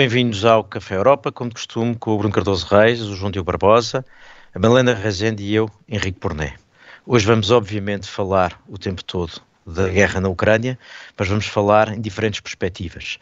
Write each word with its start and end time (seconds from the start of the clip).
bem-vindos 0.00 0.46
ao 0.46 0.64
Café 0.64 0.96
Europa, 0.96 1.30
como 1.30 1.50
de 1.50 1.56
costume, 1.56 1.94
com 1.94 2.12
o 2.12 2.16
Bruno 2.16 2.32
Cardoso 2.32 2.66
Reis, 2.74 3.02
o 3.02 3.14
João 3.14 3.30
Diogo 3.30 3.44
Barbosa, 3.44 4.02
a 4.54 4.58
Malena 4.58 4.94
Rezende 4.94 5.42
e 5.42 5.54
eu, 5.54 5.70
Henrique 5.86 6.18
Porné. 6.18 6.54
Hoje 7.04 7.26
vamos, 7.26 7.50
obviamente, 7.50 8.08
falar 8.08 8.58
o 8.66 8.78
tempo 8.78 9.04
todo 9.04 9.42
da 9.66 9.90
guerra 9.90 10.18
na 10.18 10.30
Ucrânia, 10.30 10.78
mas 11.18 11.28
vamos 11.28 11.44
falar 11.44 11.92
em 11.92 12.00
diferentes 12.00 12.40
perspectivas, 12.40 13.18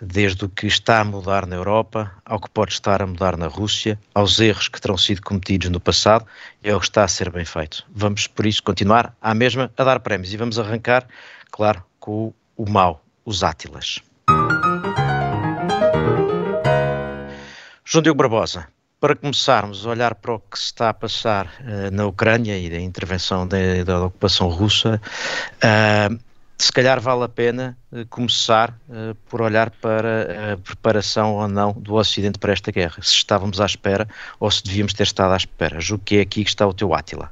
desde 0.00 0.46
o 0.46 0.48
que 0.48 0.66
está 0.66 1.00
a 1.00 1.04
mudar 1.04 1.46
na 1.46 1.56
Europa, 1.56 2.10
ao 2.24 2.40
que 2.40 2.48
pode 2.48 2.72
estar 2.72 3.02
a 3.02 3.06
mudar 3.06 3.36
na 3.36 3.46
Rússia, 3.46 4.00
aos 4.14 4.40
erros 4.40 4.68
que 4.68 4.80
terão 4.80 4.96
sido 4.96 5.20
cometidos 5.20 5.68
no 5.68 5.80
passado 5.80 6.24
e 6.64 6.70
ao 6.70 6.80
que 6.80 6.86
está 6.86 7.04
a 7.04 7.08
ser 7.08 7.30
bem 7.30 7.44
feito. 7.44 7.84
Vamos, 7.94 8.26
por 8.26 8.46
isso, 8.46 8.62
continuar 8.62 9.14
à 9.20 9.34
mesma 9.34 9.70
a 9.76 9.84
dar 9.84 10.00
prémios 10.00 10.32
e 10.32 10.38
vamos 10.38 10.58
arrancar, 10.58 11.06
claro, 11.50 11.84
com 12.00 12.32
o, 12.56 12.70
mau, 12.70 13.04
os 13.22 13.44
Átilas. 13.44 14.00
João 17.92 18.02
Diogo 18.02 18.16
Barbosa, 18.16 18.68
para 18.98 19.14
começarmos 19.14 19.86
a 19.86 19.90
olhar 19.90 20.14
para 20.14 20.32
o 20.32 20.40
que 20.40 20.58
se 20.58 20.64
está 20.64 20.88
a 20.88 20.94
passar 20.94 21.44
uh, 21.60 21.90
na 21.92 22.06
Ucrânia 22.06 22.58
e 22.58 22.70
da 22.70 22.80
intervenção 22.80 23.46
de, 23.46 23.84
da 23.84 24.06
ocupação 24.06 24.48
russa, 24.48 24.98
uh, 25.58 26.18
se 26.56 26.72
calhar 26.72 26.98
vale 27.02 27.24
a 27.24 27.28
pena 27.28 27.76
uh, 27.92 28.06
começar 28.06 28.74
por 29.28 29.42
olhar 29.42 29.68
para 29.68 30.54
a 30.54 30.56
preparação 30.56 31.34
ou 31.34 31.46
não 31.46 31.72
do 31.74 31.96
Ocidente 31.96 32.38
para 32.38 32.54
esta 32.54 32.72
guerra, 32.72 32.96
se 33.02 33.12
estávamos 33.12 33.60
à 33.60 33.66
espera 33.66 34.08
ou 34.40 34.50
se 34.50 34.64
devíamos 34.64 34.94
ter 34.94 35.02
estado 35.02 35.34
à 35.34 35.36
espera. 35.36 35.78
Julgo 35.78 36.02
que 36.02 36.16
é 36.16 36.20
aqui 36.22 36.44
que 36.44 36.48
está 36.48 36.66
o 36.66 36.72
teu 36.72 36.94
Átila. 36.94 37.30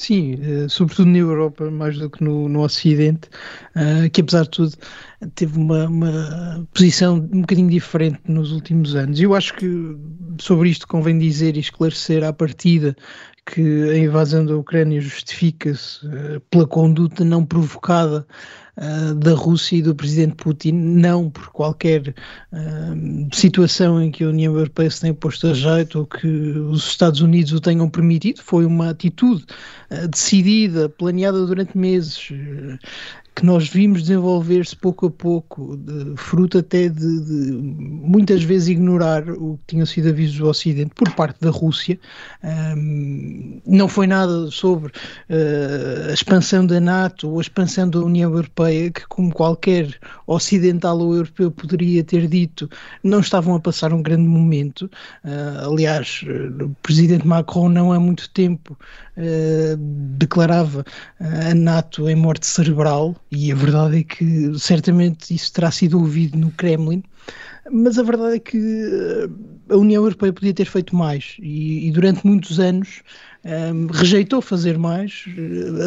Sim, 0.00 0.66
sobretudo 0.70 1.10
na 1.10 1.18
Europa, 1.18 1.70
mais 1.70 1.98
do 1.98 2.08
que 2.08 2.24
no, 2.24 2.48
no 2.48 2.62
Ocidente, 2.62 3.28
que 4.14 4.22
apesar 4.22 4.44
de 4.44 4.48
tudo 4.48 4.72
teve 5.34 5.58
uma, 5.58 5.86
uma, 5.88 6.66
posição 6.72 7.16
um 7.16 7.42
bocadinho 7.42 7.68
diferente 7.68 8.18
nos 8.26 8.50
últimos 8.50 8.96
anos. 8.96 9.20
Eu 9.20 9.34
acho 9.34 9.54
que 9.56 9.94
sobre 10.38 10.70
isto 10.70 10.88
convém 10.88 11.18
dizer 11.18 11.54
e 11.54 11.60
esclarecer 11.60 12.24
à 12.24 12.32
partida 12.32 12.96
que 13.44 13.90
a 13.90 13.98
invasão 13.98 14.46
da 14.46 14.56
Ucrânia 14.56 15.02
justifica-se 15.02 16.06
uh, 16.06 16.40
pela 16.48 16.66
conduta 16.66 17.22
não 17.22 17.44
provocada 17.44 18.26
uh, 18.80 19.14
da 19.14 19.34
Rússia 19.34 19.76
e 19.76 19.82
do 19.82 19.94
presidente 19.94 20.34
Putin, 20.36 20.72
não 20.72 21.30
por 21.30 21.48
qualquer 21.48 22.14
uh, 22.52 23.34
situação 23.34 24.02
em 24.02 24.10
que 24.10 24.24
a 24.24 24.28
União 24.28 24.54
Europeia 24.54 24.90
se 24.90 25.02
tenha 25.02 25.14
posto 25.14 25.48
a 25.48 25.54
jeito 25.54 26.00
ou 26.00 26.06
que 26.06 26.26
os 26.26 26.86
Estados 26.88 27.20
Unidos 27.20 27.52
o 27.52 27.60
tenham 27.60 27.88
permitido, 27.88 28.42
foi 28.42 28.64
uma 28.64 28.90
atitude 28.90 29.44
decidida, 30.08 30.88
planeada 30.88 31.44
durante 31.44 31.76
meses 31.76 32.30
que 33.40 33.46
nós 33.46 33.68
vimos 33.68 34.02
desenvolver-se 34.02 34.76
pouco 34.76 35.06
a 35.06 35.10
pouco, 35.10 35.74
de, 35.76 36.14
fruto 36.16 36.58
até 36.58 36.88
de, 36.88 37.20
de, 37.20 37.52
muitas 37.52 38.42
vezes 38.42 38.68
ignorar 38.68 39.28
o 39.30 39.56
que 39.58 39.74
tinham 39.74 39.86
sido 39.86 40.10
avisos 40.10 40.36
do 40.36 40.46
Ocidente 40.46 40.92
por 40.94 41.10
parte 41.14 41.40
da 41.40 41.48
Rússia. 41.48 41.98
Um, 42.44 43.60
não 43.66 43.88
foi 43.88 44.06
nada 44.06 44.50
sobre 44.50 44.88
uh, 44.88 46.10
a 46.10 46.12
expansão 46.12 46.66
da 46.66 46.80
NATO 46.80 47.30
ou 47.30 47.38
a 47.38 47.40
expansão 47.40 47.88
da 47.88 48.00
União 48.00 48.30
Europeia, 48.30 48.69
que, 48.90 49.06
como 49.08 49.32
qualquer 49.32 49.98
ocidental 50.26 50.98
ou 50.98 51.14
europeu 51.14 51.50
poderia 51.50 52.02
ter 52.04 52.26
dito, 52.26 52.68
não 53.02 53.20
estavam 53.20 53.54
a 53.54 53.60
passar 53.60 53.92
um 53.92 54.02
grande 54.02 54.28
momento. 54.28 54.90
Uh, 55.24 55.72
aliás, 55.72 56.24
o 56.60 56.70
presidente 56.82 57.26
Macron, 57.26 57.68
não 57.68 57.92
há 57.92 58.00
muito 58.00 58.30
tempo, 58.30 58.78
uh, 59.16 59.76
declarava 60.16 60.84
a 61.18 61.54
NATO 61.54 62.08
em 62.08 62.16
morte 62.16 62.46
cerebral 62.46 63.16
e 63.30 63.50
a 63.52 63.54
verdade 63.54 64.00
é 64.00 64.02
que 64.04 64.58
certamente 64.58 65.34
isso 65.34 65.52
terá 65.52 65.70
sido 65.70 65.98
ouvido 65.98 66.38
no 66.38 66.50
Kremlin, 66.52 67.02
mas 67.70 67.98
a 67.98 68.02
verdade 68.02 68.36
é 68.36 68.38
que 68.38 68.56
eh, 68.58 69.28
a 69.68 69.76
União 69.76 70.02
Europeia 70.02 70.32
podia 70.32 70.54
ter 70.54 70.64
feito 70.64 70.96
mais 70.96 71.36
e, 71.38 71.88
e 71.88 71.92
durante 71.92 72.26
muitos 72.26 72.58
anos 72.58 73.02
um, 73.44 73.86
rejeitou 73.86 74.40
fazer 74.42 74.78
mais, 74.78 75.24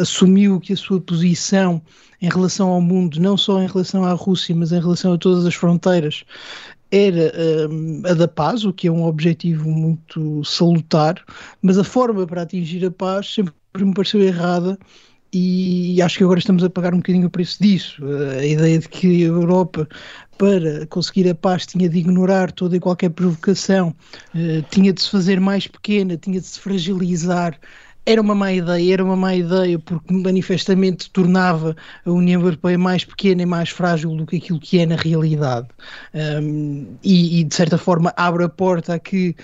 assumiu 0.00 0.58
que 0.58 0.72
a 0.72 0.76
sua 0.76 1.00
posição 1.00 1.80
em 2.24 2.28
relação 2.30 2.70
ao 2.70 2.80
mundo, 2.80 3.20
não 3.20 3.36
só 3.36 3.60
em 3.62 3.66
relação 3.66 4.02
à 4.02 4.12
Rússia, 4.12 4.54
mas 4.54 4.72
em 4.72 4.80
relação 4.80 5.12
a 5.12 5.18
todas 5.18 5.44
as 5.44 5.54
fronteiras, 5.54 6.24
era 6.90 7.32
um, 7.70 8.00
ehm, 8.00 8.10
a 8.10 8.14
da 8.14 8.26
paz, 8.26 8.64
o 8.64 8.72
que 8.72 8.88
é 8.88 8.90
um 8.90 9.04
objetivo 9.04 9.68
muito 9.68 10.42
salutar, 10.44 11.22
mas 11.60 11.76
a 11.76 11.84
forma 11.84 12.26
para 12.26 12.42
atingir 12.42 12.84
a 12.86 12.90
paz 12.90 13.34
sempre 13.34 13.52
me 13.76 13.92
pareceu 13.92 14.22
errada 14.22 14.78
e 15.36 16.00
acho 16.00 16.16
que 16.16 16.24
agora 16.24 16.38
estamos 16.38 16.62
a 16.62 16.70
pagar 16.70 16.94
um 16.94 16.98
bocadinho 16.98 17.26
o 17.26 17.30
preço 17.30 17.60
disso. 17.60 18.00
A 18.38 18.46
ideia 18.46 18.78
de 18.78 18.88
que 18.88 19.24
a 19.24 19.26
Europa, 19.26 19.88
para 20.38 20.86
conseguir 20.86 21.28
a 21.28 21.34
paz, 21.34 21.66
tinha 21.66 21.88
de 21.88 21.98
ignorar 21.98 22.52
toda 22.52 22.76
e 22.76 22.80
qualquer 22.80 23.10
provocação, 23.10 23.94
eh, 24.34 24.62
tinha 24.70 24.92
de 24.92 25.02
se 25.02 25.10
fazer 25.10 25.40
mais 25.40 25.66
pequena, 25.66 26.16
tinha 26.16 26.40
de 26.40 26.46
se 26.46 26.60
fragilizar 26.60 27.58
era 28.06 28.20
uma 28.20 28.34
má 28.34 28.52
ideia, 28.52 28.94
era 28.94 29.04
uma 29.04 29.16
má 29.16 29.34
ideia 29.34 29.78
porque 29.78 30.12
manifestamente 30.12 31.10
tornava 31.10 31.74
a 32.04 32.10
União 32.10 32.40
Europeia 32.40 32.78
mais 32.78 33.04
pequena 33.04 33.42
e 33.42 33.46
mais 33.46 33.70
frágil 33.70 34.14
do 34.14 34.26
que 34.26 34.36
aquilo 34.36 34.60
que 34.60 34.78
é 34.78 34.86
na 34.86 34.96
realidade. 34.96 35.68
Um, 36.14 36.96
e, 37.02 37.40
e, 37.40 37.44
de 37.44 37.54
certa 37.54 37.78
forma 37.78 38.12
abre 38.16 38.44
a 38.44 38.48
porta 38.48 38.94
a 38.94 38.98
que 38.98 39.34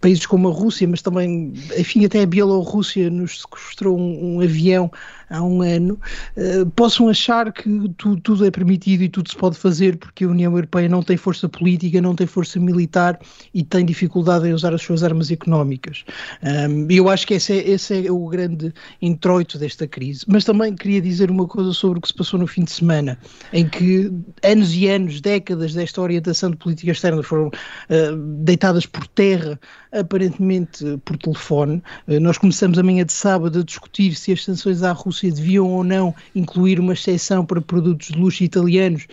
países 0.00 0.24
como 0.24 0.48
a 0.48 0.52
Rússia, 0.52 0.88
mas 0.88 1.02
também, 1.02 1.52
enfim, 1.76 2.04
até 2.04 2.22
a 2.22 2.26
Bielorrússia 2.26 3.10
nos 3.10 3.42
sequestrou 3.42 3.98
um, 3.98 4.36
um 4.36 4.40
avião 4.40 4.90
há 5.28 5.42
um 5.42 5.62
ano, 5.62 5.98
uh, 6.36 6.68
possam 6.70 7.08
achar 7.08 7.52
que 7.52 7.88
tu, 7.96 8.16
tudo 8.20 8.44
é 8.44 8.50
permitido 8.50 9.02
e 9.02 9.08
tudo 9.08 9.30
se 9.30 9.36
pode 9.36 9.56
fazer 9.56 9.96
porque 9.96 10.24
a 10.24 10.28
União 10.28 10.52
Europeia 10.52 10.88
não 10.88 11.02
tem 11.02 11.16
força 11.16 11.48
política, 11.48 12.00
não 12.00 12.14
tem 12.14 12.26
força 12.26 12.58
militar 12.58 13.18
e 13.54 13.62
tem 13.62 13.84
dificuldade 13.84 14.48
em 14.48 14.52
usar 14.52 14.74
as 14.74 14.82
suas 14.82 15.02
armas 15.02 15.30
económicas. 15.30 16.04
Um, 16.42 16.86
eu 16.90 17.08
acho 17.08 17.26
que 17.26 17.34
esse 17.34 17.52
é, 17.52 17.70
esse 17.70 18.06
é 18.06 18.10
o 18.10 18.26
grande 18.26 18.72
introito 19.00 19.58
desta 19.58 19.86
crise. 19.86 20.24
Mas 20.26 20.44
também 20.44 20.74
queria 20.74 21.00
dizer 21.00 21.30
uma 21.30 21.46
coisa 21.46 21.72
sobre 21.72 21.98
o 21.98 22.02
que 22.02 22.08
se 22.08 22.14
passou 22.14 22.38
no 22.38 22.46
fim 22.46 22.64
de 22.64 22.72
semana, 22.72 23.18
em 23.52 23.68
que 23.68 24.12
anos 24.42 24.74
e 24.74 24.88
anos, 24.88 25.20
décadas 25.20 25.72
desta 25.72 26.00
orientação 26.00 26.50
de 26.50 26.56
política 26.56 26.92
externa 26.92 27.22
foram 27.22 27.46
uh, 27.48 28.16
deitadas 28.42 28.61
por 28.88 29.06
terra, 29.08 29.58
aparentemente 29.90 30.98
por 31.04 31.16
telefone. 31.16 31.82
Uh, 32.06 32.20
nós 32.20 32.38
começamos 32.38 32.78
amanhã 32.78 33.04
de 33.04 33.12
sábado 33.12 33.58
a 33.58 33.64
discutir 33.64 34.14
se 34.14 34.32
as 34.32 34.44
sanções 34.44 34.82
à 34.82 34.92
Rússia 34.92 35.32
deviam 35.32 35.68
ou 35.68 35.82
não 35.82 36.14
incluir 36.34 36.78
uma 36.78 36.92
exceção 36.92 37.44
para 37.44 37.60
produtos 37.60 38.08
de 38.08 38.18
luxo 38.18 38.44
italianos 38.44 39.06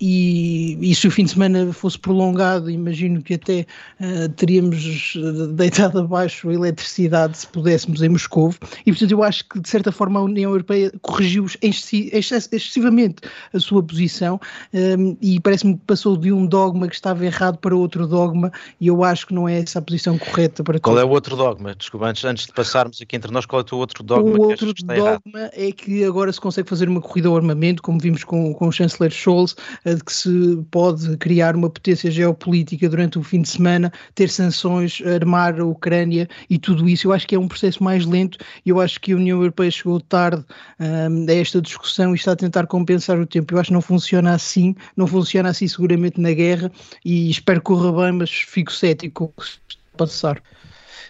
e, 0.00 0.76
e, 0.80 0.94
se 0.94 1.08
o 1.08 1.10
fim 1.10 1.24
de 1.24 1.30
semana 1.30 1.72
fosse 1.72 1.98
prolongado, 1.98 2.70
imagino 2.70 3.22
que 3.22 3.34
até 3.34 3.66
uh, 4.00 4.28
teríamos 4.30 5.16
deitado 5.54 6.00
abaixo 6.00 6.50
a 6.50 6.54
eletricidade 6.54 7.38
se 7.38 7.46
pudéssemos 7.46 8.02
em 8.02 8.08
Moscou. 8.10 8.54
E 8.84 8.92
portanto, 8.92 9.10
eu 9.10 9.22
acho 9.22 9.44
que 9.48 9.58
de 9.58 9.68
certa 9.68 9.90
forma 9.90 10.20
a 10.20 10.22
União 10.22 10.50
Europeia 10.50 10.92
corrigiu 11.00 11.46
excessivamente 11.62 13.22
a 13.54 13.58
sua 13.58 13.82
posição 13.82 14.38
um, 14.72 15.16
e 15.20 15.40
parece-me 15.40 15.74
que 15.74 15.84
passou 15.86 16.16
de 16.16 16.30
um 16.30 16.46
dogma 16.46 16.88
que 16.88 16.94
estava 16.94 17.24
errado 17.24 17.58
para 17.58 17.74
outro 17.74 18.06
dogma. 18.06 18.52
E 18.80 18.88
eu 18.88 19.02
acho 19.02 19.26
que 19.26 19.34
não 19.34 19.48
é 19.48 19.60
essa 19.60 19.78
a 19.78 19.82
posição 19.82 20.18
correta 20.18 20.62
para 20.62 20.78
Qual 20.78 20.94
todos. 20.94 21.02
é 21.02 21.10
o 21.10 21.14
outro 21.14 21.36
dogma? 21.36 21.74
Desculpa, 21.74 22.06
antes, 22.06 22.24
antes 22.24 22.46
de 22.46 22.52
passarmos 22.52 23.00
aqui 23.00 23.16
entre 23.16 23.32
nós, 23.32 23.46
qual 23.46 23.60
é 23.60 23.62
o 23.62 23.64
teu 23.64 23.78
outro 23.78 24.02
dogma? 24.02 24.36
O 24.36 24.42
outro 24.42 24.74
dogma 24.74 24.94
errado? 24.94 25.22
é 25.52 25.72
que 25.72 26.04
agora 26.04 26.30
se 26.32 26.40
consegue 26.40 26.68
fazer 26.68 26.88
uma 26.88 27.00
corrida 27.00 27.28
ao 27.28 27.36
armamento, 27.36 27.82
como 27.82 27.98
vimos 27.98 28.24
com, 28.24 28.52
com 28.52 28.68
o 28.68 28.72
chanceler 28.72 29.10
Scholz 29.10 29.56
de 29.94 30.04
que 30.04 30.12
se 30.12 30.64
pode 30.70 31.16
criar 31.18 31.54
uma 31.54 31.70
potência 31.70 32.10
geopolítica 32.10 32.88
durante 32.88 33.18
o 33.18 33.22
fim 33.22 33.42
de 33.42 33.48
semana, 33.48 33.92
ter 34.14 34.28
sanções, 34.28 35.00
armar 35.02 35.60
a 35.60 35.64
Ucrânia 35.64 36.28
e 36.50 36.58
tudo 36.58 36.88
isso. 36.88 37.08
Eu 37.08 37.12
acho 37.12 37.26
que 37.26 37.34
é 37.34 37.38
um 37.38 37.48
processo 37.48 37.82
mais 37.82 38.04
lento 38.04 38.38
e 38.64 38.70
eu 38.70 38.80
acho 38.80 39.00
que 39.00 39.12
a 39.12 39.16
União 39.16 39.38
Europeia 39.38 39.70
chegou 39.70 40.00
tarde 40.00 40.44
um, 40.80 41.26
a 41.28 41.34
esta 41.34 41.60
discussão 41.60 42.12
e 42.12 42.16
está 42.16 42.32
a 42.32 42.36
tentar 42.36 42.66
compensar 42.66 43.18
o 43.18 43.26
tempo. 43.26 43.54
Eu 43.54 43.60
acho 43.60 43.68
que 43.68 43.74
não 43.74 43.82
funciona 43.82 44.34
assim, 44.34 44.74
não 44.96 45.06
funciona 45.06 45.50
assim 45.50 45.68
seguramente 45.68 46.20
na 46.20 46.32
guerra 46.32 46.70
e 47.04 47.30
espero 47.30 47.60
que 47.60 47.66
corra 47.66 47.92
bem, 47.92 48.12
mas 48.12 48.30
fico 48.30 48.72
cético 48.72 49.32
com 49.36 49.42
o 49.42 49.96
passar. 49.96 50.42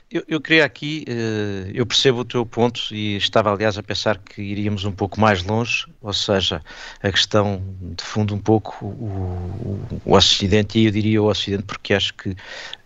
Eu, 0.08 0.22
eu 0.28 0.40
queria 0.40 0.64
aqui, 0.64 1.04
uh, 1.08 1.68
eu 1.74 1.84
percebo 1.84 2.20
o 2.20 2.24
teu 2.24 2.46
ponto 2.46 2.94
e 2.94 3.16
estava 3.16 3.52
aliás 3.52 3.76
a 3.76 3.82
pensar 3.82 4.16
que 4.18 4.40
iríamos 4.40 4.84
um 4.84 4.92
pouco 4.92 5.20
mais 5.20 5.42
longe, 5.42 5.84
ou 6.00 6.12
seja, 6.12 6.62
a 7.02 7.10
questão 7.10 7.60
de 7.80 8.04
fundo 8.04 8.32
um 8.32 8.38
pouco 8.38 8.86
o, 8.86 9.80
o, 10.04 10.14
Ocidente, 10.14 10.78
e 10.78 10.86
eu 10.86 10.92
diria 10.92 11.20
o 11.20 11.26
Ocidente 11.26 11.64
porque 11.64 11.92
acho 11.92 12.14
que 12.14 12.36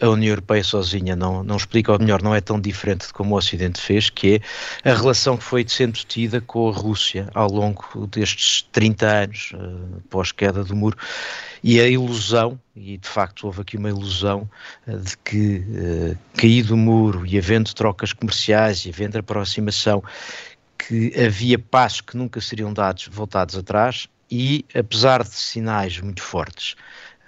a 0.00 0.08
União 0.08 0.30
Europeia 0.30 0.64
sozinha 0.64 1.14
não, 1.14 1.44
não 1.44 1.58
explica, 1.58 1.92
ou 1.92 1.98
melhor, 1.98 2.22
não 2.22 2.34
é 2.34 2.40
tão 2.40 2.58
diferente 2.58 3.08
de 3.08 3.12
como 3.12 3.34
o 3.34 3.38
Ocidente 3.38 3.78
fez, 3.78 4.08
que 4.08 4.40
é 4.82 4.90
a 4.90 4.94
relação 4.94 5.36
que 5.36 5.44
foi 5.44 5.62
sendo 5.68 5.98
tida 5.98 6.40
com 6.40 6.70
a 6.70 6.72
Rússia 6.72 7.28
ao 7.34 7.50
longo 7.50 8.06
destes 8.06 8.62
30 8.72 9.06
anos, 9.06 9.52
uh, 9.52 10.00
pós-queda 10.08 10.64
do 10.64 10.74
muro, 10.74 10.96
e 11.62 11.80
a 11.80 11.88
ilusão, 11.88 12.58
e 12.74 12.96
de 12.96 13.08
facto 13.08 13.44
houve 13.46 13.60
aqui 13.60 13.76
uma 13.76 13.88
ilusão 13.88 14.48
uh, 14.86 14.98
de 14.98 15.16
que, 15.18 15.58
uh, 15.58 16.18
caído 16.36 16.74
o 16.74 16.76
muro 16.76 17.26
e 17.26 17.38
havendo 17.38 17.74
trocas 17.74 18.12
comerciais 18.12 18.84
e 18.84 18.90
havendo 18.90 19.18
aproximação, 19.18 20.02
que 20.78 21.12
havia 21.18 21.58
passos 21.58 22.00
que 22.00 22.16
nunca 22.16 22.40
seriam 22.40 22.72
dados 22.72 23.08
voltados 23.10 23.56
atrás, 23.56 24.08
e 24.30 24.64
apesar 24.74 25.22
de 25.22 25.34
sinais 25.34 26.00
muito 26.00 26.22
fortes 26.22 26.76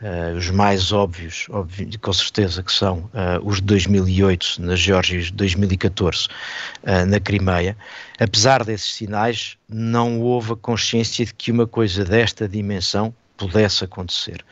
Uh, 0.03 0.37
os 0.37 0.51
mais 0.51 0.91
óbvios, 0.91 1.47
óbvio, 1.49 1.89
com 2.01 2.13
certeza, 2.13 2.61
que 2.61 2.73
são 2.73 3.09
uh, 3.15 3.39
os 3.45 3.59
de 3.59 3.63
2008 3.67 4.57
na 4.61 4.75
Geórgia 4.75 5.15
e 5.15 5.21
os 5.21 5.27
de 5.27 5.35
2014 5.35 6.27
uh, 6.27 7.07
na 7.07 7.21
Crimeia. 7.21 7.77
Apesar 8.19 8.65
desses 8.65 8.95
sinais, 8.95 9.57
não 9.69 10.21
houve 10.21 10.55
a 10.55 10.57
consciência 10.57 11.25
de 11.25 11.33
que 11.33 11.53
uma 11.53 11.69
coisa 11.69 12.05
desta 12.05 12.49
dimensão 12.49 13.15
pudesse 13.43 13.85
acontecer. 13.85 14.45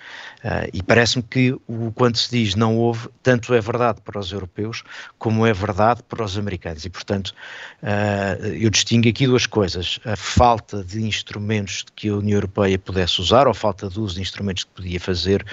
Uh, 0.44 0.68
e 0.72 0.82
parece-me 0.82 1.22
que 1.22 1.52
o 1.68 1.92
quando 1.92 2.16
se 2.16 2.30
diz 2.30 2.54
não 2.54 2.76
houve, 2.76 3.08
tanto 3.22 3.54
é 3.54 3.60
verdade 3.60 4.00
para 4.00 4.18
os 4.18 4.32
europeus 4.32 4.82
como 5.18 5.46
é 5.46 5.52
verdade 5.52 6.02
para 6.02 6.24
os 6.24 6.36
americanos. 6.36 6.84
E, 6.84 6.90
portanto, 6.90 7.34
uh, 7.82 8.46
eu 8.46 8.68
distingo 8.68 9.08
aqui 9.08 9.26
duas 9.26 9.46
coisas: 9.46 10.00
a 10.04 10.16
falta 10.16 10.82
de 10.82 11.02
instrumentos 11.02 11.84
que 11.94 12.08
a 12.08 12.16
União 12.16 12.36
Europeia 12.36 12.78
pudesse 12.78 13.20
usar, 13.20 13.46
ou 13.46 13.52
a 13.52 13.54
falta 13.54 13.88
de 13.88 14.00
uso 14.00 14.16
de 14.16 14.22
instrumentos 14.22 14.64
que 14.64 14.70
podia 14.70 14.98
fazer 14.98 15.44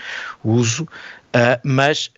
uso, 0.44 0.84
uh, 0.84 1.60
mas 1.64 2.12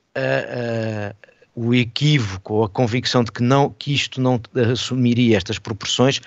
o 1.55 1.73
equívoco 1.73 2.55
ou 2.55 2.63
a 2.63 2.69
convicção 2.69 3.23
de 3.23 3.31
que, 3.31 3.43
não, 3.43 3.69
que 3.69 3.93
isto 3.93 4.21
não 4.21 4.41
assumiria 4.71 5.37
estas 5.37 5.59
proporções 5.59 6.21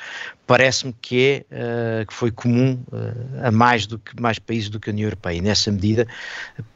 parece-me 0.47 0.93
que 1.01 1.45
é 1.51 2.03
uh, 2.03 2.07
que 2.07 2.13
foi 2.13 2.31
comum 2.31 2.83
uh, 2.93 3.47
a 3.47 3.51
mais 3.51 3.87
do 3.87 3.99
que 3.99 4.21
mais 4.21 4.39
países 4.39 4.69
do 4.69 4.81
que 4.81 4.91
a 4.91 4.93
União 4.93 5.07
Europeia. 5.07 5.39
E 5.39 5.41
nessa 5.41 5.71
medida 5.71 6.07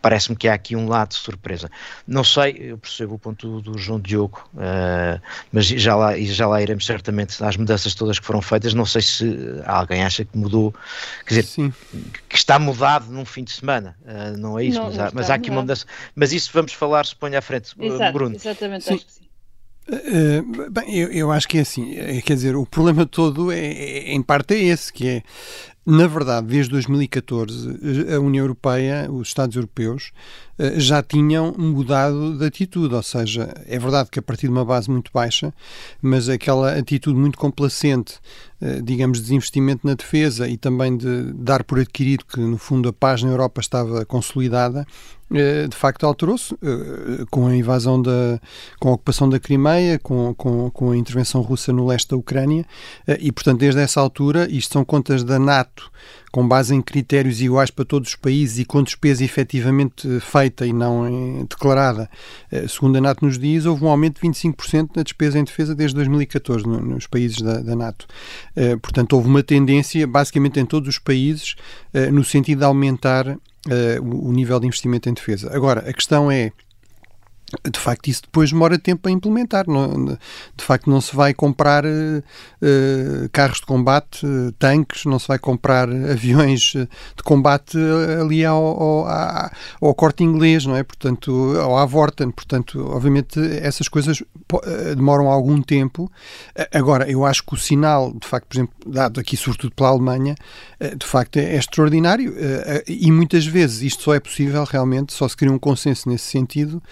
parece-me 0.01 0.37
que 0.37 0.49
há 0.49 0.55
aqui 0.55 0.77
um 0.77 0.89
lado 0.89 1.11
de 1.11 1.17
surpresa. 1.17 1.71
Não 2.07 2.23
sei, 2.23 2.57
eu 2.59 2.79
percebo 2.79 3.15
o 3.15 3.19
ponto 3.19 3.61
do, 3.61 3.73
do 3.73 3.79
João 3.79 4.01
Diogo 4.01 4.49
uh, 4.55 5.21
mas 5.53 5.67
já 5.67 5.95
lá, 5.95 6.17
já 6.19 6.47
lá 6.47 6.63
iremos 6.63 6.87
certamente 6.87 7.43
às 7.43 7.57
mudanças 7.57 7.95
todas 7.95 8.19
que 8.19 8.27
foram 8.27 8.41
feitas, 8.41 8.73
não 8.75 8.87
sei 8.87 9.03
se 9.03 9.63
alguém 9.65 10.05
acha 10.05 10.25
que 10.25 10.37
mudou, 10.37 10.75
quer 11.27 11.35
dizer 11.35 11.43
Sim. 11.45 11.73
que 12.29 12.37
está 12.37 12.59
mudado 12.59 13.07
num 13.11 13.25
fim 13.25 13.45
de 13.45 13.53
semana. 13.53 13.97
Não 14.39 14.59
é 14.59 14.65
isso, 14.65 14.79
não, 14.79 14.87
mas, 14.87 14.99
há, 14.99 15.11
mas 15.13 15.31
há 15.31 15.35
aqui 15.35 15.51
uma 15.51 15.61
mudança. 15.61 15.87
Mas 16.15 16.33
isso 16.33 16.51
vamos 16.53 16.73
falar, 16.73 17.05
suponho 17.07 17.37
à 17.37 17.43
frente 17.43 17.75
Exato, 17.79 18.13
Bruno. 18.13 18.35
exatamente, 18.37 18.85
sim. 18.85 18.95
acho 18.95 19.07
que 19.07 19.13
sim 19.13 19.25
Uh, 19.88 20.71
bem, 20.71 20.97
eu, 20.97 21.12
eu, 21.12 21.31
acho 21.31 21.47
que 21.47 21.59
é 21.59 21.61
assim, 21.61 21.94
quer 22.25 22.35
dizer, 22.35 22.56
o 22.56 22.67
problema 22.67 23.06
todo 23.06 23.53
é, 23.53 23.59
é, 23.59 24.12
em 24.12 24.21
parte 24.21 24.55
é 24.55 24.65
esse, 24.65 24.93
que 24.93 25.09
é 25.09 25.23
na 25.87 26.09
verdade, 26.09 26.49
desde 26.49 26.73
2014, 26.73 28.12
a 28.12 28.19
União 28.19 28.43
Europeia, 28.43 29.09
os 29.09 29.29
Estados 29.29 29.55
Europeus, 29.55 30.11
eh, 30.59 30.81
já 30.81 31.03
tinham 31.03 31.55
mudado 31.56 32.38
de 32.38 32.44
atitude, 32.44 32.94
ou 32.94 33.03
seja, 33.03 33.55
é 33.67 33.79
verdade 33.79 34.11
que 34.11 34.19
a 34.19 34.23
partir 34.23 34.47
de 34.47 34.53
uma 34.53 34.65
base 34.65 34.91
muito 34.91 35.11
baixa, 35.12 35.53
mas 36.00 36.29
aquela 36.29 36.77
atitude 36.77 37.19
muito 37.19 37.38
complacente, 37.38 38.15
eh, 38.61 38.81
digamos, 38.83 39.19
de 39.19 39.25
desinvestimento 39.25 39.87
na 39.87 39.94
defesa 39.94 40.49
e 40.49 40.56
também 40.56 40.97
de 40.97 41.33
dar 41.35 41.62
por 41.62 41.79
adquirido 41.79 42.25
que, 42.25 42.41
no 42.41 42.56
fundo, 42.59 42.89
a 42.89 42.93
paz 42.93 43.23
na 43.23 43.31
Europa 43.31 43.61
estava 43.61 44.05
consolidada, 44.06 44.87
eh, 45.31 45.69
de 45.69 45.77
facto 45.77 46.06
alterou-se 46.06 46.55
com 47.31 47.49
a 47.49 47.56
invasão 47.56 48.00
da 48.00 48.41
com 48.79 48.91
a 48.91 48.93
ocupação 48.93 49.29
da 49.29 49.41
Crimeia, 49.41 49.99
com, 49.99 50.35
com, 50.35 50.71
com 50.71 50.91
a 50.93 50.97
intervenção 50.97 51.41
russa 51.43 51.73
no 51.73 51.87
leste 51.87 52.11
da 52.11 52.17
Ucrânia 52.17 52.65
e 53.21 53.32
portanto 53.32 53.59
desde 53.59 53.81
essa 53.81 54.00
altura, 54.00 54.49
isto 54.50 54.73
são 54.73 54.85
contas 54.85 55.25
da 55.25 55.39
NATO 55.39 55.75
com 56.32 56.46
base 56.46 56.75
em 56.75 56.82
critérios 56.82 57.40
iguais 57.40 57.70
para 57.70 57.84
todos 57.84 58.11
os 58.11 58.14
países 58.14 58.58
e 58.58 58.64
com 58.64 58.82
despesa 58.82 59.25
efetivamente 59.25 60.20
feita 60.20 60.67
e 60.67 60.73
não 60.73 61.46
declarada, 61.49 62.11
eh, 62.52 62.67
segundo 62.69 62.96
a 62.96 63.00
NATO 63.00 63.25
nos 63.25 63.38
diz, 63.38 63.64
houve 63.64 63.84
um 63.84 63.88
aumento 63.88 64.20
de 64.20 64.28
25% 64.28 64.90
na 64.96 65.02
despesa 65.02 65.38
em 65.38 65.44
defesa 65.44 65.75
desde 65.75 65.94
2014 65.96 66.67
nos 66.67 67.06
países 67.06 67.40
da, 67.40 67.61
da 67.61 67.75
NATO. 67.75 68.06
Eh, 68.55 68.76
portanto, 68.76 69.14
houve 69.14 69.28
uma 69.28 69.43
tendência, 69.43 70.06
basicamente 70.06 70.61
em 70.61 70.67
todos 70.67 70.88
os 70.88 70.99
países, 70.99 71.55
eh, 71.94 72.11
no 72.11 72.22
sentido 72.22 72.58
de 72.58 72.64
aumentar 72.64 73.38
o 74.00 74.32
nível 74.32 74.61
de 74.61 74.67
investimento 74.69 75.08
em 75.08 75.12
defesa. 75.12 75.50
Agora, 75.52 75.81
a 75.81 75.93
questão 75.93 76.31
é 76.31 76.52
de 77.70 77.78
facto 77.78 78.08
isso 78.08 78.22
depois 78.22 78.50
demora 78.50 78.76
tempo 78.76 79.08
a 79.08 79.12
implementar 79.12 79.66
não, 79.69 80.04
de 80.04 80.64
facto 80.64 80.90
não 80.90 81.00
se 81.00 81.14
vai 81.14 81.32
comprar 81.32 81.84
uh, 81.84 83.28
carros 83.31 83.60
de 83.60 83.66
combate 83.66 84.26
uh, 84.26 84.50
tanques, 84.58 85.04
não 85.04 85.19
se 85.19 85.28
vai 85.28 85.38
comprar 85.38 85.88
aviões 86.10 86.72
de 86.72 87.22
combate 87.25 87.78
ali 88.20 88.44
ao, 88.44 88.62
ao, 88.62 89.50
ao, 89.81 89.94
corte 89.94 90.25
inglês, 90.25 90.66
não 90.66 90.76
é? 90.76 90.82
Portanto, 90.82 91.56
ao 91.60 91.78
Avorten, 91.78 92.31
portanto, 92.31 92.84
obviamente 92.90 93.38
essas 93.60 93.88
coisas 93.88 94.22
demoram 94.94 95.28
algum 95.28 95.60
tempo. 95.60 96.10
Agora, 96.72 97.10
eu 97.10 97.25
acho 97.25 97.44
que 97.44 97.54
o 97.54 97.56
sinal 97.56 98.12
de 98.12 98.26
facto, 98.26 98.46
por 98.48 98.56
exemplo, 98.56 98.75
dado 98.87 99.20
aqui 99.20 99.37
sobretudo 99.37 99.75
pela 99.75 99.90
Alemanha 99.90 100.34
de 100.98 101.06
facto 101.06 101.37
é, 101.37 101.54
é 101.54 101.56
extraordinário 101.56 102.34
e 102.87 103.10
muitas 103.10 103.46
vezes 103.46 103.82
isto 103.82 104.02
só 104.02 104.14
é 104.14 104.20
possível 104.20 104.64
realmente, 104.64 105.12
só 105.12 105.28
se 105.28 105.37
cria 105.37 105.52
um 105.52 105.58
consenso 105.58 106.08
nesse 106.08 106.25
sentido 106.25 106.82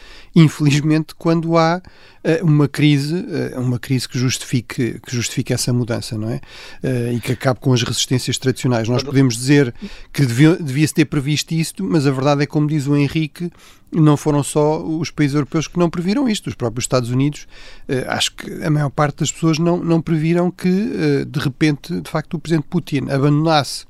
infelizmente, 0.45 1.15
quando 1.15 1.57
há 1.57 1.81
uh, 1.81 2.45
uma 2.45 2.69
crise, 2.69 3.15
uh, 3.15 3.61
uma 3.61 3.79
crise 3.79 4.09
que 4.09 4.19
justifique, 4.19 5.01
que 5.01 5.15
justifique 5.15 5.53
essa 5.53 5.73
mudança, 5.73 6.17
não 6.17 6.31
é? 6.31 6.41
Uh, 6.83 7.17
e 7.17 7.21
que 7.21 7.33
acabe 7.33 7.61
com 7.61 7.73
as 7.73 7.83
resistências 7.83 8.39
tradicionais. 8.39 8.89
Nós 8.89 9.03
podemos 9.03 9.37
dizer 9.37 9.75
que 10.13 10.25
devia-se 10.25 10.95
ter 10.95 11.07
previsto 11.07 11.53
isto, 11.53 11.83
mas 11.83 12.07
a 12.07 12.11
verdade 12.11 12.43
é, 12.43 12.47
como 12.47 12.67
diz 12.67 12.87
o 12.87 12.97
Henrique, 12.97 13.51
não 13.91 14.17
foram 14.17 14.43
só 14.43 14.83
os 14.83 15.11
países 15.11 15.35
europeus 15.35 15.69
que 15.69 15.79
não 15.79 15.89
previram 15.89 16.29
isto, 16.29 16.49
os 16.49 16.55
próprios 16.55 16.85
Estados 16.85 17.11
Unidos. 17.11 17.47
acho 18.09 18.35
que 18.35 18.65
a 18.65 18.69
maior 18.69 18.91
parte 18.91 19.21
das 19.21 19.31
pessoas 19.31 19.57
não, 19.57 19.77
não 19.77 20.03
previram 20.03 20.51
que, 20.51 21.25
de 21.25 21.39
repente, 21.39 22.01
de 22.01 22.11
facto, 22.11 22.35
o 22.35 22.41
presidente 22.41 22.67
Putin 22.69 23.09
abandonasse 23.09 23.87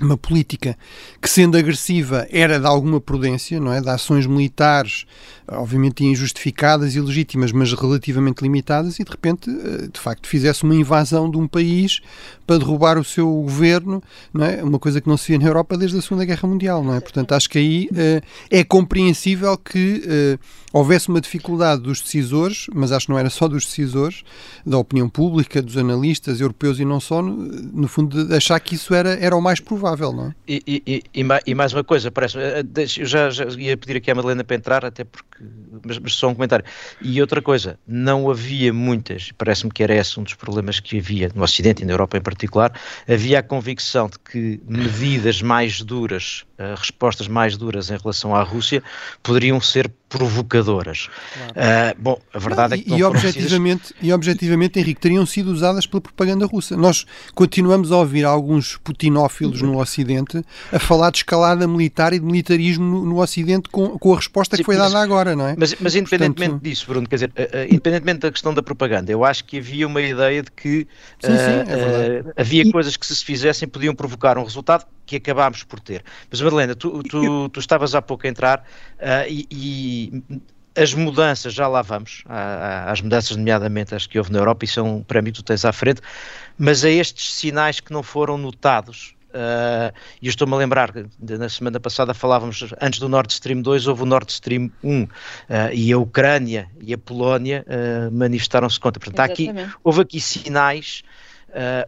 uma 0.00 0.16
política 0.16 0.76
que, 1.20 1.28
sendo 1.28 1.56
agressiva, 1.56 2.26
era 2.30 2.58
de 2.58 2.66
alguma 2.66 3.00
prudência, 3.00 3.60
não 3.60 3.72
é? 3.72 3.80
De 3.80 3.88
ações 3.88 4.26
militares, 4.26 5.06
obviamente 5.52 6.04
injustificadas 6.04 6.94
e 6.94 7.00
legítimas, 7.00 7.52
mas 7.52 7.72
relativamente 7.72 8.42
limitadas, 8.42 8.98
e 8.98 9.04
de 9.04 9.10
repente, 9.10 9.50
eh, 9.50 9.88
de 9.92 10.00
facto, 10.00 10.28
fizesse 10.28 10.64
uma 10.64 10.74
invasão 10.74 11.30
de 11.30 11.36
um 11.36 11.46
país 11.46 12.00
para 12.46 12.58
derrubar 12.58 12.98
o 12.98 13.04
seu 13.04 13.26
governo, 13.26 14.02
não 14.32 14.44
é? 14.44 14.62
Uma 14.62 14.78
coisa 14.78 15.00
que 15.00 15.08
não 15.08 15.16
se 15.16 15.28
via 15.28 15.38
na 15.38 15.46
Europa 15.46 15.76
desde 15.76 15.98
a 15.98 16.02
Segunda 16.02 16.24
Guerra 16.24 16.48
Mundial, 16.48 16.82
não 16.82 16.94
é? 16.94 17.00
Portanto, 17.00 17.32
acho 17.32 17.48
que 17.48 17.58
aí 17.58 17.88
uh, 17.92 18.24
é 18.50 18.64
compreensível 18.64 19.56
que 19.58 20.02
uh, 20.06 20.38
houvesse 20.72 21.08
uma 21.08 21.20
dificuldade 21.20 21.82
dos 21.82 22.00
decisores, 22.00 22.66
mas 22.74 22.92
acho 22.92 23.06
que 23.06 23.12
não 23.12 23.18
era 23.18 23.30
só 23.30 23.48
dos 23.48 23.64
decisores, 23.64 24.22
da 24.64 24.78
opinião 24.78 25.08
pública, 25.08 25.62
dos 25.62 25.76
analistas 25.76 26.40
europeus 26.40 26.78
e 26.78 26.84
não 26.84 27.00
só, 27.00 27.22
no, 27.22 27.88
fundo, 27.88 28.24
de 28.26 28.34
achar 28.34 28.58
que 28.60 28.74
isso 28.74 28.94
era, 28.94 29.10
era 29.14 29.36
o 29.36 29.40
mais 29.40 29.60
provável, 29.60 30.12
não 30.12 30.26
é? 30.26 30.34
E, 30.46 30.62
e, 30.66 31.02
e, 31.14 31.22
e 31.46 31.54
mais 31.54 31.72
uma 31.72 31.84
coisa, 31.84 32.10
parece, 32.10 32.38
eh, 32.38 32.64
eu 32.76 33.06
já, 33.06 33.30
já, 33.30 33.44
ia 33.44 33.76
pedir 33.76 33.96
aqui 33.96 34.10
à 34.10 34.14
Madalena 34.14 34.44
para 34.44 34.56
entrar, 34.56 34.84
até 34.84 35.04
porque, 35.04 35.37
mas, 35.84 35.98
mas 35.98 36.14
só 36.14 36.28
um 36.28 36.34
comentário. 36.34 36.64
E 37.00 37.20
outra 37.20 37.40
coisa, 37.40 37.78
não 37.86 38.30
havia 38.30 38.72
muitas, 38.72 39.32
parece-me 39.32 39.70
que 39.70 39.82
era 39.82 39.94
esse 39.94 40.18
um 40.18 40.22
dos 40.22 40.34
problemas 40.34 40.80
que 40.80 40.98
havia 40.98 41.30
no 41.34 41.42
Ocidente 41.42 41.82
e 41.82 41.86
na 41.86 41.92
Europa 41.92 42.16
em 42.16 42.20
particular, 42.20 42.72
havia 43.08 43.38
a 43.38 43.42
convicção 43.42 44.08
de 44.08 44.18
que 44.18 44.60
medidas 44.68 45.42
mais 45.42 45.82
duras, 45.82 46.44
uh, 46.58 46.74
respostas 46.76 47.28
mais 47.28 47.56
duras 47.56 47.90
em 47.90 47.96
relação 47.96 48.34
à 48.34 48.42
Rússia, 48.42 48.82
poderiam 49.22 49.60
ser 49.60 49.90
provocadoras. 50.08 51.08
Claro. 51.34 51.52
Uh, 51.52 52.02
bom, 52.02 52.20
a 52.32 52.38
verdade 52.38 52.76
não, 52.76 52.80
é 52.80 52.84
que 52.84 53.00
e, 53.00 53.04
objetivamente, 53.04 53.94
e 54.00 54.12
objetivamente, 54.12 54.78
Henrique, 54.78 55.00
teriam 55.00 55.26
sido 55.26 55.52
usadas 55.52 55.86
pela 55.86 56.00
propaganda 56.00 56.46
russa. 56.46 56.76
Nós 56.76 57.04
continuamos 57.34 57.92
a 57.92 57.98
ouvir 57.98 58.24
alguns 58.24 58.78
putinófilos 58.78 59.60
no 59.60 59.78
Ocidente 59.78 60.42
a 60.72 60.78
falar 60.78 61.10
de 61.10 61.18
escalada 61.18 61.66
militar 61.66 62.12
e 62.12 62.18
de 62.18 62.24
militarismo 62.24 62.84
no, 62.84 63.04
no 63.04 63.20
Ocidente 63.20 63.68
com, 63.68 63.98
com 63.98 64.12
a 64.12 64.16
resposta 64.16 64.56
Sim, 64.56 64.62
que 64.62 64.66
foi 64.66 64.76
dada 64.76 64.90
mas, 64.90 65.08
agora, 65.28 65.36
não 65.36 65.46
é? 65.48 65.54
Mas, 65.58 65.74
mas 65.80 65.94
independentemente 65.94 66.50
Portanto, 66.50 66.62
disso, 66.62 66.86
Bruno, 66.86 67.08
quer 67.08 67.16
dizer, 67.16 67.30
uh, 67.30 67.42
uh, 67.42 67.64
independentemente 67.66 68.20
da 68.20 68.30
questão 68.30 68.54
da 68.54 68.62
propaganda, 68.62 69.10
eu 69.10 69.24
acho 69.24 69.44
que 69.44 69.58
havia 69.58 69.86
uma 69.86 70.00
ideia 70.00 70.42
de 70.42 70.50
que 70.50 70.86
sim, 71.20 71.28
sim, 71.28 71.34
é 71.36 72.24
havia 72.36 72.62
e... 72.62 72.72
coisas 72.72 72.96
que 72.96 73.06
se 73.06 73.24
fizessem 73.24 73.68
podiam 73.68 73.94
provocar 73.94 74.38
um 74.38 74.44
resultado 74.44 74.86
que 75.06 75.16
acabámos 75.16 75.64
por 75.64 75.80
ter. 75.80 76.04
Mas 76.30 76.40
Madalena, 76.40 76.74
tu, 76.74 77.02
tu, 77.02 77.48
tu 77.48 77.60
estavas 77.60 77.94
há 77.94 78.02
pouco 78.02 78.26
a 78.26 78.30
entrar 78.30 78.64
e, 79.26 79.46
e 79.50 80.42
as 80.76 80.92
mudanças, 80.92 81.54
já 81.54 81.66
lá 81.66 81.80
vamos, 81.80 82.24
às 82.86 83.00
mudanças, 83.00 83.34
nomeadamente 83.36 83.94
as 83.94 84.06
que 84.06 84.18
houve 84.18 84.30
na 84.30 84.38
Europa, 84.38 84.64
isso 84.64 84.78
é 84.78 84.82
um 84.82 85.02
prémio 85.02 85.32
que 85.32 85.38
tu 85.38 85.42
tens 85.42 85.64
à 85.64 85.72
frente, 85.72 86.02
mas 86.58 86.84
a 86.84 86.90
estes 86.90 87.32
sinais 87.32 87.80
que 87.80 87.90
não 87.90 88.02
foram 88.02 88.36
notados, 88.36 89.14
uh, 89.28 89.94
e 90.20 90.26
eu 90.26 90.30
estou-me 90.30 90.54
a 90.54 90.56
lembrar, 90.56 90.92
na 91.20 91.48
semana 91.48 91.78
passada 91.78 92.14
falávamos, 92.14 92.72
antes 92.80 92.98
do 92.98 93.08
Nord 93.08 93.32
Stream 93.32 93.62
2 93.62 93.86
houve 93.86 94.02
o 94.02 94.06
Nord 94.06 94.30
Stream 94.30 94.70
1, 94.82 95.02
uh, 95.02 95.08
e 95.72 95.92
a 95.92 95.98
Ucrânia 95.98 96.70
e 96.80 96.92
a 96.92 96.98
Polónia 96.98 97.64
uh, 97.66 98.12
manifestaram-se 98.12 98.78
contra. 98.78 99.00
Portanto, 99.00 99.30
aqui, 99.30 99.48
houve 99.82 100.02
aqui 100.02 100.20
sinais, 100.20 101.02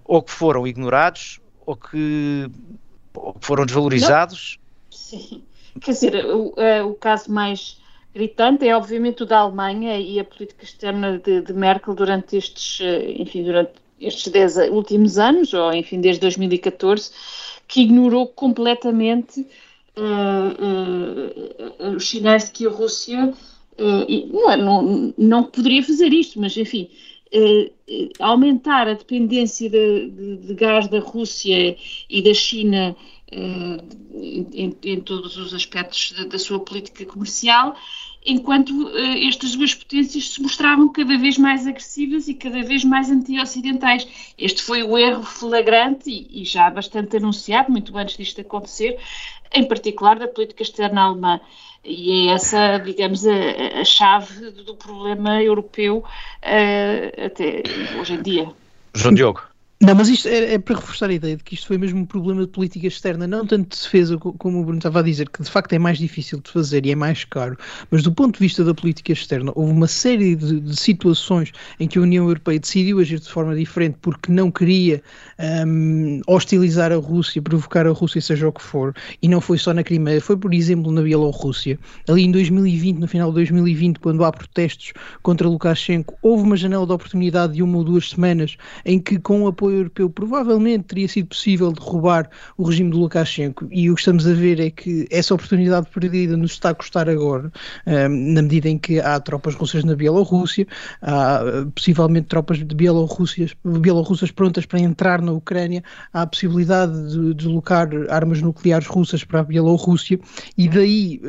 ou 0.04 0.22
que 0.22 0.32
foram 0.32 0.66
ignorados, 0.66 1.38
ou 1.66 1.76
que, 1.76 2.50
ou 3.14 3.34
que 3.34 3.46
foram 3.46 3.66
desvalorizados. 3.66 4.58
Não. 4.90 4.98
Sim, 4.98 5.42
quer 5.80 5.92
dizer, 5.92 6.24
o, 6.24 6.54
o 6.88 6.94
caso 6.94 7.30
mais 7.30 7.78
gritante 8.14 8.66
é 8.66 8.74
obviamente 8.74 9.22
o 9.22 9.26
da 9.26 9.38
Alemanha 9.38 9.98
e 9.98 10.18
a 10.18 10.24
política 10.24 10.64
externa 10.64 11.18
de, 11.18 11.42
de 11.42 11.52
Merkel 11.52 11.94
durante 11.94 12.36
estes, 12.36 12.80
enfim, 13.18 13.44
durante 13.44 13.74
estes 14.00 14.32
dez 14.32 14.56
últimos 14.70 15.18
anos, 15.18 15.52
ou 15.52 15.72
enfim, 15.72 16.00
desde 16.00 16.20
2014, 16.20 17.10
que 17.68 17.82
ignorou 17.82 18.26
completamente 18.26 19.46
uh, 19.96 21.84
uh, 21.84 21.96
os 21.96 22.08
sinais 22.08 22.46
de 22.46 22.50
que 22.52 22.66
a 22.66 22.70
Rússia 22.70 23.32
não, 23.78 24.56
não, 24.56 25.14
não 25.16 25.44
poderia 25.44 25.82
fazer 25.82 26.12
isto, 26.12 26.38
mas 26.38 26.54
enfim, 26.54 26.90
aumentar 28.18 28.86
a 28.88 28.92
dependência 28.92 29.70
de, 29.70 30.10
de, 30.10 30.36
de, 30.36 30.54
gás 30.54 30.86
da 30.88 30.98
Rússia 31.00 31.76
e 32.08 32.22
da 32.22 32.34
China 32.34 32.94
em, 33.32 34.76
em, 34.82 35.00
todos 35.00 35.36
os 35.36 35.54
aspectos 35.54 36.12
da, 36.12 36.24
da 36.24 36.38
sua 36.38 36.60
política 36.60 37.04
comercial 37.04 37.76
enquanto 38.24 38.70
uh, 38.70 39.28
estas 39.28 39.56
duas 39.56 39.74
potências 39.74 40.30
se 40.30 40.42
mostravam 40.42 40.92
cada 40.92 41.16
vez 41.16 41.38
mais 41.38 41.66
agressivas 41.66 42.28
e 42.28 42.34
cada 42.34 42.62
vez 42.62 42.84
mais 42.84 43.10
anti-ocidentais. 43.10 44.06
Este 44.36 44.62
foi 44.62 44.82
o 44.82 44.96
erro 44.98 45.22
flagrante 45.22 46.10
e, 46.10 46.42
e, 46.42 46.44
já 46.44 46.68
bastante 46.70 47.16
anunciado, 47.16 47.70
muito 47.70 47.96
antes 47.96 48.16
disto 48.16 48.40
acontecer, 48.40 48.98
em 49.52 49.64
particular 49.64 50.18
da 50.18 50.28
política 50.28 50.62
externa 50.62 51.02
alemã. 51.02 51.40
E 51.82 52.28
é 52.28 52.32
essa, 52.32 52.78
digamos, 52.78 53.26
a, 53.26 53.80
a 53.80 53.84
chave 53.84 54.50
do 54.50 54.74
problema 54.74 55.42
europeu 55.42 55.98
uh, 55.98 57.24
até 57.24 57.62
hoje 57.98 58.14
em 58.14 58.22
dia. 58.22 58.48
João 58.94 59.14
Diogo. 59.14 59.49
Não, 59.82 59.94
mas 59.94 60.10
isto 60.10 60.28
é, 60.28 60.52
é, 60.52 60.58
para 60.58 60.76
reforçar 60.76 61.08
a 61.08 61.12
ideia 61.14 61.38
de 61.38 61.42
que 61.42 61.54
isto 61.54 61.66
foi 61.66 61.78
mesmo 61.78 62.00
um 62.00 62.04
problema 62.04 62.42
de 62.42 62.48
política 62.48 62.86
externa, 62.86 63.26
não 63.26 63.46
tanto 63.46 63.74
de 63.74 63.82
defesa, 63.82 64.18
como 64.18 64.60
o 64.60 64.62
Bruno 64.62 64.76
estava 64.76 65.00
a 65.00 65.02
dizer, 65.02 65.30
que 65.30 65.42
de 65.42 65.50
facto 65.50 65.72
é 65.72 65.78
mais 65.78 65.96
difícil 65.96 66.38
de 66.38 66.50
fazer 66.50 66.84
e 66.84 66.90
é 66.90 66.94
mais 66.94 67.24
caro, 67.24 67.56
mas 67.90 68.02
do 68.02 68.12
ponto 68.12 68.34
de 68.34 68.40
vista 68.40 68.62
da 68.62 68.74
política 68.74 69.10
externa, 69.10 69.50
houve 69.54 69.72
uma 69.72 69.86
série 69.86 70.36
de, 70.36 70.60
de 70.60 70.76
situações 70.76 71.50
em 71.80 71.88
que 71.88 71.98
a 71.98 72.02
União 72.02 72.26
Europeia 72.26 72.60
decidiu 72.60 73.00
agir 73.00 73.20
de 73.20 73.30
forma 73.30 73.56
diferente 73.56 73.96
porque 74.02 74.30
não 74.30 74.50
queria 74.50 75.02
um, 75.66 76.20
hostilizar 76.26 76.92
a 76.92 76.96
Rússia, 76.96 77.40
provocar 77.40 77.86
a 77.86 77.90
Rússia, 77.90 78.20
seja 78.20 78.48
o 78.48 78.52
que 78.52 78.62
for, 78.62 78.94
e 79.22 79.28
não 79.28 79.40
foi 79.40 79.56
só 79.56 79.72
na 79.72 79.82
Crimeia, 79.82 80.20
foi 80.20 80.36
por 80.36 80.52
exemplo 80.52 80.92
na 80.92 81.00
Bielorrússia. 81.00 81.78
Ali 82.06 82.24
em 82.24 82.30
2020, 82.30 82.98
no 82.98 83.08
final 83.08 83.30
de 83.30 83.36
2020, 83.36 83.98
quando 83.98 84.26
há 84.26 84.30
protestos 84.30 84.92
contra 85.22 85.48
Lukashenko, 85.48 86.18
houve 86.20 86.42
uma 86.42 86.56
janela 86.58 86.86
de 86.86 86.92
oportunidade 86.92 87.54
de 87.54 87.62
uma 87.62 87.78
ou 87.78 87.84
duas 87.84 88.10
semanas 88.10 88.58
em 88.84 88.98
que, 89.00 89.18
com 89.18 89.44
o 89.44 89.46
apoio 89.48 89.69
apoio 89.70 89.78
europeu, 89.78 90.10
provavelmente 90.10 90.84
teria 90.84 91.08
sido 91.08 91.28
possível 91.28 91.72
derrubar 91.72 92.28
o 92.58 92.64
regime 92.64 92.90
de 92.90 92.96
Lukashenko. 92.96 93.68
E 93.70 93.90
o 93.90 93.94
que 93.94 94.00
estamos 94.00 94.26
a 94.26 94.32
ver 94.32 94.60
é 94.60 94.70
que 94.70 95.06
essa 95.10 95.34
oportunidade 95.34 95.88
perdida 95.92 96.36
nos 96.36 96.52
está 96.52 96.70
a 96.70 96.74
custar 96.74 97.08
agora, 97.08 97.52
um, 97.86 98.32
na 98.34 98.42
medida 98.42 98.68
em 98.68 98.76
que 98.76 99.00
há 99.00 99.18
tropas 99.20 99.54
russas 99.54 99.84
na 99.84 99.94
Bielorrússia, 99.94 100.66
há 101.02 101.42
possivelmente 101.74 102.26
tropas 102.26 102.58
de 102.58 102.74
Bielorrússias, 102.74 103.54
bielorrussas 103.64 104.30
prontas 104.30 104.66
para 104.66 104.80
entrar 104.80 105.22
na 105.22 105.32
Ucrânia, 105.32 105.82
há 106.12 106.22
a 106.22 106.26
possibilidade 106.26 106.92
de 107.12 107.34
deslocar 107.34 107.88
armas 108.08 108.42
nucleares 108.42 108.86
russas 108.86 109.24
para 109.24 109.40
a 109.40 109.44
Bielorrússia, 109.44 110.18
e 110.56 110.68
daí 110.68 111.20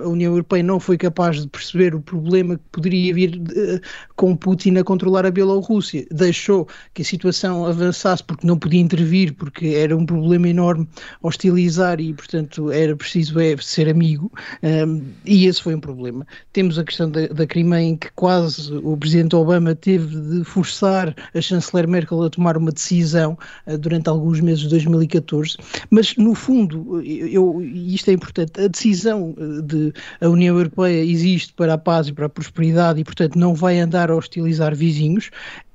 a 0.00 0.08
União 0.08 0.32
Europeia 0.32 0.62
não 0.62 0.80
foi 0.80 0.96
capaz 0.96 1.40
de 1.40 1.48
perceber 1.48 1.94
o 1.94 2.00
problema 2.00 2.56
que 2.56 2.62
poderia 2.72 3.14
vir 3.14 3.38
de, 3.38 3.80
com 4.16 4.36
Putin 4.36 4.76
a 4.78 4.84
controlar 4.84 5.26
a 5.26 5.30
Bielorrússia. 5.30 6.06
Deixou 6.10 6.68
que 6.92 7.02
a 7.02 7.04
situação 7.04 7.66
avançasse 7.66 7.83
avançasse 7.84 8.22
porque 8.24 8.46
não 8.46 8.58
podia 8.58 8.80
intervir, 8.80 9.34
porque 9.34 9.66
era 9.66 9.96
um 9.96 10.06
problema 10.06 10.48
enorme 10.48 10.88
hostilizar 11.22 12.00
e, 12.00 12.12
portanto, 12.12 12.70
era 12.70 12.96
preciso 12.96 13.38
é, 13.38 13.56
ser 13.58 13.88
amigo, 13.88 14.32
um, 14.62 15.02
e 15.24 15.46
esse 15.46 15.62
foi 15.62 15.74
um 15.74 15.80
problema. 15.80 16.26
Temos 16.52 16.78
a 16.78 16.84
questão 16.84 17.10
da, 17.10 17.26
da 17.28 17.46
Crimeia, 17.46 17.82
em 17.82 17.96
que 17.96 18.10
quase 18.14 18.72
o 18.74 18.96
presidente 18.96 19.36
Obama 19.36 19.74
teve 19.74 20.16
de 20.20 20.44
forçar 20.44 21.14
a 21.34 21.40
chanceler 21.40 21.86
Merkel 21.86 22.22
a 22.22 22.30
tomar 22.30 22.56
uma 22.56 22.72
decisão 22.72 23.38
uh, 23.66 23.78
durante 23.78 24.08
alguns 24.08 24.40
meses 24.40 24.60
de 24.60 24.68
2014, 24.70 25.56
mas, 25.90 26.16
no 26.16 26.34
fundo, 26.34 27.02
eu, 27.02 27.60
isto 27.62 28.10
é 28.10 28.14
importante, 28.14 28.60
a 28.60 28.68
decisão 28.68 29.34
uh, 29.38 29.62
de 29.62 29.92
a 30.20 30.28
União 30.28 30.56
Europeia 30.56 31.04
existe 31.04 31.52
para 31.52 31.74
a 31.74 31.78
paz 31.78 32.08
e 32.08 32.12
para 32.12 32.26
a 32.26 32.28
prosperidade 32.28 33.00
e, 33.00 33.04
portanto, 33.04 33.38
não 33.38 33.54
vai 33.54 33.78
andar 33.78 34.10
a 34.10 34.16
hostilizar 34.16 34.74
vizinhos, 34.74 35.30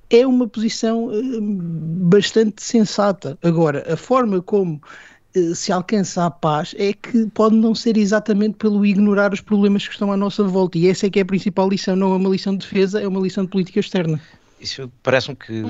é 0.10 0.26
uma 0.26 0.48
posição 0.48 1.12
eh, 1.12 1.40
bastante 1.42 2.64
sensata. 2.64 3.38
Agora, 3.44 3.86
a 3.92 3.96
forma 3.96 4.42
como 4.42 4.82
eh, 5.36 5.54
se 5.54 5.72
alcança 5.72 6.26
a 6.26 6.32
paz 6.32 6.74
é 6.78 6.94
que 6.94 7.28
pode 7.28 7.56
não 7.56 7.76
ser 7.76 7.98
exatamente 7.98 8.56
pelo 8.58 8.86
ignorar 8.86 9.34
os 9.34 9.42
problemas 9.42 9.88
que 9.88 9.94
estão 9.94 10.12
à 10.12 10.18
nossa 10.18 10.44
volta. 10.44 10.78
E 10.78 10.88
essa 10.88 11.08
é 11.08 11.10
que 11.10 11.20
é 11.20 11.22
a 11.22 11.26
principal 11.26 11.70
lição, 11.70 11.96
não 11.96 12.14
é 12.14 12.18
uma 12.18 12.30
lição 12.30 12.54
de 12.54 12.66
defesa, 12.66 13.02
é 13.02 13.08
uma 13.08 13.20
lição 13.20 13.44
de 13.44 13.52
política 13.52 13.80
externa. 13.80 14.20
Isso 14.60 14.92
parece-me 15.04 15.36
que, 15.38 15.64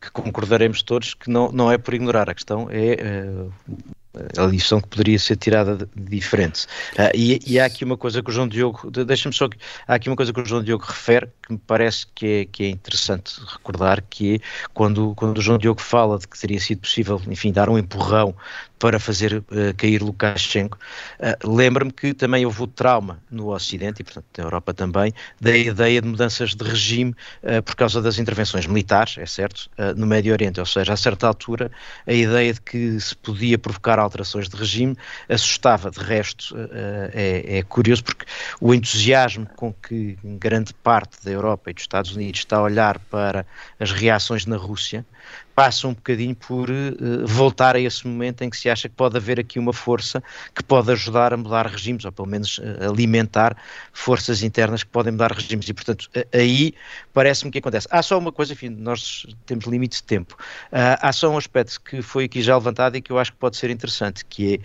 que, 0.00 0.10
concordaremos 0.10 0.82
todos 0.82 1.12
que 1.12 1.30
não, 1.30 1.52
não 1.52 1.70
é 1.70 1.76
por 1.76 1.92
ignorar, 1.92 2.30
a 2.30 2.34
questão 2.34 2.68
é 2.70 2.96
uh, 3.02 3.52
a 4.36 4.46
lição 4.46 4.80
que 4.80 4.88
poderia 4.88 5.18
ser 5.18 5.36
tirada 5.36 5.76
de, 5.76 5.86
diferente. 5.96 6.66
Uh, 6.92 7.10
e, 7.14 7.40
e, 7.46 7.60
há 7.60 7.66
aqui 7.66 7.84
uma 7.84 7.96
coisa 7.96 8.22
que 8.22 8.30
o 8.30 8.32
João 8.32 8.48
Diogo, 8.48 8.90
deixa-me 8.90 9.34
só 9.34 9.48
há 9.86 9.94
aqui 9.94 10.08
uma 10.08 10.16
coisa 10.16 10.32
que 10.32 10.40
o 10.40 10.46
João 10.46 10.62
Diogo 10.62 10.84
refere 10.86 11.28
que 11.42 11.52
me 11.52 11.58
parece 11.58 12.06
que 12.14 12.26
é, 12.26 12.44
que 12.46 12.64
é 12.64 12.68
interessante 12.68 13.40
recordar, 13.46 14.02
que 14.08 14.36
é 14.36 14.38
quando, 14.72 15.14
quando 15.14 15.38
o 15.38 15.42
João 15.42 15.58
Diogo 15.58 15.80
fala 15.80 16.18
de 16.18 16.28
que 16.28 16.38
teria 16.38 16.60
sido 16.60 16.80
possível, 16.80 17.20
enfim, 17.28 17.52
dar 17.52 17.68
um 17.68 17.78
empurrão 17.78 18.34
para 18.78 18.98
fazer 18.98 19.38
uh, 19.38 19.44
cair 19.76 20.02
Lukashenko, 20.02 20.78
uh, 21.18 21.48
lembra-me 21.48 21.92
que 21.92 22.14
também 22.14 22.44
houve 22.46 22.62
o 22.62 22.66
trauma 22.66 23.18
no 23.30 23.52
Ocidente 23.52 24.00
e, 24.00 24.04
portanto, 24.04 24.26
na 24.36 24.44
Europa 24.44 24.74
também, 24.74 25.12
da 25.40 25.56
ideia 25.56 26.00
de 26.00 26.08
mudanças 26.08 26.54
de 26.54 26.64
regime 26.64 27.14
por 27.64 27.74
causa 27.74 28.00
das 28.00 28.18
intervenções 28.18 28.66
militares, 28.66 29.16
é 29.18 29.26
certo, 29.26 29.70
no 29.96 30.06
Médio 30.06 30.32
Oriente, 30.32 30.60
ou 30.60 30.66
seja, 30.66 30.92
a 30.92 30.96
certa 30.96 31.26
altura 31.26 31.70
a 32.06 32.12
ideia 32.12 32.52
de 32.52 32.60
que 32.60 32.98
se 33.00 33.14
podia 33.16 33.58
provocar 33.58 33.98
alterações 34.04 34.48
de 34.48 34.56
regime 34.56 34.96
assustava. 35.28 35.90
De 35.90 36.00
resto, 36.00 36.54
é, 37.12 37.58
é 37.58 37.62
curioso 37.62 38.04
porque 38.04 38.24
o 38.60 38.72
entusiasmo 38.74 39.46
com 39.56 39.72
que 39.72 40.18
grande 40.22 40.72
parte 40.74 41.24
da 41.24 41.30
Europa 41.30 41.70
e 41.70 41.74
dos 41.74 41.82
Estados 41.82 42.14
Unidos 42.14 42.40
está 42.40 42.58
a 42.58 42.62
olhar 42.62 42.98
para 42.98 43.46
as 43.78 43.90
reações 43.90 44.46
na 44.46 44.56
Rússia 44.56 45.04
passa 45.54 45.86
um 45.86 45.94
bocadinho 45.94 46.34
por 46.34 46.68
uh, 46.70 47.26
voltar 47.26 47.76
a 47.76 47.80
esse 47.80 48.06
momento 48.06 48.42
em 48.42 48.50
que 48.50 48.56
se 48.56 48.68
acha 48.68 48.88
que 48.88 48.94
pode 48.94 49.16
haver 49.16 49.38
aqui 49.38 49.58
uma 49.58 49.72
força 49.72 50.22
que 50.54 50.62
pode 50.62 50.90
ajudar 50.90 51.32
a 51.32 51.36
mudar 51.36 51.66
regimes, 51.66 52.04
ou 52.04 52.12
pelo 52.12 52.28
menos 52.28 52.58
uh, 52.58 52.90
alimentar 52.90 53.56
forças 53.92 54.42
internas 54.42 54.82
que 54.82 54.90
podem 54.90 55.12
mudar 55.12 55.32
regimes. 55.32 55.68
E, 55.68 55.74
portanto, 55.74 56.10
aí 56.32 56.74
parece-me 57.12 57.50
que 57.50 57.58
acontece. 57.58 57.86
Há 57.90 58.02
só 58.02 58.18
uma 58.18 58.32
coisa, 58.32 58.52
enfim, 58.52 58.68
nós 58.68 59.26
temos 59.46 59.66
limite 59.66 59.96
de 59.98 60.02
tempo. 60.02 60.34
Uh, 60.72 60.98
há 61.00 61.12
só 61.12 61.30
um 61.30 61.38
aspecto 61.38 61.80
que 61.80 62.02
foi 62.02 62.24
aqui 62.24 62.42
já 62.42 62.56
levantado 62.56 62.96
e 62.96 63.02
que 63.02 63.12
eu 63.12 63.18
acho 63.18 63.32
que 63.32 63.38
pode 63.38 63.56
ser 63.56 63.70
interessante, 63.70 64.24
que 64.24 64.60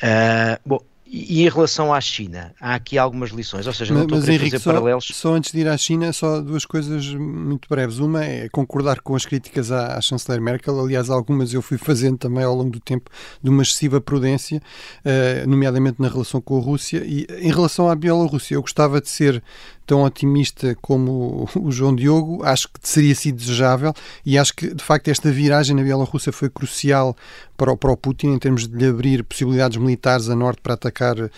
é, 0.00 0.58
bom, 0.66 0.80
e 1.14 1.42
em 1.42 1.48
relação 1.50 1.92
à 1.92 2.00
China, 2.00 2.54
há 2.58 2.74
aqui 2.74 2.96
algumas 2.96 3.32
lições, 3.32 3.66
ou 3.66 3.72
seja, 3.74 3.92
não 3.92 4.06
mas, 4.08 4.18
estou 4.18 4.32
a 4.32 4.34
Henrique, 4.34 4.52
fazer 4.52 4.62
só, 4.62 4.72
paralelos. 4.72 5.08
Só 5.12 5.34
antes 5.34 5.52
de 5.52 5.60
ir 5.60 5.68
à 5.68 5.76
China, 5.76 6.10
só 6.10 6.40
duas 6.40 6.64
coisas 6.64 7.06
muito 7.12 7.68
breves. 7.68 7.98
Uma 7.98 8.24
é 8.24 8.48
concordar 8.48 9.02
com 9.02 9.14
as 9.14 9.26
críticas 9.26 9.70
à, 9.70 9.98
à 9.98 10.00
chanceler 10.00 10.40
Merkel, 10.40 10.80
aliás, 10.80 11.10
algumas 11.10 11.52
eu 11.52 11.60
fui 11.60 11.76
fazendo 11.76 12.16
também 12.16 12.42
ao 12.42 12.54
longo 12.54 12.70
do 12.70 12.80
tempo 12.80 13.10
de 13.42 13.50
uma 13.50 13.62
excessiva 13.62 14.00
prudência, 14.00 14.62
uh, 15.04 15.46
nomeadamente 15.46 16.00
na 16.00 16.08
relação 16.08 16.40
com 16.40 16.56
a 16.56 16.62
Rússia. 16.62 17.04
E 17.04 17.26
em 17.40 17.52
relação 17.52 17.90
à 17.90 17.94
Bielorrússia, 17.94 18.54
eu 18.54 18.62
gostava 18.62 18.98
de 18.98 19.10
ser 19.10 19.42
tão 19.86 20.02
otimista 20.02 20.76
como 20.80 21.48
o 21.54 21.70
João 21.70 21.94
Diogo, 21.94 22.42
acho 22.44 22.68
que 22.68 22.80
seria 22.82 23.14
sido 23.14 23.36
desejável 23.36 23.92
e 24.24 24.38
acho 24.38 24.54
que, 24.54 24.74
de 24.74 24.82
facto, 24.82 25.08
esta 25.08 25.30
viragem 25.30 25.76
na 25.76 25.82
Bielorrússia 25.82 26.32
foi 26.32 26.48
crucial 26.48 27.16
para 27.56 27.72
o, 27.72 27.76
para 27.76 27.92
o 27.92 27.96
Putin 27.96 28.28
em 28.28 28.38
termos 28.38 28.66
de 28.66 28.76
lhe 28.76 28.86
abrir 28.86 29.22
possibilidades 29.24 29.76
militares 29.76 30.28
a 30.28 30.34
norte 30.34 30.60
para 30.62 30.74
atacar 30.74 31.16
uh, 31.18 31.30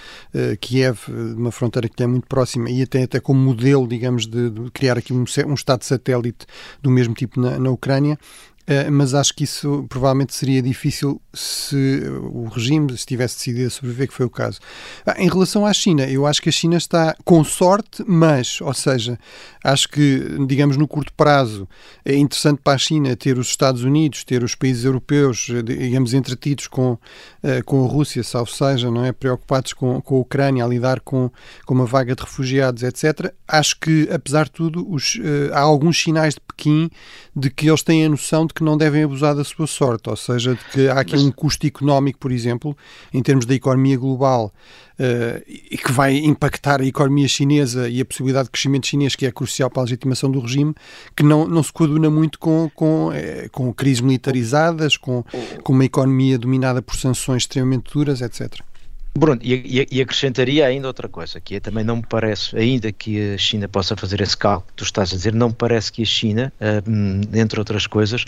Kiev, 0.61 0.99
uma 1.37 1.51
fronteira 1.51 1.89
que 1.89 2.03
é 2.03 2.07
muito 2.07 2.27
próxima 2.27 2.71
e 2.71 2.83
até, 2.83 3.03
até 3.03 3.21
como 3.21 3.41
modelo, 3.41 3.87
digamos, 3.87 4.27
de, 4.27 4.51
de 4.51 4.71
criar 4.71 4.99
aqui 4.99 5.13
um, 5.13 5.25
um 5.47 5.55
Estado 5.55 5.83
satélite 5.83 6.47
do 6.83 6.91
mesmo 6.91 7.15
tipo 7.15 7.41
na, 7.41 7.59
na 7.59 7.71
Ucrânia. 7.71 8.19
Uh, 8.67 8.91
mas 8.91 9.13
acho 9.13 9.35
que 9.35 9.45
isso 9.45 9.85
provavelmente 9.91 10.35
seria 10.35 10.63
difícil 10.63 11.21
se 11.35 12.03
o 12.33 12.49
regime 12.49 12.97
se 12.97 13.05
tivesse 13.05 13.37
decidido 13.37 13.67
a 13.67 13.71
sobreviver, 13.71 14.09
que 14.09 14.15
foi 14.15 14.25
o 14.25 14.31
caso. 14.31 14.59
Ah, 15.05 15.17
em 15.19 15.29
relação 15.29 15.67
à 15.67 15.73
China, 15.75 16.09
eu 16.09 16.27
acho 16.27 16.41
que 16.41 16.49
a 16.49 16.53
China 16.53 16.79
está 16.79 17.15
com 17.25 17.45
sorte, 17.45 18.03
mas, 18.07 18.63
ou 18.63 18.73
seja, 18.73 19.19
acho 19.63 19.87
que, 19.91 20.39
digamos, 20.47 20.79
no 20.79 20.89
curto 20.89 21.13
prazo 21.13 21.69
é 22.07 22.15
interessante 22.15 22.61
para 22.65 22.73
a 22.73 22.79
China 22.79 23.15
ter 23.15 23.37
os 23.37 23.49
Estados 23.49 23.85
Unidos, 23.85 24.25
ter 24.25 24.43
os 24.43 24.55
países 24.55 24.87
europeus, 24.87 25.47
digamos, 25.63 26.15
entretidos 26.15 26.67
com, 26.67 26.93
uh, 26.93 27.65
com 27.67 27.85
a 27.85 27.89
Rússia, 27.89 28.23
salvo 28.23 28.51
seja, 28.51 28.91
não 28.91 29.05
é? 29.05 29.13
Preocupados 29.13 29.75
com, 29.75 30.01
com 30.01 30.17
a 30.17 30.21
Ucrânia, 30.21 30.65
a 30.65 30.69
lidar 30.69 31.01
com, 31.01 31.31
com 31.67 31.75
uma 31.75 31.85
vaga 31.85 32.15
de 32.15 32.23
refugiados, 32.23 32.83
etc. 32.83 33.31
Acho 33.47 33.79
que, 33.79 34.09
apesar 34.11 34.45
de 34.45 34.53
tudo, 34.53 34.91
os, 34.91 35.19
há 35.53 35.61
alguns 35.61 36.01
sinais 36.01 36.33
de 36.33 36.41
Pequim 36.41 36.89
de 37.37 37.51
que 37.51 37.69
eles 37.69 37.83
têm 37.83 38.07
a 38.07 38.09
noção 38.09 38.47
de 38.47 38.54
que 38.55 38.63
não 38.63 38.77
devem 38.77 39.03
abusar 39.03 39.35
da 39.35 39.43
sua 39.43 39.67
sorte, 39.67 40.09
ou 40.09 40.17
seja, 40.17 40.55
de 40.55 40.65
que 40.71 40.89
há 40.89 41.01
aqui 41.01 41.17
um 41.17 41.31
custo 41.31 41.67
económico, 41.67 42.19
por 42.19 42.31
exemplo, 42.31 42.77
em 43.13 43.23
termos 43.23 43.47
da 43.47 43.55
economia 43.55 43.97
global, 43.99 44.53
uh, 44.99 45.43
e 45.47 45.77
que 45.77 45.91
vai 45.91 46.17
impactar 46.17 46.81
a 46.81 46.85
economia 46.85 47.27
chinesa 47.27 47.89
e 47.89 48.01
a 48.01 48.05
possibilidade 48.05 48.47
de 48.47 48.53
crescimento 48.53 48.87
chinês, 48.87 49.17
que 49.17 49.27
é 49.27 49.33
crucial 49.33 49.69
para 49.69 49.83
a 49.83 49.85
legitimação 49.85 50.31
do 50.31 50.41
regime, 50.41 50.75
que 51.17 51.23
não, 51.23 51.49
não 51.49 51.63
se 51.63 51.73
coaduna 51.73 52.09
muito 52.09 52.39
com, 52.39 52.71
com, 52.75 53.11
eh, 53.13 53.49
com 53.51 53.73
crises 53.73 54.01
militarizadas, 54.01 54.97
com, 54.97 55.25
com 55.63 55.73
uma 55.73 55.85
economia 55.85 56.39
dominada 56.39 56.81
por 56.81 56.97
sanções 56.97 57.43
extremamente 57.43 57.93
duras, 57.93 58.21
etc. 58.21 58.61
Bruno, 59.17 59.41
e, 59.45 59.87
e, 59.93 60.03
acrescentaria 60.03 60.67
ainda 60.67 60.89
outra 60.89 61.09
coisa, 61.09 61.41
que 61.41 61.55
é, 61.55 61.61
também 61.61 61.85
não 61.85 61.97
me 61.97 62.07
parece, 62.07 62.57
ainda 62.57 62.91
que 62.91 63.35
a 63.35 63.39
China 63.39 63.69
possa 63.69 63.97
fazer 63.97 64.21
esse 64.21 64.37
cálculo 64.37 64.67
que 64.69 64.75
tu 64.75 64.85
estás 64.85 65.13
a 65.13 65.17
dizer, 65.17 65.33
não 65.33 65.49
me 65.51 65.55
parece 65.55 65.93
que 65.93 66.03
a 66.03 66.05
China, 66.05 66.53
uh, 66.61 67.39
entre 67.39 67.61
outras 67.61 67.87
coisas, 67.87 68.25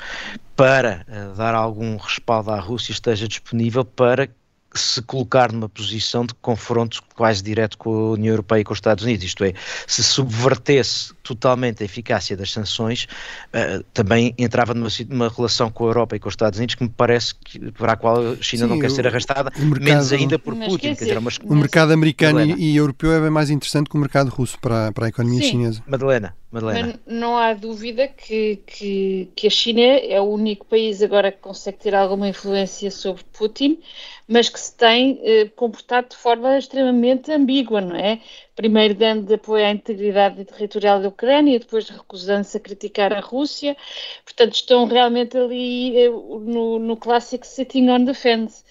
para 0.55 1.05
uh, 1.09 1.37
dar 1.37 1.57
algum 1.57 1.97
respaldo 1.97 2.53
à 2.53 2.61
Rússia, 2.61 2.93
esteja 2.93 3.27
disponível 3.27 3.85
para 3.85 4.29
se 4.77 5.03
colocar 5.03 5.53
numa 5.53 5.69
posição 5.69 6.25
de 6.25 6.35
confronto 6.35 7.03
quase 7.15 7.43
direto 7.43 7.79
com 7.79 7.91
a 7.91 8.11
União 8.13 8.33
Europeia 8.33 8.61
e 8.61 8.65
com 8.65 8.73
os 8.73 8.79
Estados 8.79 9.05
Unidos, 9.05 9.25
isto 9.25 9.45
é, 9.45 9.53
se 9.87 10.03
subvertesse 10.03 11.15
totalmente 11.23 11.83
a 11.83 11.87
eficácia 11.87 12.37
das 12.37 12.53
sanções, 12.53 13.05
uh, 13.49 13.83
também 13.93 14.35
entrava 14.39 14.75
numa, 14.75 14.89
numa, 15.09 15.29
relação 15.29 15.71
com 15.71 15.85
a 15.85 15.89
Europa 15.89 16.17
e 16.17 16.21
com 16.21 16.29
os 16.29 16.33
Estados 16.33 16.59
Unidos 16.59 16.75
que 16.75 16.85
me 16.85 16.91
parece 16.91 17.35
que, 17.35 17.73
para 17.73 17.93
a 17.93 17.97
qual 17.97 18.19
a 18.19 18.37
China 18.41 18.65
Sim, 18.65 18.71
não 18.71 18.79
quer 18.79 18.91
ser 18.91 19.07
arrastada, 19.07 19.51
mercado, 19.57 19.83
menos 19.83 20.13
ainda 20.13 20.39
por 20.39 20.55
Putin. 20.55 20.95
Quer 20.95 21.05
dizer, 21.05 21.21
mas, 21.21 21.39
o 21.43 21.55
mercado 21.55 21.93
americano 21.93 22.41
e, 22.41 22.73
e, 22.73 22.77
europeu 22.77 23.13
é 23.13 23.21
bem 23.21 23.31
mais 23.31 23.51
interessante 23.51 23.91
que 23.91 23.97
o 23.97 24.01
mercado 24.01 24.29
russo 24.29 24.59
para, 24.61 24.93
para 24.93 25.07
a 25.07 25.09
economia 25.09 25.41
Sim. 25.41 25.51
chinesa. 25.51 25.83
Madalena, 25.87 26.35
Madalena. 26.51 27.01
Não 27.05 27.37
há 27.37 27.53
dúvida 27.53 28.07
que, 28.07 28.57
que, 28.67 29.29
que 29.35 29.47
a 29.47 29.51
China 29.51 29.81
é 29.81 30.21
o 30.21 30.25
único 30.25 30.65
país 30.67 31.03
agora 31.03 31.33
que 31.33 31.39
consegue 31.39 31.79
ter 31.79 31.95
alguma 31.95 32.29
influência 32.29 32.91
sobre 32.91 33.25
Putin, 33.25 33.81
mas 34.29 34.49
que 34.49 34.61
se 34.61 34.75
tem 34.77 35.21
eh, 35.23 35.49
comportado 35.57 36.11
de 36.11 36.17
forma 36.17 36.57
extremamente 36.57 37.33
ambígua, 37.33 37.81
não 37.81 37.97
é? 37.97 38.21
Primeiro 38.55 38.95
dando 38.95 39.35
apoio 39.35 39.67
à 39.67 39.71
integridade 39.71 40.45
territorial 40.45 41.01
da 41.03 41.09
Ucrânia, 41.09 41.59
depois 41.59 41.89
recusando-se 41.89 42.57
a 42.57 42.61
criticar 42.61 43.13
a 43.13 43.21
Rússia. 43.21 43.77
Portanto, 44.25 44.55
estão 44.55 44.87
realmente 44.87 45.37
ali 45.37 45.99
eh, 45.99 46.09
no, 46.09 46.79
no 46.79 46.97
clássico 46.97 47.47
sitting 47.47 47.89
on 47.91 48.05
the 48.05 48.15
fence. 48.15 48.65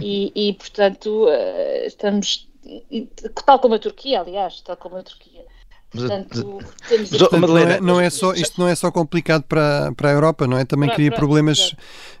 E, 0.00 0.32
e 0.34 0.52
portanto, 0.54 1.28
eh, 1.28 1.86
estamos, 1.86 2.48
tal 3.46 3.60
como 3.60 3.74
a 3.74 3.78
Turquia, 3.78 4.20
aliás, 4.20 4.60
tal 4.60 4.76
como 4.76 4.96
a 4.96 5.02
Turquia. 5.02 5.51
Portanto, 5.92 6.58
temos 6.88 7.10
Portanto, 7.10 7.46
não, 7.46 7.58
é, 7.58 7.80
não 7.80 8.00
é 8.00 8.08
só, 8.08 8.32
isto 8.32 8.58
não 8.58 8.66
é 8.66 8.74
só 8.74 8.90
complicado 8.90 9.42
para, 9.42 9.92
para 9.92 10.08
a 10.10 10.12
Europa, 10.12 10.46
não 10.46 10.56
é? 10.56 10.64
Também 10.64 10.88
para, 10.88 10.96
cria 10.96 11.10
para, 11.10 11.18
problemas 11.18 11.74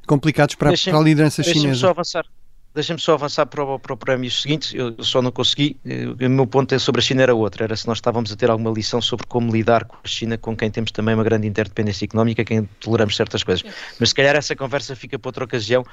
complicados 0.06 0.54
para, 0.54 0.72
para 0.76 0.98
a 0.98 1.00
liderança 1.00 1.42
chinesa. 1.42 1.80
só 1.80 1.88
avançar. 1.88 2.26
Deixa-me 2.74 2.98
só 2.98 3.14
avançar 3.14 3.44
para 3.44 3.62
o, 3.62 3.78
para 3.78 3.92
o 3.92 3.96
prémio 3.96 4.30
seguinte. 4.30 4.74
Eu 4.74 4.96
só 5.04 5.20
não 5.20 5.30
consegui. 5.30 5.78
O 5.84 6.28
meu 6.30 6.46
ponto 6.46 6.74
é 6.74 6.78
sobre 6.78 7.00
a 7.00 7.02
China 7.02 7.22
era 7.22 7.34
outro. 7.34 7.62
Era 7.62 7.76
se 7.76 7.86
nós 7.86 7.98
estávamos 7.98 8.32
a 8.32 8.36
ter 8.36 8.50
alguma 8.50 8.70
lição 8.70 9.00
sobre 9.00 9.26
como 9.26 9.52
lidar 9.52 9.84
com 9.84 9.96
a 10.02 10.08
China, 10.08 10.38
com 10.38 10.56
quem 10.56 10.70
temos 10.70 10.90
também 10.90 11.14
uma 11.14 11.22
grande 11.22 11.46
interdependência 11.46 12.06
económica, 12.06 12.42
quem 12.44 12.66
toleramos 12.80 13.14
certas 13.14 13.44
coisas. 13.44 13.62
Mas 14.00 14.08
se 14.08 14.14
calhar 14.14 14.34
essa 14.36 14.56
conversa 14.56 14.96
fica 14.96 15.18
para 15.18 15.28
outra 15.28 15.44
ocasião, 15.44 15.84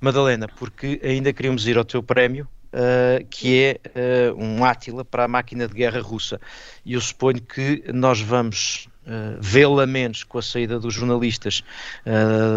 Madalena, 0.00 0.46
porque 0.56 1.00
ainda 1.02 1.32
queríamos 1.32 1.66
ir 1.66 1.76
ao 1.76 1.84
teu 1.84 2.04
prémio, 2.04 2.46
Uh, 2.70 3.24
que 3.30 3.62
é 3.62 4.30
uh, 4.30 4.36
um 4.36 4.62
Átila 4.62 5.02
para 5.02 5.24
a 5.24 5.28
máquina 5.28 5.66
de 5.66 5.72
guerra 5.72 6.02
russa. 6.02 6.38
E 6.84 6.92
eu 6.92 7.00
suponho 7.00 7.40
que 7.40 7.82
nós 7.94 8.20
vamos 8.20 8.88
uh, 9.06 9.40
vê-la 9.40 9.86
menos 9.86 10.22
com 10.22 10.36
a 10.36 10.42
saída 10.42 10.78
dos 10.78 10.92
jornalistas 10.92 11.64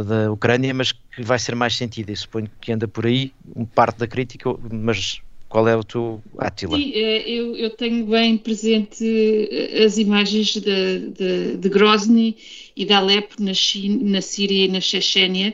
da 0.06 0.30
Ucrânia, 0.32 0.74
mas 0.74 0.92
que 0.92 1.24
vai 1.24 1.40
ser 1.40 1.56
mais 1.56 1.78
sentida. 1.78 2.12
E 2.12 2.18
suponho 2.18 2.52
que 2.60 2.74
anda 2.74 2.90
por 2.90 3.06
aí 3.06 3.32
parte 3.74 4.00
da 4.00 4.08
crítica, 4.08 4.50
mas 4.70 5.22
qual 5.48 5.66
é 5.68 5.78
o 5.78 5.84
teu 5.84 6.22
Átila? 6.38 6.78
Sim, 6.78 6.92
eu, 6.92 7.56
eu, 7.56 7.70
tenho 7.70 8.06
bem 8.06 8.38
presente 8.38 9.50
as 9.86 9.98
imagens 9.98 10.54
de, 10.54 11.10
de, 11.10 11.58
de 11.58 11.70
Grozny 11.70 12.36
e 12.76 12.84
de 12.84 12.94
Alepo 12.94 13.42
na, 13.42 13.54
China, 13.54 14.12
na 14.12 14.22
Síria 14.22 14.66
e 14.66 14.68
na 14.68 14.82
Chechênia 14.82 15.54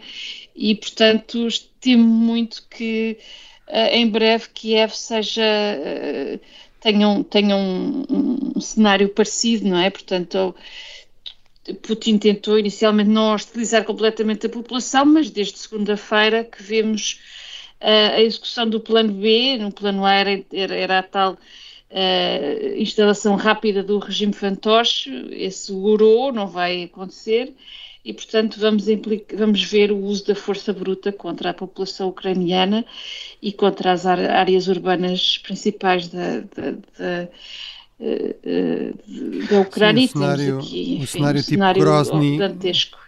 e, 0.57 0.73
portanto, 0.73 1.47
temo 1.79 2.03
muito 2.03 2.63
que 2.69 3.17
em 3.69 4.07
breve 4.09 4.47
Kiev 4.53 4.91
seja 4.95 5.43
uh, 5.43 6.39
tenha, 6.79 7.07
um, 7.07 7.23
tenha 7.23 7.55
um, 7.55 8.05
um, 8.55 8.61
cenário 8.61 9.09
parecido, 9.09 9.67
não 9.67 9.77
é? 9.77 9.89
Portanto, 9.89 10.55
Putin 11.81 12.17
tentou 12.17 12.57
inicialmente 12.57 13.09
não 13.09 13.33
hostilizar 13.33 13.83
completamente 13.83 14.45
a 14.45 14.49
população, 14.49 15.05
mas 15.05 15.29
desde 15.29 15.57
segunda-feira 15.59 16.43
que 16.43 16.63
vemos 16.63 17.19
uh, 17.81 18.15
a 18.15 18.21
execução 18.21 18.69
do 18.69 18.79
plano 18.79 19.11
B, 19.13 19.57
no 19.57 19.71
plano 19.71 20.05
A 20.05 20.13
era, 20.13 20.45
era, 20.53 20.75
era 20.75 20.99
a 20.99 21.03
tal 21.03 21.33
uh, 21.33 22.77
instalação 22.77 23.35
rápida 23.35 23.83
do 23.83 23.99
regime 23.99 24.33
fantoche, 24.33 25.09
esse 25.31 25.67
segurou, 25.67 26.31
não 26.31 26.47
vai 26.47 26.83
acontecer, 26.83 27.53
e, 28.07 28.13
portanto, 28.13 28.57
vamos, 28.57 28.85
vamos 29.37 29.63
ver 29.63 29.91
o 29.91 29.97
uso 29.97 30.27
da 30.27 30.35
força 30.35 30.71
bruta 30.71 31.11
contra 31.11 31.49
a 31.49 31.53
população 31.53 32.07
ucraniana 32.07 32.85
e 33.41 33.51
contra 33.51 33.91
as 33.91 34.05
áreas 34.05 34.69
urbanas 34.69 35.37
principais 35.39 36.07
da, 36.07 36.39
da, 36.39 36.71
da 36.97 37.29
eh, 37.99 38.35
eh, 38.43 38.93
da 39.49 39.59
Ucrânia 39.59 40.07
Sim, 40.07 40.13
o 40.13 40.19
cenário, 40.19 40.59
aqui, 40.59 40.93
enfim, 40.93 41.03
o 41.03 41.07
cenário 41.07 41.39
um 41.39 41.43
tipo 41.43 41.55
cenário 41.55 41.81
Grozny, 41.81 42.39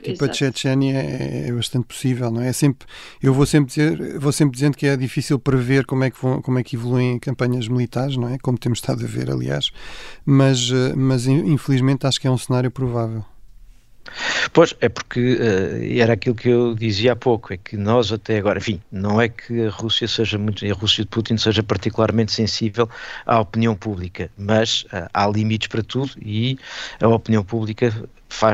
tipo 0.04 0.26
a 0.26 0.34
Chechênia 0.34 0.98
é, 0.98 1.48
é, 1.48 1.52
bastante 1.54 1.86
possível, 1.86 2.32
não 2.32 2.42
é? 2.42 2.50
é? 2.50 2.54
sempre, 2.54 2.88
eu 3.22 3.32
vou 3.34 3.46
sempre 3.46 3.70
dizer, 3.70 4.20
vou 4.20 4.32
sempre 4.32 4.56
dizendo 4.56 4.76
que 4.76 4.88
é 4.88 4.98
difícil 4.98 5.38
prever 5.38 5.86
como 5.86 6.04
é 6.04 6.10
que 6.10 6.20
vão, 6.20 6.42
como 6.42 6.58
é 6.58 6.64
que 6.64 6.76
evoluem 6.76 7.20
campanhas 7.20 7.68
militares, 7.68 8.18
não 8.18 8.28
é? 8.28 8.38
Como 8.40 8.58
temos 8.58 8.80
estado 8.80 9.06
a 9.06 9.08
ver, 9.08 9.30
aliás, 9.30 9.72
mas, 10.26 10.72
eh, 10.72 10.94
mas 10.96 11.26
infelizmente 11.28 12.06
acho 12.08 12.20
que 12.20 12.28
é 12.28 12.32
um 12.32 12.38
cenário 12.38 12.72
provável. 12.72 13.24
Pois, 14.52 14.74
é 14.82 14.90
porque 14.90 15.36
uh, 15.36 16.02
era 16.02 16.14
aquilo 16.14 16.36
que 16.36 16.50
eu 16.50 16.74
dizia 16.74 17.14
há 17.14 17.16
pouco, 17.16 17.54
é 17.54 17.58
que 17.58 17.78
nós 17.78 18.12
até 18.12 18.38
agora, 18.38 18.60
enfim, 18.60 18.82
não 18.92 19.22
é 19.22 19.30
que 19.30 19.66
a 19.66 19.70
Rússia 19.70 20.08
seja 20.08 20.38
muito, 20.38 20.66
a 20.66 20.74
Rússia 20.74 21.04
de 21.04 21.10
Putin 21.10 21.38
seja 21.38 21.62
particularmente 21.62 22.32
sensível 22.32 22.90
à 23.26 23.40
opinião 23.40 23.76
pública, 23.76 24.30
mas 24.38 24.84
uh, 24.84 25.08
há 25.14 25.28
limites 25.28 25.68
para 25.68 25.84
tudo 25.84 26.12
e 26.22 26.58
a 27.00 27.08
opinião 27.08 27.44
pública 27.44 27.94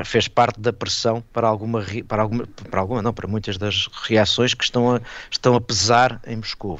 fez 0.05 0.27
parte 0.27 0.59
da 0.59 0.71
pressão 0.71 1.23
para 1.33 1.47
alguma, 1.47 1.83
para 2.07 2.21
alguma, 2.23 2.47
para 2.69 2.79
alguma 2.79 3.01
não, 3.01 3.13
para 3.13 3.27
muitas 3.27 3.57
das 3.57 3.87
reações 4.03 4.53
que 4.53 4.63
estão 4.63 4.95
a, 4.95 5.01
estão 5.29 5.55
a 5.55 5.61
pesar 5.61 6.21
em 6.25 6.37
Moscou. 6.37 6.79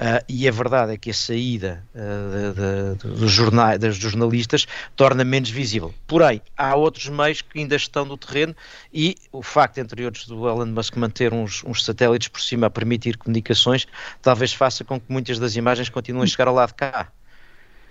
Uh, 0.00 0.24
e 0.26 0.48
a 0.48 0.50
verdade 0.50 0.94
é 0.94 0.96
que 0.96 1.10
a 1.10 1.14
saída 1.14 1.84
uh, 1.94 2.54
de, 2.54 3.14
de, 3.14 3.20
dos, 3.20 3.30
jornais, 3.30 3.78
dos 3.78 3.96
jornalistas 3.96 4.66
torna 4.96 5.22
menos 5.24 5.50
visível. 5.50 5.92
Porém, 6.06 6.40
há 6.56 6.74
outros 6.74 7.06
meios 7.10 7.42
que 7.42 7.58
ainda 7.58 7.76
estão 7.76 8.06
no 8.06 8.16
terreno 8.16 8.56
e 8.90 9.14
o 9.30 9.42
facto, 9.42 9.76
entre 9.76 10.02
outros, 10.06 10.26
do 10.26 10.48
Elon 10.48 10.64
Musk 10.64 10.96
manter 10.96 11.34
uns, 11.34 11.62
uns 11.64 11.84
satélites 11.84 12.28
por 12.28 12.40
cima 12.40 12.68
a 12.68 12.70
permitir 12.70 13.18
comunicações, 13.18 13.86
talvez 14.22 14.54
faça 14.54 14.84
com 14.84 14.98
que 14.98 15.12
muitas 15.12 15.38
das 15.38 15.54
imagens 15.54 15.90
continuem 15.90 16.24
a 16.24 16.26
chegar 16.26 16.48
ao 16.48 16.54
lado 16.54 16.70
de 16.70 16.76
cá. 16.76 17.12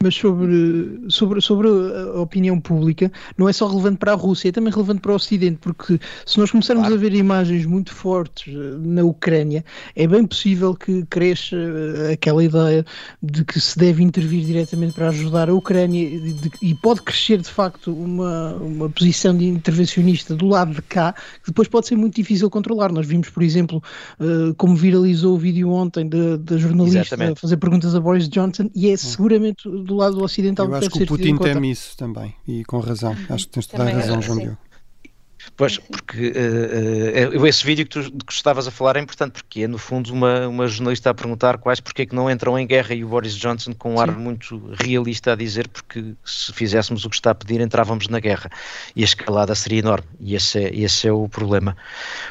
Mas 0.02 0.16
sobre, 0.16 1.02
sobre, 1.10 1.42
sobre 1.42 1.68
a 1.68 2.22
opinião 2.22 2.58
pública, 2.58 3.12
não 3.38 3.50
é 3.50 3.54
só 3.54 3.68
relevante 3.68 3.98
para 3.98 4.14
a 4.14 4.16
Rússia, 4.16 4.48
é 4.48 4.52
também 4.52 4.72
relevante 4.72 5.02
para 5.02 5.12
o 5.12 5.16
Ocidente, 5.16 5.58
porque 5.60 6.00
se 6.26 6.40
nós 6.40 6.52
começarmos 6.52 6.88
claro. 6.88 6.96
a 6.96 6.98
ver 6.98 7.14
imagens 7.14 7.66
muito 7.66 7.94
fortes 7.94 8.54
eh, 8.54 8.78
na 8.80 9.04
Ucrânia, 9.04 9.66
é 9.98 10.08
bem 10.08 10.26
possível 10.26 10.74
que 10.74 11.06
cresça 11.08 11.58
eh, 11.58 12.14
aquela 12.14 12.42
ideia 12.42 12.86
de 13.22 13.44
que 13.44 13.60
se 13.60 13.78
deve 13.78 14.02
intervir 14.02 14.46
diretamente 14.46 14.94
para 14.94 15.10
ajudar 15.10 15.50
a 15.50 15.54
Ucrânia 15.54 16.10
de, 16.10 16.50
e 16.62 16.74
pode 16.76 17.02
crescer 17.02 17.42
de 17.42 17.50
facto 17.50 17.92
uma, 17.92 18.54
uma 18.56 18.90
posição 18.90 19.36
de 19.36 19.46
intervencionista 19.48 20.34
do 20.34 20.48
lado 20.48 20.76
de 20.76 20.82
cá, 20.82 21.14
que 21.44 21.48
depois 21.48 21.68
pode 21.68 21.88
ser 21.88 21.98
muito 21.98 22.16
difícil 22.16 22.50
controlar. 22.50 22.90
Nós 22.90 23.06
vimos, 23.06 23.30
por 23.30 23.44
exemplo, 23.44 23.84
uh, 24.18 24.54
como 24.56 24.78
viralizou 24.78 25.36
o 25.36 25.38
vídeo 25.38 25.72
ontem 25.72 26.08
da 26.08 26.58
jornalista 26.58 27.00
Exatamente. 27.00 27.42
fazer 27.42 27.58
perguntas 27.58 27.94
a 27.94 28.00
Boris 28.00 28.30
Johnson, 28.30 28.70
e 28.74 28.90
é 28.90 28.94
hum. 28.94 28.98
seguramente 28.98 29.68
do 29.90 29.96
lado 29.96 30.24
ocidental 30.24 30.68
Eu 30.68 30.76
acho 30.76 30.90
que 30.90 31.04
o 31.04 31.08
Putin 31.08 31.38
teme 31.38 31.72
isso 31.72 31.98
também, 31.98 32.36
e 32.48 32.64
com 32.64 32.80
razão. 32.80 33.16
Acho 33.30 33.46
que 33.48 33.54
tens 33.54 33.68
toda 33.68 33.84
a 33.84 33.90
razão, 33.92 34.22
João 34.22 34.40
Diogo. 34.40 34.58
Pois, 35.56 35.78
porque 35.78 36.34
uh, 37.36 37.38
uh, 37.38 37.48
esse 37.48 37.66
vídeo 37.66 37.86
que 37.86 37.92
tu, 37.92 38.12
que 38.26 38.34
estavas 38.34 38.68
a 38.68 38.72
falar 38.72 38.96
é 38.98 39.02
importante, 39.02 39.34
porque 39.34 39.64
é 39.64 39.68
no 39.68 39.78
fundo 39.78 40.14
uma, 40.14 40.48
uma 40.48 40.68
jornalista 40.68 41.10
a 41.10 41.14
perguntar 41.14 41.58
quais 41.58 41.80
porque 41.80 42.04
é 42.04 42.06
que 42.06 42.16
não 42.16 42.30
entram 42.30 42.58
em 42.58 42.66
guerra 42.66 42.94
e 42.96 43.04
o 43.04 43.10
Boris 43.10 43.36
Johnson 43.36 43.74
com 43.74 43.94
um 43.94 43.98
Sim. 43.98 44.04
ar 44.04 44.12
muito 44.12 44.72
realista 44.80 45.34
a 45.34 45.36
dizer 45.36 45.68
porque 45.68 46.14
se 46.24 46.54
fizéssemos 46.54 47.06
o 47.06 47.10
que 47.10 47.16
está 47.16 47.32
a 47.32 47.36
pedir 47.36 47.60
entrávamos 47.62 48.08
na 48.08 48.20
guerra 48.20 48.50
e 48.96 49.02
a 49.02 49.06
escalada 49.06 49.54
seria 49.54 49.80
enorme 49.80 50.08
e 50.20 50.36
esse 50.36 50.60
é, 50.60 50.76
esse 50.76 51.08
é 51.08 51.12
o 51.12 51.28
problema. 51.28 51.76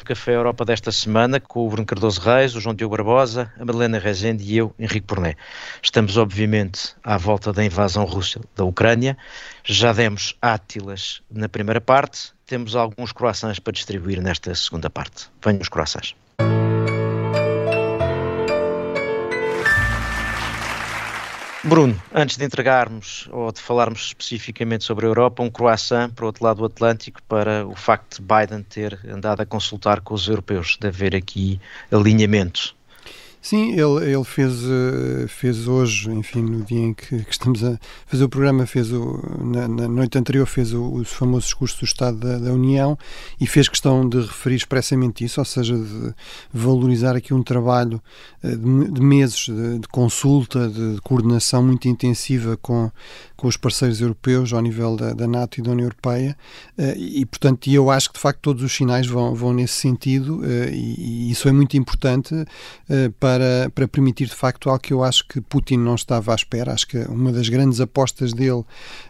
O 0.01 0.05
Café 0.05 0.35
Europa 0.35 0.65
desta 0.65 0.91
semana 0.91 1.39
com 1.39 1.65
o 1.65 1.69
Bruno 1.69 1.85
Cardoso 1.85 2.21
Reis, 2.21 2.55
o 2.55 2.61
João 2.61 2.75
Diogo 2.75 2.95
Barbosa, 2.95 3.51
a 3.57 3.65
Madalena 3.65 3.99
Rezende 3.99 4.43
e 4.43 4.57
eu, 4.57 4.73
Henrique 4.79 5.05
Porné. 5.05 5.35
Estamos 5.81 6.17
obviamente 6.17 6.95
à 7.03 7.17
volta 7.17 7.53
da 7.53 7.63
invasão 7.63 8.05
russa 8.05 8.41
da 8.55 8.63
Ucrânia, 8.63 9.17
já 9.63 9.93
demos 9.93 10.35
átilas 10.41 11.21
na 11.31 11.47
primeira 11.47 11.81
parte, 11.81 12.33
temos 12.49 12.75
alguns 12.75 13.11
croissants 13.11 13.59
para 13.59 13.73
distribuir 13.73 14.23
nesta 14.23 14.55
segunda 14.55 14.89
parte. 14.89 15.29
Venham 15.39 15.61
os 15.61 15.69
croissants. 15.69 16.15
Bruno, 21.63 22.01
antes 22.11 22.37
de 22.37 22.45
entregarmos 22.45 23.27
ou 23.31 23.51
de 23.51 23.61
falarmos 23.61 24.07
especificamente 24.07 24.83
sobre 24.83 25.05
a 25.05 25.09
Europa, 25.09 25.43
um 25.43 25.51
croissant 25.51 26.09
para 26.09 26.23
o 26.23 26.27
outro 26.27 26.43
lado 26.43 26.57
do 26.57 26.65
Atlântico 26.65 27.21
para 27.27 27.67
o 27.67 27.75
facto 27.75 28.19
de 28.19 28.23
Biden 28.23 28.63
ter 28.63 28.99
andado 29.07 29.41
a 29.41 29.45
consultar 29.45 30.01
com 30.01 30.15
os 30.15 30.27
europeus, 30.27 30.75
de 30.79 30.87
haver 30.87 31.15
aqui 31.15 31.61
alinhamento. 31.91 32.78
Sim, 33.41 33.71
ele, 33.71 34.11
ele 34.11 34.23
fez, 34.25 34.63
eh, 34.65 35.25
fez 35.29 35.65
hoje, 35.65 36.11
enfim, 36.11 36.41
no 36.41 36.61
dia 36.61 36.81
em 36.81 36.93
que, 36.93 37.23
que 37.23 37.31
estamos 37.31 37.63
a 37.63 37.79
fazer 38.05 38.25
o 38.25 38.29
programa, 38.29 38.65
fez 38.65 38.91
o, 38.91 39.17
na, 39.41 39.65
na 39.65 39.87
noite 39.87 40.17
anterior 40.17 40.45
fez 40.45 40.73
o, 40.73 40.83
o 40.83 41.05
famoso 41.05 41.45
discurso 41.45 41.79
do 41.79 41.85
Estado 41.85 42.17
da, 42.17 42.37
da, 42.37 42.51
União 42.51 42.97
e 43.39 43.47
fez 43.47 43.69
questão 43.69 44.07
de 44.07 44.19
referir 44.19 44.55
expressamente 44.55 45.23
isso, 45.23 45.39
ou 45.39 45.45
seja, 45.45 45.73
de 45.77 46.13
valorizar 46.53 47.15
aqui 47.15 47.33
um 47.33 47.41
trabalho 47.41 48.01
eh, 48.43 48.49
de, 48.49 48.91
de 48.91 49.01
meses 49.01 49.45
de, 49.45 49.79
de 49.79 49.87
consulta, 49.87 50.67
de, 50.67 50.95
de, 50.95 51.01
coordenação 51.01 51.63
muito 51.63 51.87
intensiva 51.87 52.57
com, 52.57 52.91
com 53.39 53.47
os 53.47 53.57
parceiros 53.57 53.99
europeus 54.01 54.53
ao 54.53 54.61
nível 54.61 54.95
da, 54.95 55.13
da 55.13 55.27
NATO 55.27 55.59
e 55.59 55.63
da 55.63 55.71
União 55.71 55.85
Europeia 55.85 56.37
eh, 56.77 56.95
e, 56.97 57.25
portanto, 57.25 57.69
eu 57.69 57.89
acho 57.89 58.09
que 58.09 58.15
de 58.15 58.21
facto 58.21 58.39
todos 58.41 58.63
os 58.63 58.71
sinais 58.71 59.07
vão, 59.07 59.33
vão 59.33 59.53
nesse 59.53 59.73
sentido 59.73 60.41
e, 60.71 61.27
e 61.27 61.31
isso 61.31 61.47
é 61.47 61.51
muito 61.51 61.75
importante 61.77 62.35
para 63.19 63.39
para, 63.39 63.69
para 63.69 63.87
permitir 63.87 64.27
de 64.27 64.35
facto 64.35 64.69
algo 64.69 64.81
que 64.81 64.91
eu 64.91 65.03
acho 65.03 65.25
que 65.27 65.39
Putin 65.39 65.77
não 65.77 65.95
estava 65.95 66.33
à 66.33 66.35
espera. 66.35 66.73
Acho 66.73 66.87
que 66.87 66.97
uma 66.97 67.31
das 67.31 67.47
grandes 67.47 67.79
apostas 67.79 68.33
dele, 68.33 68.63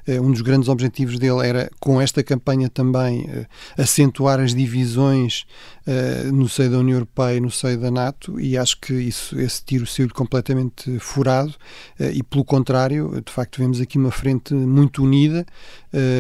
eh, 0.06 0.20
um 0.22 0.32
dos 0.32 0.42
grandes 0.42 0.70
objetivos 0.70 1.18
dele 1.18 1.46
era, 1.46 1.72
com 1.80 2.00
esta 2.00 2.24
campanha 2.24 2.70
também, 2.70 3.28
eh, 3.30 3.46
acentuar 3.78 4.40
as 4.40 4.54
divisões 4.54 5.46
eh, 5.92 6.30
no 6.32 6.48
seio 6.48 6.70
da 6.70 6.78
União 6.78 6.98
Europeia 6.98 7.38
e 7.38 7.40
no 7.40 7.50
seio 7.50 7.80
da 7.80 7.90
NATO, 7.90 8.40
e 8.40 8.56
acho 8.56 8.80
que 8.80 8.94
isso, 8.94 9.40
esse 9.40 9.64
tiro 9.64 9.88
saiu 9.88 10.08
completamente 10.14 11.00
furado, 11.00 11.56
e 12.14 12.22
pelo 12.22 12.46
contrário, 12.46 13.22
de 13.26 13.32
facto, 13.32 13.58
vemos 13.58 13.82
aqui 13.82 13.98
uma 13.98 14.12
frente 14.12 14.54
muito 14.54 15.04
unida, 15.04 15.46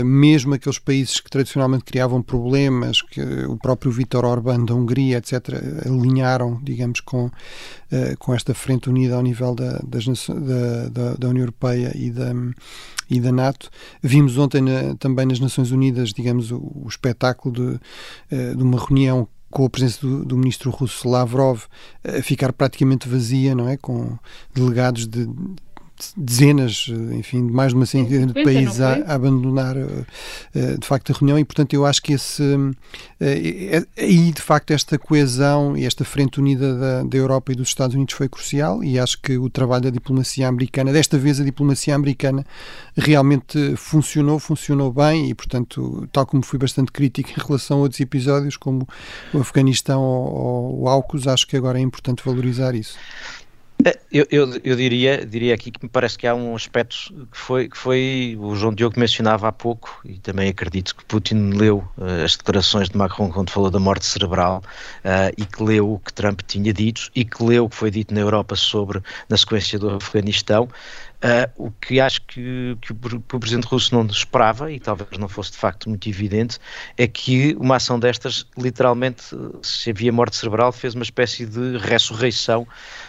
mesmo 0.03 0.53
aqueles 0.53 0.79
países 0.79 1.19
que 1.19 1.29
tradicionalmente 1.29 1.84
criavam 1.84 2.21
problemas, 2.21 3.01
que 3.01 3.21
o 3.45 3.58
próprio 3.58 3.91
Vítor 3.91 4.25
Orbán 4.25 4.65
da 4.65 4.73
Hungria, 4.73 5.17
etc., 5.17 5.62
alinharam, 5.86 6.60
digamos, 6.63 6.99
com 6.99 7.29
uh, 7.91 8.17
com 8.17 8.34
esta 8.34 8.53
frente 8.53 8.89
unida 8.89 9.15
ao 9.15 9.21
nível 9.21 9.53
da, 9.55 9.79
das, 9.86 10.05
da, 10.05 10.89
da, 10.89 11.13
da, 11.15 11.27
União 11.27 11.43
Europeia 11.43 11.91
e 11.95 12.12
da, 12.12 12.32
e 13.10 13.19
da 13.19 13.32
NATO. 13.32 13.69
Vimos 14.01 14.38
ontem 14.38 14.62
na, 14.62 14.95
também 14.95 15.25
nas 15.25 15.39
Nações 15.39 15.71
Unidas, 15.71 16.10
digamos, 16.10 16.51
o, 16.51 16.58
o 16.58 16.88
espetáculo 16.88 17.53
de, 17.53 17.62
uh, 17.62 18.55
de 18.55 18.63
uma 18.63 18.79
reunião 18.79 19.27
com 19.49 19.65
a 19.65 19.69
presença 19.69 19.99
do, 20.01 20.23
do, 20.23 20.38
ministro 20.38 20.69
russo 20.69 21.07
Lavrov 21.09 21.63
a 22.03 22.21
ficar 22.21 22.53
praticamente 22.53 23.07
vazia, 23.07 23.55
não 23.55 23.67
é? 23.67 23.77
Com 23.77 24.17
delegados 24.53 25.07
de 25.07 25.27
dezenas, 26.15 26.88
enfim, 27.12 27.45
de 27.45 27.53
mais 27.53 27.71
de 27.71 27.75
uma 27.75 27.85
centena 27.85 28.27
de 28.27 28.43
países 28.43 28.79
a, 28.79 28.93
a, 28.93 29.15
abandonar 29.15 29.75
uh, 29.75 30.05
de 30.79 30.88
facto 30.88 31.12
a 31.12 31.15
reunião 31.15 31.38
e 31.38 31.43
portanto 31.43 31.73
eu 31.73 31.85
acho 31.85 32.01
que 32.01 32.13
esse 32.13 32.41
uh, 32.43 33.88
aí 33.97 34.31
de 34.31 34.41
facto 34.41 34.71
esta 34.71 34.97
coesão 34.97 35.75
e 35.77 35.85
esta 35.85 36.05
frente 36.05 36.39
unida 36.39 36.75
da, 36.77 37.03
da, 37.03 37.17
Europa 37.17 37.51
e 37.51 37.55
dos 37.55 37.69
Estados 37.69 37.95
Unidos 37.95 38.13
foi 38.13 38.29
crucial 38.29 38.83
e 38.83 38.99
acho 38.99 39.21
que 39.21 39.38
o 39.38 39.49
trabalho 39.49 39.83
da 39.83 39.89
diplomacia 39.89 40.47
americana, 40.47 40.91
desta 40.91 41.17
vez 41.17 41.39
a 41.39 41.43
diplomacia 41.43 41.95
americana 41.95 42.45
realmente 42.95 43.75
funcionou, 43.75 44.39
funcionou 44.39 44.91
bem 44.91 45.29
e 45.29 45.33
portanto 45.33 46.07
tal 46.12 46.25
como 46.25 46.43
fui 46.43 46.59
bastante 46.59 46.91
crítico 46.91 47.29
em 47.29 47.43
relação 47.45 47.77
a 47.77 47.81
outros 47.81 47.99
episódios 47.99 48.57
como 48.57 48.88
o 49.33 49.39
Afeganistão 49.39 50.01
ou, 50.01 50.33
ou 50.33 50.81
o 50.81 50.89
AUKUS, 50.89 51.27
acho 51.27 51.47
que 51.47 51.57
agora 51.57 51.79
é 51.79 51.81
importante 51.81 52.23
valorizar 52.23 52.75
isso. 52.75 52.97
É, 53.85 53.97
eu, 54.11 54.27
eu, 54.29 54.59
eu, 54.61 54.75
diria, 54.75 55.25
diria 55.25 55.53
aqui 55.53 55.71
que 55.71 55.79
me 55.81 55.89
parece 55.89 56.17
que 56.17 56.27
há 56.27 56.35
um 56.35 56.53
aspecto 56.53 57.13
que 57.31 57.37
foi, 57.37 57.69
que 57.69 57.77
foi 57.77 58.37
o 58.37 58.53
João 58.53 58.73
Diogo 58.73 58.99
mencionava 58.99 59.47
há 59.47 59.53
pouco, 59.53 60.01
e 60.03 60.19
também 60.19 60.49
acredito 60.49 60.93
que 60.93 61.05
Putin 61.05 61.51
leu 61.51 61.77
uh, 61.97 62.25
as 62.25 62.35
declarações 62.35 62.89
de 62.89 62.97
Macron 62.97 63.31
quando 63.31 63.49
falou 63.49 63.71
da 63.71 63.79
morte 63.79 64.05
cerebral 64.05 64.61
uh, 65.05 65.33
e 65.37 65.45
que 65.45 65.63
leu 65.63 65.93
o 65.93 65.99
que 65.99 66.11
Trump 66.11 66.41
tinha 66.45 66.73
dito 66.73 67.09
e 67.15 67.23
que 67.23 67.41
leu 67.41 67.65
o 67.65 67.69
que 67.69 67.75
foi 67.77 67.89
dito 67.89 68.13
na 68.13 68.19
Europa 68.19 68.53
sobre, 68.53 69.01
na 69.29 69.37
sequência 69.37 69.79
do 69.79 69.91
Afeganistão. 69.91 70.67
Uh, 71.21 71.67
o 71.67 71.71
que 71.71 71.99
acho 71.99 72.21
que, 72.21 72.77
que, 72.79 72.93
o 72.93 73.39
presidente 73.39 73.65
russo 73.65 73.93
não 73.93 74.05
esperava, 74.05 74.71
e 74.71 74.79
talvez 74.79 75.10
não 75.17 75.27
fosse 75.27 75.51
de 75.51 75.58
facto 75.58 75.89
muito 75.89 76.08
evidente, 76.08 76.58
é 76.97 77.08
que 77.08 77.55
uma 77.60 77.75
ação 77.75 77.99
destas, 77.99 78.45
literalmente, 78.58 79.23
se 79.62 79.89
havia 79.89 80.13
morte 80.13 80.38
cerebral, 80.38 80.71
fez 80.71 80.95
uma 80.95 81.03
espécie 81.03 81.45
de 81.45 81.77
ressurreição 81.77 82.65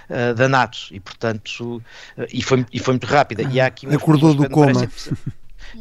uh, 0.08 0.34
da 0.34 0.48
NATO, 0.48 0.78
e 0.90 0.98
portanto, 0.98 1.76
uh, 2.18 2.26
e, 2.32 2.42
foi, 2.42 2.66
e 2.72 2.80
foi 2.80 2.94
muito 2.94 3.06
rápida. 3.06 3.42
E 3.42 3.60
há 3.60 3.66
aqui 3.66 3.86
Acordou 3.94 4.34
do 4.34 4.50
coma. 4.50 4.88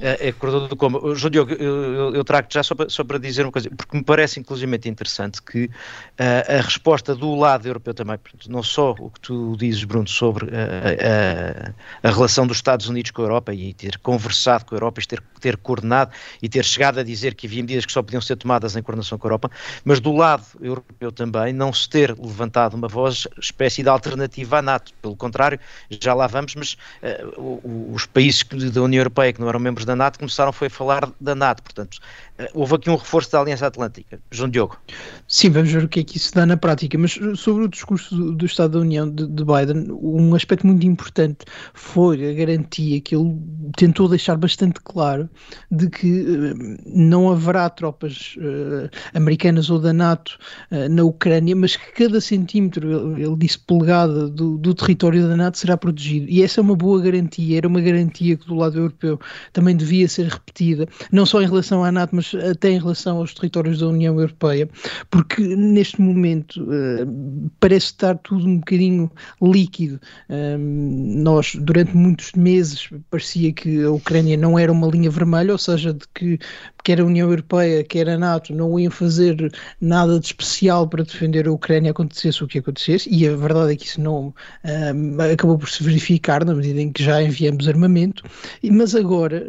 É, 0.02 0.30
acordou 0.30 0.68
do 0.68 0.76
coma. 0.76 1.00
João 1.16 1.32
Diogo, 1.32 1.54
eu, 1.54 2.14
eu 2.16 2.24
trago 2.24 2.48
já 2.50 2.64
só 2.64 2.76
para, 2.76 2.90
só 2.90 3.04
para 3.04 3.18
dizer 3.18 3.44
uma 3.44 3.52
coisa, 3.52 3.70
porque 3.70 3.98
me 3.98 4.04
parece 4.04 4.40
inclusivamente 4.40 4.88
interessante 4.90 5.42
que 5.42 5.66
uh, 5.66 5.72
a 6.60 6.62
resposta 6.62 7.16
do 7.16 7.36
lado 7.36 7.68
europeu 7.68 7.94
também, 7.94 8.18
não 8.48 8.64
só 8.64 8.92
o 9.00 9.10
que 9.10 9.20
tu 9.20 9.56
dizes, 9.58 9.84
Bruno, 9.84 10.08
sobre 10.08 10.46
uh, 10.46 10.50
uh, 10.50 11.74
a 12.04 12.12
relação 12.12 12.46
dos 12.46 12.58
Estados 12.58 12.88
Unidos 12.88 13.12
com 13.12 13.22
a 13.22 13.26
Europa 13.26 13.54
e 13.54 13.74
ter 13.74 13.98
conversado 14.00 14.66
com 14.66 14.76
a 14.76 14.78
Europa, 14.78 15.02
e 15.02 15.06
ter, 15.06 15.24
ter 15.40 15.58
coordenado 15.58 16.12
e 16.42 16.50
ter 16.50 16.64
chegado 16.66 17.00
a 17.00 17.04
dizer 17.04 17.36
que 17.36 17.48
havia 17.48 17.62
medidas 17.62 17.86
que 17.86 17.92
só 17.92 18.02
podiam 18.02 18.22
ser 18.22 18.36
tomadas 18.36 18.76
em 18.76 18.82
coordenação 18.82 19.18
com 19.18 19.28
a 19.28 19.30
Europa, 19.30 19.52
mas 19.84 20.00
do 20.00 20.12
lado 20.12 20.46
europeu 20.62 21.12
também 21.12 21.54
não 21.54 21.74
se 21.74 21.90
ter 21.90 22.18
levantado 22.18 22.76
uma 22.76 22.88
voz, 22.88 23.28
espécie 23.40 23.84
de 23.84 23.90
alternativa 23.90 24.60
à 24.60 24.62
NATO. 24.62 24.94
Pelo 25.02 25.16
contrário, 25.16 25.60
já 25.90 26.14
lá 26.14 26.28
vamos, 26.28 26.56
mas 26.56 26.78
os 27.94 28.06
países 28.06 28.44
da 28.72 28.82
União 28.82 29.00
Europeia 29.00 29.34
que 29.34 29.40
não 29.40 29.50
eram 29.50 29.60
membros 29.60 29.79
membros 29.80 29.86
da 29.86 29.96
NATO 29.96 30.20
começaram 30.20 30.52
foi 30.52 30.68
a 30.68 30.70
falar 30.70 31.12
da 31.20 31.36
NATO, 31.36 31.64
portanto 31.64 32.00
houve 32.54 32.76
aqui 32.76 32.90
um 32.90 32.96
reforço 32.96 33.32
da 33.32 33.42
Aliança 33.42 33.68
Atlântica. 33.68 34.20
João 34.32 34.50
Diogo. 34.50 34.78
Sim, 35.28 35.50
vamos 35.50 35.72
ver 35.72 35.84
o 35.84 35.88
que 35.88 36.00
é 36.00 36.04
que 36.04 36.18
isso 36.18 36.34
dá 36.34 36.46
na 36.46 36.58
prática, 36.58 36.98
mas 36.98 37.20
sobre 37.36 37.66
o 37.66 37.68
discurso 37.68 38.16
do, 38.16 38.34
do 38.34 38.46
Estado 38.46 38.72
da 38.72 38.80
União 38.80 39.10
de, 39.10 39.28
de, 39.28 39.44
Biden, 39.44 39.92
um 39.92 40.34
aspecto 40.34 40.66
muito 40.66 40.86
importante 40.86 41.46
foi 41.74 42.30
a 42.30 42.34
garantia 42.34 43.00
que 43.02 43.16
ele 43.16 43.38
tentou 43.76 44.08
deixar 44.08 44.38
bastante 44.38 44.80
claro 44.82 45.30
de 45.70 45.90
que 45.90 46.22
uh, 46.22 46.78
não 46.86 47.30
haverá 47.30 47.70
tropas 47.70 48.36
uh, 48.38 48.90
americanas 49.14 49.70
ou 49.70 49.80
da 49.80 49.92
NATO 49.92 50.38
uh, 50.72 50.90
na 50.90 51.04
Ucrânia, 51.04 51.56
mas 51.56 51.76
que 51.76 51.92
cada 52.06 52.22
centímetro, 52.22 53.14
ele, 53.14 53.24
ele 53.24 53.36
disse 53.36 53.60
polegada, 53.60 54.30
do, 54.30 54.58
do 54.58 54.74
território 54.74 55.28
da 55.28 55.36
NATO 55.36 55.58
será 55.58 55.78
protegido. 55.78 56.28
E 56.30 56.42
essa 56.42 56.60
é 56.60 56.62
uma 56.62 56.76
boa 56.76 57.02
garantia, 57.02 57.58
era 57.58 57.68
uma 57.68 57.82
garantia 57.82 58.38
que 58.38 58.46
do 58.46 58.56
lado 58.56 58.78
europeu 58.78 59.20
também 59.54 59.76
devia 59.76 60.08
ser 60.08 60.28
repetida, 60.28 60.88
não 61.12 61.26
só 61.26 61.42
em 61.42 61.46
relação 61.46 61.84
à 61.84 61.92
NATO, 61.92 62.16
mas 62.16 62.29
até 62.36 62.72
em 62.72 62.80
relação 62.80 63.18
aos 63.18 63.34
territórios 63.34 63.80
da 63.80 63.88
União 63.88 64.20
Europeia, 64.20 64.70
porque 65.10 65.42
neste 65.42 66.02
momento 66.02 66.64
uh, 66.64 67.52
parece 67.60 67.88
estar 67.88 68.18
tudo 68.18 68.48
um 68.48 68.58
bocadinho 68.58 69.12
líquido. 69.42 70.00
Uh, 70.30 70.58
nós, 70.60 71.56
durante 71.56 71.96
muitos 71.96 72.32
meses, 72.34 72.90
parecia 73.10 73.52
que 73.52 73.84
a 73.84 73.92
Ucrânia 73.92 74.38
não 74.38 74.58
era 74.58 74.72
uma 74.72 74.88
linha 74.88 75.10
vermelha, 75.10 75.52
ou 75.52 75.58
seja, 75.58 75.94
de 75.94 76.06
que 76.14 76.40
quer 76.84 77.02
a 77.02 77.06
União 77.06 77.30
Europeia, 77.30 77.84
quer 77.84 78.10
a 78.10 78.18
NATO 78.18 78.54
não 78.54 78.80
iam 78.80 78.92
fazer 78.92 79.52
nada 79.82 80.20
de 80.20 80.28
especial 80.28 80.88
para 80.88 81.04
defender 81.04 81.48
a 81.48 81.52
Ucrânia 81.52 81.92
acontecesse 81.92 82.44
o 82.44 82.48
que 82.48 82.60
acontecesse, 82.60 83.10
e 83.10 83.28
a 83.28 83.36
verdade 83.36 83.74
é 83.74 83.76
que 83.76 83.86
isso 83.86 84.02
não 84.02 84.34
um, 84.64 85.22
acabou 85.22 85.58
por 85.58 85.70
se 85.70 85.84
verificar 85.84 86.46
na 86.46 86.54
medida 86.54 86.82
em 86.82 86.92
que 86.92 87.04
já 87.04 87.22
enviamos 87.22 87.68
armamento, 87.68 88.24
mas 88.64 88.96
agora, 88.96 89.46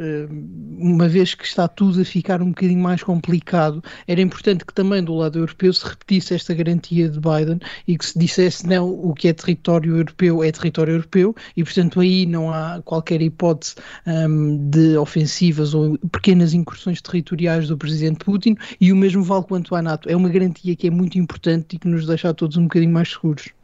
uma 0.78 1.08
vez 1.08 1.34
que 1.34 1.44
está 1.44 1.68
tudo 1.68 2.00
a 2.00 2.04
ficar 2.04 2.42
um 2.42 2.48
bocadinho 2.48 2.69
mais 2.76 3.02
complicado, 3.02 3.82
era 4.06 4.20
importante 4.20 4.64
que 4.64 4.74
também 4.74 5.02
do 5.02 5.14
lado 5.14 5.38
europeu 5.38 5.72
se 5.72 5.84
repetisse 5.86 6.34
esta 6.34 6.54
garantia 6.54 7.08
de 7.08 7.18
Biden 7.18 7.58
e 7.86 7.96
que 7.96 8.06
se 8.06 8.18
dissesse 8.18 8.66
não, 8.66 8.88
o 8.90 9.14
que 9.14 9.28
é 9.28 9.32
território 9.32 9.96
europeu 9.96 10.42
é 10.42 10.52
território 10.52 10.94
europeu, 10.94 11.34
e 11.56 11.64
portanto 11.64 12.00
aí 12.00 12.26
não 12.26 12.52
há 12.52 12.80
qualquer 12.84 13.20
hipótese 13.22 13.74
um, 14.06 14.70
de 14.70 14.96
ofensivas 14.96 15.74
ou 15.74 15.98
pequenas 16.12 16.54
incursões 16.54 17.00
territoriais 17.00 17.68
do 17.68 17.76
presidente 17.76 18.24
Putin 18.24 18.56
e 18.80 18.92
o 18.92 18.96
mesmo 18.96 19.22
vale 19.22 19.44
quanto 19.44 19.74
à 19.74 19.82
NATO. 19.82 20.08
É 20.08 20.16
uma 20.16 20.28
garantia 20.28 20.76
que 20.76 20.86
é 20.86 20.90
muito 20.90 21.18
importante 21.18 21.76
e 21.76 21.78
que 21.78 21.88
nos 21.88 22.06
deixa 22.06 22.30
a 22.30 22.34
todos 22.34 22.56
um 22.56 22.64
bocadinho 22.64 22.92
mais 22.92 23.10
seguros. 23.10 23.59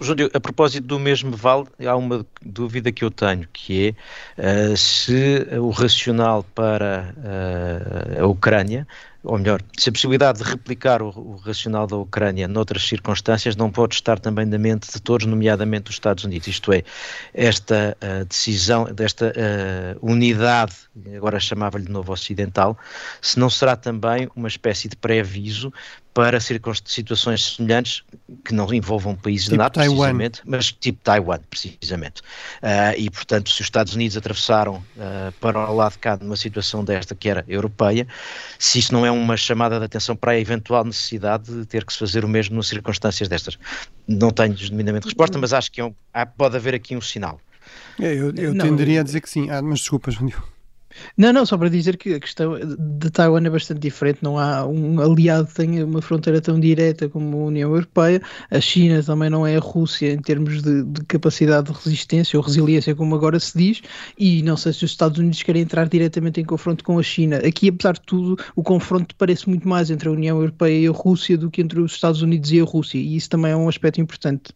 Júlio, 0.00 0.30
a 0.32 0.40
propósito 0.40 0.86
do 0.86 0.98
mesmo 0.98 1.36
vale, 1.36 1.66
há 1.86 1.96
uma 1.96 2.24
dúvida 2.42 2.92
que 2.92 3.04
eu 3.04 3.10
tenho, 3.10 3.46
que 3.52 3.94
é 4.38 4.72
uh, 4.72 4.76
se 4.76 5.46
o 5.58 5.70
racional 5.70 6.44
para 6.54 7.14
uh, 7.16 8.24
a 8.24 8.26
Ucrânia 8.26 8.86
ou 9.22 9.38
melhor, 9.38 9.60
se 9.76 9.88
a 9.88 9.92
possibilidade 9.92 10.38
de 10.38 10.44
replicar 10.48 11.02
o, 11.02 11.08
o, 11.08 11.34
racional 11.36 11.84
da 11.84 11.96
Ucrânia 11.96 12.46
noutras 12.46 12.86
circunstâncias 12.86 13.56
não 13.56 13.72
pode 13.72 13.96
estar 13.96 14.20
também 14.20 14.46
na 14.46 14.56
mente 14.56 14.88
de 14.92 15.02
todos, 15.02 15.26
nomeadamente 15.26 15.86
dos 15.86 15.94
Estados 15.94 16.22
Unidos. 16.22 16.46
Isto 16.46 16.72
é, 16.72 16.84
esta 17.34 17.96
uh, 18.00 18.24
decisão, 18.24 18.84
desta 18.84 19.34
unidade, 20.00 20.74
agora 21.16 21.40
chamava-lhe 21.40 21.86
de 21.86 21.90
novo 21.90 22.12
ocidental, 22.12 22.78
se 23.20 23.36
não 23.36 23.50
será 23.50 23.74
também 23.74 24.28
uma 24.36 24.46
espécie 24.46 24.88
de 24.88 24.94
pré-aviso 24.94 25.72
para 26.16 26.40
situações 26.40 27.56
semelhantes 27.56 28.02
que 28.42 28.54
não 28.54 28.72
envolvam 28.72 29.14
países 29.14 29.44
tipo 29.44 29.58
da 29.58 29.64
NATO, 29.64 29.74
Taiwan. 29.74 29.96
precisamente, 29.96 30.40
mas 30.46 30.72
tipo 30.72 30.98
Taiwan, 31.04 31.40
precisamente. 31.50 32.22
Uh, 32.62 32.96
e, 32.96 33.10
portanto, 33.10 33.50
se 33.50 33.60
os 33.60 33.66
Estados 33.66 33.94
Unidos 33.94 34.16
atravessaram 34.16 34.76
uh, 34.76 35.30
para 35.42 35.70
o 35.70 35.76
lado 35.76 35.92
de 35.92 35.98
cá 35.98 36.16
numa 36.16 36.36
situação 36.36 36.82
desta 36.82 37.14
que 37.14 37.28
era 37.28 37.44
europeia, 37.46 38.08
se 38.58 38.78
isso 38.78 38.94
não 38.94 39.04
é 39.04 39.12
um 39.12 39.26
uma 39.26 39.36
chamada 39.36 39.78
de 39.78 39.84
atenção 39.84 40.16
para 40.16 40.32
a 40.32 40.40
eventual 40.40 40.86
necessidade 40.86 41.52
de 41.52 41.66
ter 41.66 41.84
que 41.84 41.92
se 41.92 41.98
fazer 41.98 42.24
o 42.24 42.28
mesmo 42.28 42.56
nas 42.56 42.66
circunstâncias 42.66 43.28
destas. 43.28 43.58
Não 44.08 44.30
tenho 44.30 44.56
genuinamente 44.56 45.04
resposta, 45.04 45.36
mas 45.36 45.52
acho 45.52 45.70
que 45.70 45.82
é 45.82 45.84
um, 45.84 45.94
pode 46.38 46.56
haver 46.56 46.74
aqui 46.74 46.96
um 46.96 47.00
sinal. 47.02 47.38
É, 48.00 48.14
eu, 48.14 48.32
eu 48.34 48.56
tenderia 48.56 49.02
a 49.02 49.04
dizer 49.04 49.20
que 49.20 49.28
sim. 49.28 49.50
Ah, 49.50 49.60
mas 49.60 49.80
desculpas, 49.80 50.14
João 50.14 50.32
não, 51.16 51.32
não, 51.32 51.46
só 51.46 51.56
para 51.56 51.68
dizer 51.68 51.96
que 51.96 52.14
a 52.14 52.20
questão 52.20 52.58
de 52.78 53.10
Taiwan 53.10 53.44
é 53.44 53.50
bastante 53.50 53.80
diferente. 53.80 54.18
Não 54.22 54.38
há 54.38 54.66
um 54.66 55.00
aliado 55.00 55.46
que 55.46 55.54
tenha 55.54 55.84
uma 55.84 56.02
fronteira 56.02 56.40
tão 56.40 56.58
direta 56.58 57.08
como 57.08 57.42
a 57.42 57.44
União 57.46 57.70
Europeia. 57.70 58.20
A 58.50 58.60
China 58.60 59.02
também 59.02 59.30
não 59.30 59.46
é 59.46 59.56
a 59.56 59.60
Rússia 59.60 60.12
em 60.12 60.18
termos 60.18 60.62
de, 60.62 60.84
de 60.84 61.04
capacidade 61.04 61.72
de 61.72 61.78
resistência 61.78 62.38
ou 62.38 62.44
resiliência, 62.44 62.94
como 62.94 63.14
agora 63.14 63.38
se 63.38 63.56
diz. 63.56 63.82
E 64.18 64.42
não 64.42 64.56
sei 64.56 64.72
se 64.72 64.84
os 64.84 64.90
Estados 64.90 65.18
Unidos 65.18 65.42
querem 65.42 65.62
entrar 65.62 65.88
diretamente 65.88 66.40
em 66.40 66.44
confronto 66.44 66.84
com 66.84 66.98
a 66.98 67.02
China. 67.02 67.38
Aqui, 67.38 67.68
apesar 67.68 67.94
de 67.94 68.02
tudo, 68.02 68.42
o 68.54 68.62
confronto 68.62 69.14
parece 69.16 69.48
muito 69.48 69.68
mais 69.68 69.90
entre 69.90 70.08
a 70.08 70.12
União 70.12 70.38
Europeia 70.38 70.78
e 70.78 70.86
a 70.86 70.92
Rússia 70.92 71.36
do 71.36 71.50
que 71.50 71.62
entre 71.62 71.80
os 71.80 71.92
Estados 71.92 72.22
Unidos 72.22 72.52
e 72.52 72.60
a 72.60 72.64
Rússia. 72.64 72.98
E 72.98 73.16
isso 73.16 73.30
também 73.30 73.52
é 73.52 73.56
um 73.56 73.68
aspecto 73.68 74.00
importante. 74.00 74.52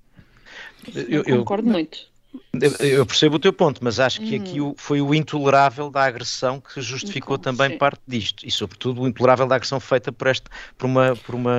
Eu, 0.95 1.23
eu 1.27 1.39
concordo 1.39 1.69
muito. 1.69 2.11
Eu 2.53 3.07
percebo 3.07 3.37
o 3.37 3.39
teu 3.39 3.53
ponto, 3.53 3.81
mas 3.81 4.01
acho 4.01 4.21
que 4.21 4.35
aqui 4.35 4.61
uhum. 4.61 4.75
foi 4.77 5.01
o 5.01 5.15
intolerável 5.15 5.89
da 5.89 6.03
agressão 6.03 6.61
que 6.61 6.81
justificou 6.83 7.39
também 7.39 7.71
sim. 7.71 7.79
parte 7.79 8.01
disto, 8.09 8.45
e 8.45 8.51
sobretudo 8.51 9.03
o 9.03 9.09
intolerável 9.09 9.47
da 9.47 9.55
agressão 9.55 9.79
feita 9.79 10.11
por, 10.11 10.27
este, 10.27 10.47
por, 10.77 10.87
uma, 10.87 11.15
por, 11.15 11.37
uma, 11.37 11.53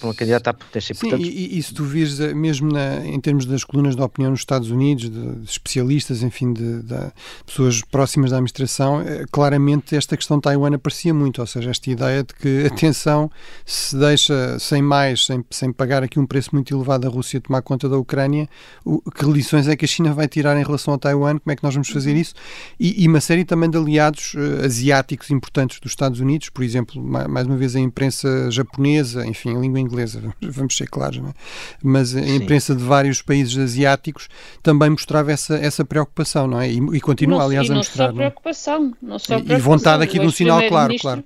por 0.00 0.08
uma 0.08 0.14
candidata 0.14 0.50
à 0.50 0.54
potência. 0.54 0.92
Sim, 0.92 1.00
Portanto... 1.00 1.24
e, 1.24 1.56
e, 1.56 1.62
se 1.62 1.72
tu 1.72 1.84
vires, 1.84 2.18
eh, 2.18 2.34
mesmo 2.34 2.72
na, 2.72 3.06
em 3.06 3.20
termos 3.20 3.46
das 3.46 3.62
colunas 3.62 3.94
de 3.94 4.02
opinião 4.02 4.32
nos 4.32 4.40
Estados 4.40 4.70
Unidos, 4.70 5.08
de, 5.08 5.36
de 5.36 5.48
especialistas, 5.48 6.20
enfim, 6.20 6.52
de, 6.52 6.82
de, 6.82 7.12
pessoas 7.46 7.80
próximas 7.82 8.30
da 8.32 8.36
administração, 8.38 9.02
eh, 9.02 9.24
claramente 9.30 9.94
esta 9.94 10.16
questão 10.16 10.38
de 10.38 10.42
Taiwan 10.42 10.74
aparecia 10.74 11.14
muito, 11.14 11.40
ou 11.42 11.46
seja, 11.46 11.70
esta 11.70 11.88
ideia 11.88 12.24
de 12.24 12.34
que, 12.34 12.66
atenção, 12.74 13.30
se 13.64 13.96
deixa 13.96 14.58
sem 14.58 14.82
mais, 14.82 15.26
sem, 15.26 15.44
sem 15.48 15.72
pagar 15.72 16.02
aqui 16.02 16.18
um 16.18 16.26
preço 16.26 16.50
muito 16.52 16.74
elevado 16.74 17.06
a 17.06 17.10
Rússia 17.10 17.40
tomar 17.40 17.62
conta 17.62 17.88
da 17.88 17.96
Ucrânia, 17.96 18.48
o, 18.84 19.00
que 19.12 19.24
lições 19.26 19.68
é 19.68 19.76
que 19.76 19.84
a 19.84 19.88
China 19.88 20.12
vai 20.12 20.23
tirar 20.28 20.58
em 20.58 20.64
relação 20.64 20.94
a 20.94 20.98
Taiwan, 20.98 21.38
como 21.38 21.52
é 21.52 21.56
que 21.56 21.62
nós 21.62 21.74
vamos 21.74 21.88
fazer 21.88 22.14
isso, 22.16 22.34
e, 22.78 23.02
e 23.02 23.08
uma 23.08 23.20
série 23.20 23.44
também 23.44 23.70
de 23.70 23.76
aliados 23.76 24.34
uh, 24.34 24.64
asiáticos 24.64 25.30
importantes 25.30 25.80
dos 25.80 25.92
Estados 25.92 26.20
Unidos, 26.20 26.48
por 26.50 26.62
exemplo, 26.62 27.02
mais 27.02 27.46
uma 27.46 27.56
vez 27.56 27.76
a 27.76 27.80
imprensa 27.80 28.50
japonesa, 28.50 29.26
enfim, 29.26 29.56
a 29.56 29.60
língua 29.60 29.80
inglesa, 29.80 30.22
vamos 30.42 30.76
ser 30.76 30.88
claros, 30.88 31.18
é? 31.18 31.34
mas 31.82 32.14
a 32.16 32.22
Sim. 32.22 32.36
imprensa 32.36 32.74
de 32.74 32.82
vários 32.82 33.22
países 33.22 33.56
asiáticos 33.56 34.28
também 34.62 34.90
mostrava 34.90 35.32
essa, 35.32 35.56
essa 35.56 35.84
preocupação, 35.84 36.46
não 36.46 36.60
é? 36.60 36.70
E, 36.70 36.76
e 36.76 37.00
continua, 37.00 37.38
não, 37.38 37.44
aliás, 37.46 37.70
a 37.70 37.74
mostrar. 37.74 38.06
Não 38.06 38.12
só 38.12 38.16
preocupação, 38.16 38.92
não 39.02 39.18
só 39.18 39.26
preocupação. 39.26 39.58
E 39.58 39.60
vontade 39.60 40.02
aqui 40.02 40.18
de 40.18 40.26
um 40.26 40.30
sinal 40.30 40.62
claro, 40.68 40.94
claro. 40.98 41.24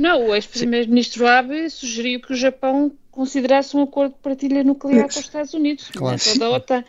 Não, 0.00 0.28
o 0.28 0.34
ex-primeiro-ministro 0.34 1.26
Abe 1.26 1.68
sugeriu 1.68 2.20
que 2.20 2.32
o 2.32 2.36
Japão 2.36 2.90
considerasse 3.20 3.76
um 3.76 3.82
acordo 3.82 4.12
de 4.14 4.18
partilha 4.20 4.64
nuclear 4.64 5.02
com 5.02 5.10
os 5.10 5.16
Estados 5.18 5.52
Unidos, 5.52 5.90
claro. 5.90 6.16
não 6.16 6.32
é 6.32 6.32
toda 6.32 6.46
a 6.46 6.56
OTAN. 6.56 6.84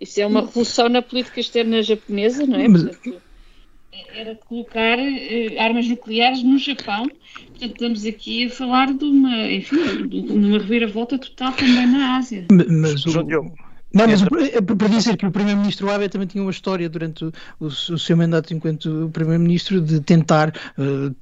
Isso 0.00 0.20
é 0.20 0.26
uma 0.26 0.40
revolução 0.40 0.88
na 0.88 1.00
política 1.00 1.38
externa 1.38 1.80
japonesa, 1.80 2.44
não 2.44 2.58
é? 2.58 2.68
Portanto, 2.68 3.22
era 4.12 4.34
colocar 4.34 4.98
uh, 4.98 5.60
armas 5.60 5.86
nucleares 5.86 6.42
no 6.42 6.58
Japão. 6.58 7.08
Portanto, 7.50 7.70
estamos 7.70 8.04
aqui 8.04 8.46
a 8.46 8.50
falar 8.50 8.92
de 8.92 9.04
uma, 9.04 9.48
enfim, 9.48 10.08
de 10.08 10.32
uma 10.32 10.58
reviravolta 10.58 11.18
total 11.18 11.52
também 11.52 11.86
na 11.86 12.16
Ásia. 12.16 12.46
Mas, 12.50 13.06
o, 13.06 13.20
não, 13.96 14.06
mas 14.06 14.22
para 14.76 14.88
dizer 14.88 15.16
que 15.16 15.26
o 15.26 15.30
Primeiro-Ministro 15.30 15.90
Abe 15.90 16.08
também 16.08 16.26
tinha 16.26 16.42
uma 16.42 16.50
história 16.50 16.88
durante 16.88 17.24
o, 17.24 17.32
o, 17.58 17.66
o 17.66 17.98
seu 17.98 18.16
mandato 18.16 18.52
enquanto 18.52 19.10
Primeiro-Ministro 19.12 19.80
de 19.80 20.00
tentar 20.00 20.52
uh, 20.78 21.14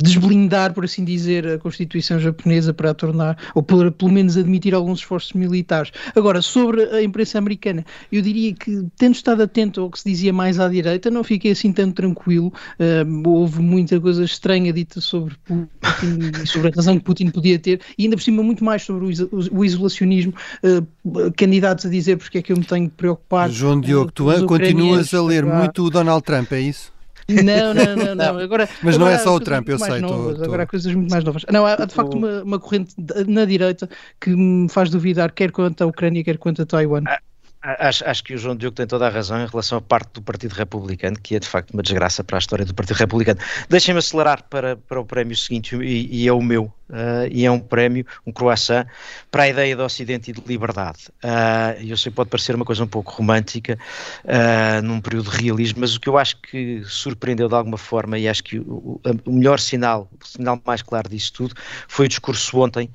desblindar, 0.00 0.72
por 0.72 0.84
assim 0.84 1.04
dizer, 1.04 1.46
a 1.46 1.58
Constituição 1.58 2.18
japonesa 2.18 2.72
para 2.72 2.90
a 2.90 2.94
tornar, 2.94 3.36
ou 3.54 3.62
por, 3.62 3.90
pelo 3.92 4.12
menos 4.12 4.36
admitir 4.36 4.74
alguns 4.74 5.00
esforços 5.00 5.32
militares. 5.32 5.90
Agora, 6.14 6.40
sobre 6.42 6.82
a 6.82 7.02
imprensa 7.02 7.38
americana, 7.38 7.84
eu 8.10 8.22
diria 8.22 8.54
que, 8.54 8.86
tendo 8.96 9.14
estado 9.14 9.42
atento 9.42 9.80
ao 9.80 9.90
que 9.90 9.98
se 9.98 10.08
dizia 10.08 10.32
mais 10.32 10.60
à 10.60 10.68
direita, 10.68 11.10
não 11.10 11.24
fiquei 11.24 11.52
assim 11.52 11.72
tão 11.72 11.90
tranquilo. 11.90 12.52
Uh, 12.78 13.28
houve 13.28 13.60
muita 13.60 14.00
coisa 14.00 14.24
estranha 14.24 14.72
dita 14.72 15.00
sobre 15.00 15.34
Putin 15.44 16.42
e 16.42 16.46
sobre 16.46 16.68
a 16.68 16.72
razão 16.74 16.98
que 16.98 17.04
Putin 17.04 17.30
podia 17.30 17.58
ter, 17.58 17.80
e 17.98 18.04
ainda 18.04 18.16
por 18.16 18.22
cima 18.22 18.42
muito 18.42 18.64
mais 18.64 18.82
sobre 18.82 19.06
o, 19.06 19.64
isolacionismo, 19.64 20.32
uh, 20.62 21.32
candidatos 21.36 21.86
a 21.86 21.88
dizer 21.88 22.15
porque 22.16 22.38
é 22.38 22.42
que 22.42 22.52
eu 22.52 22.56
me 22.56 22.64
tenho 22.64 22.88
que 22.88 22.96
preocupar. 22.96 23.50
João 23.50 23.80
Diogo, 23.80 24.10
tu 24.10 24.26
continuas 24.46 25.12
a 25.12 25.22
ler 25.22 25.44
muito 25.44 25.84
o 25.84 25.90
Donald 25.90 26.22
Trump, 26.22 26.52
é 26.52 26.60
isso? 26.60 26.92
Não, 27.28 27.74
não, 27.74 27.96
não, 27.96 28.14
não. 28.14 28.38
Agora, 28.38 28.68
Mas 28.82 28.94
agora 28.94 29.10
não 29.10 29.16
é 29.16 29.18
só 29.18 29.34
o 29.34 29.40
Trump, 29.40 29.68
eu 29.68 29.78
sei. 29.78 30.00
Novas, 30.00 30.38
tô, 30.38 30.44
Agora 30.44 30.62
há 30.62 30.66
coisas 30.66 30.94
muito 30.94 31.10
mais 31.10 31.24
novas. 31.24 31.44
Não, 31.50 31.66
há, 31.66 31.74
há 31.74 31.84
de 31.84 31.94
facto 31.94 32.14
uma, 32.14 32.42
uma 32.42 32.58
corrente 32.58 32.94
na 33.26 33.44
direita 33.44 33.88
que 34.20 34.30
me 34.30 34.68
faz 34.68 34.90
duvidar 34.90 35.32
quer 35.32 35.50
quanto 35.50 35.82
à 35.82 35.86
Ucrânia, 35.86 36.22
quer 36.22 36.38
quanto 36.38 36.62
a 36.62 36.66
Taiwan. 36.66 37.02
Ah, 37.06 37.18
Acho, 37.62 38.08
acho, 38.08 38.22
que 38.22 38.32
o 38.32 38.38
João 38.38 38.54
Diogo 38.54 38.76
tem 38.76 38.86
toda 38.86 39.08
a 39.08 39.10
razão 39.10 39.42
em 39.42 39.46
relação 39.46 39.78
à 39.78 39.80
parte 39.80 40.12
do 40.12 40.22
Partido 40.22 40.52
Republicano, 40.52 41.16
que 41.20 41.34
é 41.34 41.40
de 41.40 41.48
facto 41.48 41.72
uma 41.72 41.82
desgraça 41.82 42.22
para 42.22 42.36
a 42.36 42.38
história 42.38 42.64
do 42.64 42.72
Partido 42.72 42.96
Republicano. 42.96 43.40
Deixem-me 43.68 43.98
acelerar 43.98 44.44
para, 44.44 44.76
para 44.76 45.00
o 45.00 45.04
prémio 45.04 45.34
seguinte, 45.34 45.74
e, 45.74 46.22
e 46.22 46.28
é 46.28 46.32
o 46.32 46.40
meu, 46.40 46.72
uh, 46.90 47.28
e 47.30 47.44
é 47.44 47.50
um 47.50 47.58
prémio, 47.58 48.06
um 48.26 48.32
croissant, 48.32 48.86
para 49.30 49.44
a 49.44 49.48
ideia 49.48 49.76
do 49.76 49.82
Ocidente 49.82 50.30
e 50.30 50.34
de 50.34 50.42
liberdade. 50.46 51.08
Uh, 51.22 51.82
eu 51.84 51.96
sei 51.96 52.10
que 52.10 52.16
pode 52.16 52.30
parecer 52.30 52.54
uma 52.54 52.64
coisa 52.64 52.84
um 52.84 52.86
pouco 52.86 53.12
romântica, 53.12 53.78
uh, 54.24 54.82
num 54.82 55.00
período 55.00 55.30
de 55.30 55.36
realismo, 55.42 55.80
mas 55.80 55.94
o 55.94 56.00
que 56.00 56.08
eu 56.08 56.18
acho 56.18 56.40
que 56.40 56.82
surpreendeu 56.84 57.48
de 57.48 57.54
alguma 57.54 57.78
forma, 57.78 58.18
e 58.18 58.28
acho 58.28 58.42
que 58.42 58.58
o, 58.58 59.00
o 59.24 59.32
melhor 59.32 59.58
sinal, 59.58 60.10
o 60.22 60.26
sinal 60.26 60.60
mais 60.64 60.82
claro 60.82 61.08
disso 61.08 61.32
tudo, 61.32 61.54
foi 61.88 62.06
o 62.06 62.08
discurso 62.08 62.58
ontem 62.58 62.90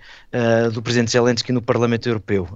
do 0.73 0.81
Presidente 0.81 1.11
Zelensky 1.11 1.51
no 1.51 1.61
Parlamento 1.61 2.07
Europeu. 2.07 2.47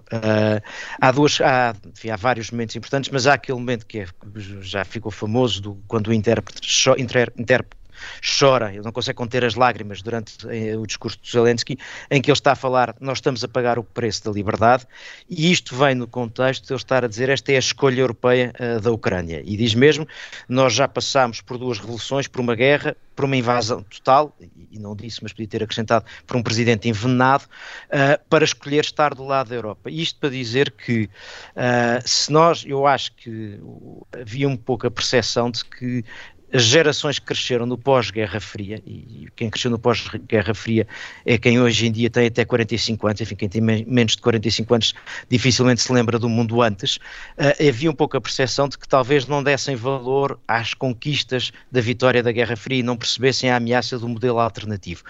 há 1.00 1.12
duas. 1.12 1.40
Há, 1.42 1.76
enfim, 1.94 2.10
há 2.10 2.16
vários 2.16 2.52
momentos 2.52 2.76
importantes, 2.76 3.10
mas 3.12 3.28
há 3.28 3.34
aquele 3.34 3.58
momento 3.58 3.86
que 3.86 4.00
é, 4.00 4.08
já 4.62 4.84
ficou 4.86 5.12
famoso 5.12 5.62
do, 5.62 5.84
quando 5.88 6.08
o 6.08 6.14
intérprete, 6.14 6.62
intérprete 7.38 7.85
chora, 8.22 8.72
ele 8.74 8.82
não 8.82 8.92
consegue 8.92 9.18
conter 9.18 9.44
as 9.44 9.56
lágrimas 9.56 10.02
durante 10.02 10.36
eh, 10.50 10.78
o 10.78 10.86
discurso 10.86 11.20
de 11.22 11.32
Zelensky, 11.32 11.78
em 12.10 12.22
que 12.22 12.30
ele 12.30 12.38
está 12.38 12.54
a 12.54 12.56
falar, 12.56 12.96
nós 13.00 13.18
estamos 13.18 13.44
a 13.44 13.48
pagar 13.48 13.80
o 13.80 13.84
preço 13.84 14.24
da 14.26 14.32
liberdade, 14.32 14.86
e 15.30 15.52
isto 15.52 15.76
vem 15.76 15.96
no 15.96 16.08
contexto 16.08 16.66
de 16.66 16.74
ele 16.74 16.80
estar 16.80 17.04
a 17.04 17.08
dizer, 17.08 17.30
esta 17.30 17.52
é 17.52 17.56
a 17.56 17.60
escolha 17.60 18.02
europeia 18.02 18.54
uh, 18.60 18.80
da 18.82 18.92
Ucrânia, 18.92 19.42
e 19.46 19.58
diz 19.58 19.74
mesmo, 19.74 20.08
nós 20.48 20.74
já 20.74 20.88
passámos 20.88 21.42
por 21.42 21.58
duas 21.58 21.80
revoluções, 21.80 22.28
por 22.28 22.42
uma 22.42 22.56
guerra, 22.56 22.96
por 23.16 23.26
uma 23.26 23.38
invasão 23.38 23.82
total, 23.84 24.36
e 24.72 24.78
não 24.78 24.96
disse, 24.96 25.24
mas 25.24 25.32
podia 25.32 25.48
ter 25.48 25.64
acrescentado, 25.64 26.06
por 26.28 26.36
um 26.36 26.44
presidente 26.44 26.90
envenenado, 26.90 27.46
uh, 27.46 28.22
para 28.30 28.44
escolher 28.44 28.84
estar 28.84 29.14
do 29.16 29.24
lado 29.24 29.50
da 29.50 29.56
Europa. 29.56 29.90
Isto 29.90 30.20
para 30.20 30.30
dizer 30.30 30.72
que, 30.72 31.04
uh, 31.56 32.06
se 32.06 32.32
nós, 32.32 32.66
eu 32.68 32.86
acho 32.86 33.14
que 33.16 33.60
havia 34.20 34.48
um 34.50 34.58
pouco 34.58 34.86
a 34.86 34.92
percepção 34.92 35.50
de 35.50 35.64
que 35.64 36.04
as 36.56 36.64
gerações 36.64 37.20
que 37.20 37.26
cresceram 37.26 37.66
no 37.66 37.78
pós-Guerra 37.78 38.40
Fria, 38.40 38.82
e 38.88 39.28
quem 39.36 39.50
cresceu 39.50 39.70
no 39.70 39.78
pós-Guerra 39.78 40.54
Fria 40.54 40.88
é 41.26 41.38
quem 41.38 41.60
hoje 41.60 41.88
em 41.88 41.92
dia 41.92 42.10
tem 42.10 42.28
até 42.28 42.46
45 42.46 43.08
anos, 43.08 43.20
enfim, 43.20 43.36
quem 43.36 43.50
tem 43.50 43.62
menos 43.62 44.16
de 44.16 44.22
45 44.22 44.74
anos 44.74 44.94
dificilmente 45.30 45.82
se 45.82 45.92
lembra 45.92 46.18
do 46.18 46.30
mundo 46.30 46.62
antes, 46.62 46.96
uh, 46.96 47.68
havia 47.68 47.92
um 47.92 47.94
pouco 47.94 48.16
a 48.16 48.22
percepção 48.22 48.70
de 48.70 48.78
que 48.78 48.88
talvez 48.88 49.28
não 49.28 49.44
dessem 49.44 49.76
valor 49.76 50.40
às 50.48 50.74
conquistas 50.74 51.52
da 51.70 51.82
vitória 51.82 52.24
da 52.24 52.32
Guerra 52.32 52.56
Fria 52.56 52.80
e 52.80 52.84
não 52.84 52.96
percebessem 52.96 53.52
a 53.52 53.58
ameaça 53.58 54.00
do 54.00 54.08
modelo 54.08 54.40
alternativo. 54.40 55.04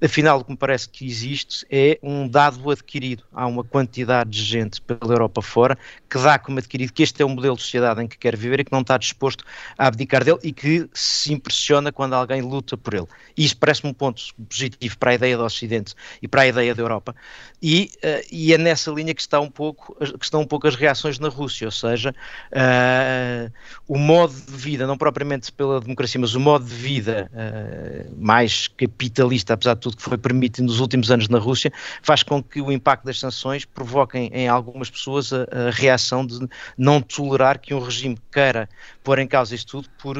Afinal, 0.00 0.38
o 0.38 0.44
que 0.44 0.52
me 0.52 0.56
parece 0.56 0.88
que 0.88 1.04
existe 1.04 1.66
é 1.68 1.98
um 2.04 2.28
dado 2.28 2.70
adquirido. 2.70 3.24
Há 3.32 3.48
uma 3.48 3.64
quantidade 3.64 4.30
de 4.30 4.42
gente 4.42 4.80
pela 4.80 5.12
Europa 5.12 5.42
fora 5.42 5.76
que 6.08 6.18
dá 6.18 6.38
como 6.38 6.58
adquirido 6.58 6.92
que 6.92 7.02
este 7.02 7.20
é 7.20 7.24
o 7.24 7.28
modelo 7.28 7.56
de 7.56 7.62
sociedade 7.62 8.00
em 8.00 8.06
que 8.06 8.16
quer 8.16 8.36
viver 8.36 8.60
e 8.60 8.64
que 8.64 8.70
não 8.70 8.82
está 8.82 8.96
disposto 8.96 9.44
a 9.76 9.88
abdicar 9.88 10.22
dele 10.22 10.38
e 10.44 10.52
que 10.52 10.83
se 10.92 11.32
impressiona 11.32 11.92
quando 11.92 12.14
alguém 12.14 12.40
luta 12.40 12.76
por 12.76 12.94
ele. 12.94 13.06
E 13.36 13.44
isso 13.44 13.56
parece-me 13.56 13.90
um 13.90 13.94
ponto 13.94 14.22
positivo 14.48 14.98
para 14.98 15.12
a 15.12 15.14
ideia 15.14 15.36
do 15.36 15.44
Ocidente 15.44 15.94
e 16.20 16.28
para 16.28 16.42
a 16.42 16.46
ideia 16.46 16.74
da 16.74 16.82
Europa. 16.82 17.14
E, 17.62 17.90
uh, 17.96 18.26
e 18.30 18.52
é 18.52 18.58
nessa 18.58 18.90
linha 18.90 19.14
que, 19.14 19.20
está 19.20 19.40
um 19.40 19.50
pouco, 19.50 19.94
que 20.18 20.24
estão 20.24 20.42
um 20.42 20.46
pouco 20.46 20.66
as 20.68 20.74
reações 20.74 21.18
na 21.18 21.28
Rússia, 21.28 21.66
ou 21.66 21.72
seja, 21.72 22.14
uh, 22.52 23.52
o 23.88 23.96
modo 23.96 24.34
de 24.34 24.52
vida, 24.52 24.86
não 24.86 24.96
propriamente 24.98 25.50
pela 25.50 25.80
democracia, 25.80 26.20
mas 26.20 26.34
o 26.34 26.40
modo 26.40 26.64
de 26.64 26.74
vida 26.74 27.30
uh, 27.32 28.14
mais 28.16 28.68
capitalista, 28.68 29.54
apesar 29.54 29.74
de 29.74 29.80
tudo 29.80 29.96
que 29.96 30.02
foi 30.02 30.18
permitido 30.18 30.66
nos 30.66 30.80
últimos 30.80 31.10
anos 31.10 31.28
na 31.28 31.38
Rússia, 31.38 31.72
faz 32.02 32.22
com 32.22 32.42
que 32.42 32.60
o 32.60 32.70
impacto 32.70 33.04
das 33.04 33.18
sanções 33.18 33.64
provoquem 33.64 34.30
em 34.32 34.48
algumas 34.48 34.90
pessoas 34.90 35.32
a, 35.32 35.46
a 35.68 35.70
reação 35.70 36.26
de 36.26 36.46
não 36.76 37.00
tolerar 37.00 37.58
que 37.58 37.74
um 37.74 37.80
regime 37.80 38.18
queira 38.30 38.68
pôr 39.04 39.18
em 39.18 39.28
causa 39.28 39.54
isto 39.54 39.70
tudo 39.70 39.90
por 40.02 40.16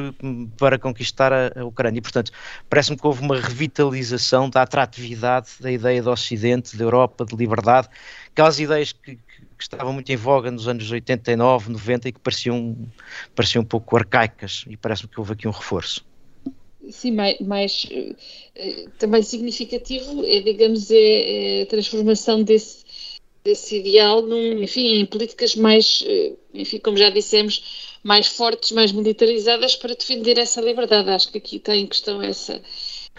para 0.57 0.77
conquistar 0.77 1.33
a, 1.33 1.51
a 1.59 1.65
Ucrânia. 1.65 1.97
E, 1.97 2.01
portanto, 2.01 2.31
parece-me 2.69 2.95
que 2.95 3.05
houve 3.05 3.21
uma 3.21 3.35
revitalização 3.35 4.49
da 4.49 4.61
atratividade 4.61 5.49
da 5.59 5.71
ideia 5.71 6.01
do 6.01 6.11
Ocidente, 6.11 6.77
da 6.77 6.83
Europa, 6.83 7.25
de 7.25 7.35
liberdade, 7.35 7.89
aquelas 8.31 8.59
ideias 8.59 8.91
que, 8.93 9.15
que 9.15 9.63
estavam 9.63 9.91
muito 9.91 10.09
em 10.11 10.15
voga 10.15 10.51
nos 10.51 10.67
anos 10.67 10.89
89, 10.89 11.71
90 11.71 12.09
e 12.09 12.11
que 12.11 12.19
pareciam, 12.19 12.77
pareciam 13.33 13.63
um 13.63 13.65
pouco 13.65 13.97
arcaicas, 13.97 14.63
e 14.69 14.77
parece-me 14.77 15.09
que 15.09 15.19
houve 15.19 15.33
aqui 15.33 15.47
um 15.47 15.51
reforço. 15.51 16.05
sim, 16.91 17.11
mais, 17.11 17.39
mais 17.39 17.87
uh, 17.91 18.89
também 18.99 19.23
significativo 19.23 20.23
é, 20.23 20.41
digamos, 20.41 20.91
é, 20.91 20.97
é, 20.97 21.61
a 21.63 21.65
transformação 21.65 22.43
desse, 22.43 22.85
desse 23.43 23.79
ideal 23.79 24.21
num, 24.21 24.61
enfim, 24.61 24.99
em 24.99 25.05
políticas 25.07 25.55
mais, 25.55 26.01
uh, 26.01 26.37
enfim, 26.53 26.77
como 26.77 26.97
já 26.97 27.09
dissemos, 27.09 27.94
mais 28.05 28.27
fortes, 28.27 28.71
mais 28.71 28.91
militarizadas 28.91 29.75
para 29.75 29.95
defender 29.95 30.37
essa 30.37 30.61
liberdade. 30.61 31.09
Acho 31.09 31.31
que 31.31 31.39
aqui 31.39 31.57
tem 31.57 31.81
em 31.81 31.87
questão 31.87 32.21
essa, 32.21 32.61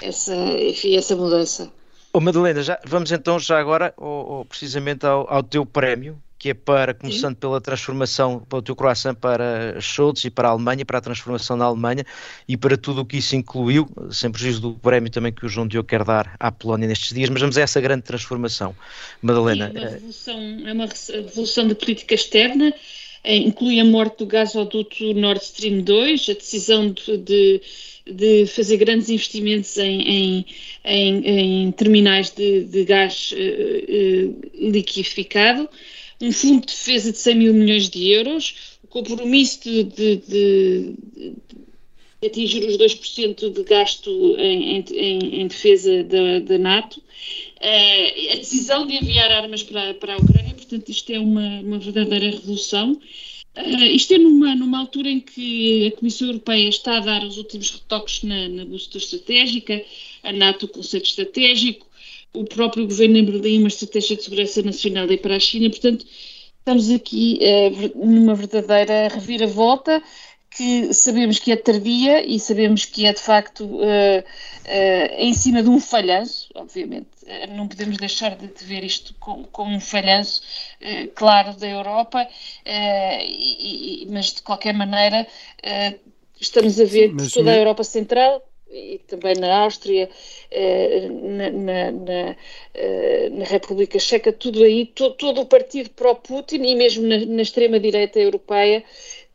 essa, 0.01 0.37
enfim, 0.61 0.97
essa 0.97 1.17
mudança. 1.17 1.73
Oh, 2.13 2.21
Madalena, 2.21 2.63
já, 2.63 2.79
vamos 2.87 3.11
então 3.11 3.37
já 3.37 3.59
agora 3.59 3.93
ou, 3.97 4.45
precisamente 4.45 5.05
ao, 5.05 5.29
ao 5.29 5.43
teu 5.43 5.67
prémio, 5.67 6.17
que 6.39 6.51
é 6.51 6.55
para, 6.55 6.95
começando 6.95 7.35
Sim. 7.35 7.41
pela 7.41 7.61
transformação, 7.61 8.39
para 8.49 8.61
o 8.61 8.63
teu 8.63 8.77
croissant 8.77 9.17
para 9.17 9.81
Schultz 9.81 10.25
e 10.25 10.31
para 10.31 10.47
a 10.47 10.51
Alemanha, 10.53 10.85
para 10.85 10.99
a 10.99 11.01
transformação 11.01 11.57
na 11.57 11.65
Alemanha 11.65 12.05
e 12.47 12.57
para 12.57 12.77
tudo 12.77 13.01
o 13.01 13.05
que 13.05 13.17
isso 13.17 13.35
incluiu, 13.35 13.89
sem 14.13 14.31
prejuízo 14.31 14.61
do 14.61 14.75
prémio 14.75 15.11
também 15.11 15.33
que 15.33 15.45
o 15.45 15.49
João 15.49 15.67
Diogo 15.67 15.89
quer 15.89 16.05
dar 16.05 16.37
à 16.39 16.53
Polónia 16.53 16.87
nestes 16.87 17.13
dias, 17.13 17.29
mas 17.29 17.41
vamos 17.41 17.59
a 17.59 17.63
essa 17.63 17.81
grande 17.81 18.03
transformação. 18.03 18.73
Madalena. 19.21 19.69
Sim, 19.69 19.77
é, 19.77 19.81
uma 19.81 19.91
revolução, 19.91 20.39
é 20.65 20.73
uma 20.73 20.87
revolução 20.87 21.67
de 21.67 21.75
política 21.75 22.15
externa, 22.15 22.73
inclui 23.27 23.81
a 23.81 23.85
morte 23.85 24.19
do 24.19 24.27
gasoduto 24.27 25.13
Nord 25.15 25.43
Stream 25.43 25.81
2, 25.81 26.29
a 26.29 26.33
decisão 26.35 26.91
de, 26.91 27.17
de 27.19 27.61
de 28.09 28.47
fazer 28.47 28.77
grandes 28.77 29.11
investimentos 29.11 29.77
em, 29.79 30.01
em, 30.01 30.47
em, 30.85 31.63
em 31.65 31.73
terminais 31.73 32.31
de, 32.31 32.65
de 32.65 32.85
gás 32.85 33.33
uh, 33.33 34.37
um 36.21 36.33
fundo 36.33 36.67
de 36.67 36.73
defesa 36.73 37.13
de 37.13 37.19
100 37.19 37.35
mil 37.35 37.53
milhões 37.53 37.91
de 37.91 38.11
euros, 38.11 38.79
o 38.83 38.87
compromisso 38.87 39.61
de 39.85 40.95
atingir 42.25 42.65
os 42.67 42.79
2% 42.79 43.53
de 43.53 43.63
gasto 43.65 44.11
em, 44.39 44.85
em, 44.91 45.41
em 45.43 45.47
defesa 45.47 46.03
da, 46.05 46.39
da 46.39 46.59
NATO, 46.59 46.97
uh, 46.97 48.33
a 48.33 48.37
decisão 48.37 48.87
de 48.87 48.95
enviar 48.95 49.31
armas 49.31 49.63
para, 49.63 49.95
para 49.95 50.15
a 50.15 50.17
Ucrânia, 50.17 50.55
portanto, 50.69 50.89
isto 50.89 51.13
é 51.13 51.19
uma, 51.19 51.61
uma 51.61 51.79
verdadeira 51.79 52.31
revolução. 52.31 52.93
Uh, 53.57 53.85
isto 53.85 54.13
é 54.13 54.19
numa, 54.19 54.55
numa 54.55 54.79
altura 54.79 55.09
em 55.09 55.21
que 55.21 55.87
a 55.87 55.99
Comissão 55.99 56.29
Europeia 56.29 56.69
está 56.69 56.99
a 56.99 57.01
dar 57.01 57.25
os 57.25 57.39
últimos 57.39 57.71
retoques 57.71 58.23
na, 58.23 58.49
na 58.49 58.65
bússola 58.65 58.99
estratégica, 58.99 59.83
a 60.23 60.33
NATO 60.33 60.67
o 60.67 60.69
conceito 60.69 61.07
estratégico, 61.07 61.87
o 62.35 62.45
próprio 62.45 62.87
governo 62.87 63.17
em 63.17 63.25
Berlim 63.25 63.61
uma 63.61 63.69
estratégia 63.69 64.17
de 64.17 64.25
segurança 64.25 64.61
nacional 64.63 65.11
e 65.11 65.17
para 65.17 65.37
a 65.37 65.41
China, 65.41 65.71
portanto 65.71 66.05
estamos 66.59 66.91
aqui 66.91 67.39
uh, 67.41 68.07
numa 68.07 68.35
verdadeira 68.35 69.09
reviravolta 69.09 70.03
que 70.51 70.93
sabemos 70.93 71.39
que 71.39 71.53
é 71.53 71.57
tardia 71.57 72.27
e 72.27 72.41
sabemos 72.41 72.85
que 72.85 73.07
é 73.07 73.13
de 73.13 73.21
facto 73.21 73.65
uh, 73.65 74.25
em 75.19 75.33
cima 75.33 75.63
de 75.63 75.69
um 75.69 75.79
falhanço, 75.79 76.46
obviamente. 76.67 77.09
Uh, 77.23 77.57
não 77.57 77.69
podemos 77.69 77.97
deixar 77.97 78.37
de, 78.37 78.49
de 78.49 78.65
ver 78.65 78.85
isto 78.85 79.15
como, 79.19 79.47
como 79.49 79.75
um 79.75 79.81
falhanço 79.81 80.43
claro 81.15 81.55
da 81.55 81.67
Europa, 81.67 82.29
e, 82.67 84.07
mas 84.11 84.35
de 84.35 84.43
qualquer 84.43 84.75
maneira 84.75 85.27
estamos 86.41 86.79
a 86.79 86.85
ver 86.85 87.11
Sim, 87.11 87.17
que 87.17 87.33
toda 87.33 87.51
a 87.51 87.57
Europa 87.57 87.83
Central 87.83 88.43
e 88.71 89.01
também 89.07 89.35
na 89.37 89.59
Áustria, 89.59 90.11
na, 91.23 91.51
na, 91.51 91.91
na, 91.93 92.37
na, 93.31 93.45
República 93.45 93.99
Checa, 93.99 94.33
tudo 94.33 94.63
aí, 94.65 94.87
to, 94.87 95.13
todo 95.13 95.41
o 95.41 95.47
partido 95.47 95.91
pró-Putin 95.91 96.63
e 96.63 96.75
mesmo 96.75 97.07
na, 97.07 97.19
na 97.25 97.43
extrema-direita 97.43 98.19
europeia 98.19 98.85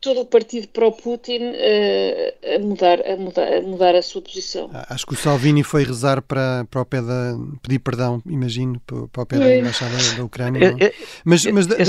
todo 0.02 0.20
o 0.20 0.26
partido 0.26 0.66
pró-Putin 0.68 1.38
uh, 1.38 2.56
a, 2.56 2.58
mudar, 2.58 2.98
a, 3.06 3.16
mudar, 3.16 3.52
a 3.54 3.62
mudar 3.62 3.94
a 3.94 4.02
sua 4.02 4.20
posição. 4.20 4.68
Acho 4.90 5.06
que 5.06 5.14
o 5.14 5.16
Salvini 5.16 5.62
foi 5.62 5.84
rezar 5.84 6.20
para, 6.20 6.66
para 6.68 6.82
o 6.82 6.84
pé 6.84 7.00
da. 7.00 7.38
pedir 7.62 7.78
perdão, 7.78 8.20
imagino, 8.26 8.80
para 8.80 9.22
o 9.22 9.26
pé 9.26 9.38
da 9.38 9.56
embaixada 9.56 9.96
da 10.16 10.24
Ucrânia. 10.24 10.74
É, 10.78 10.86
é, 10.86 10.94
mas 11.24 11.46
mas 11.46 11.70
é 11.70 11.84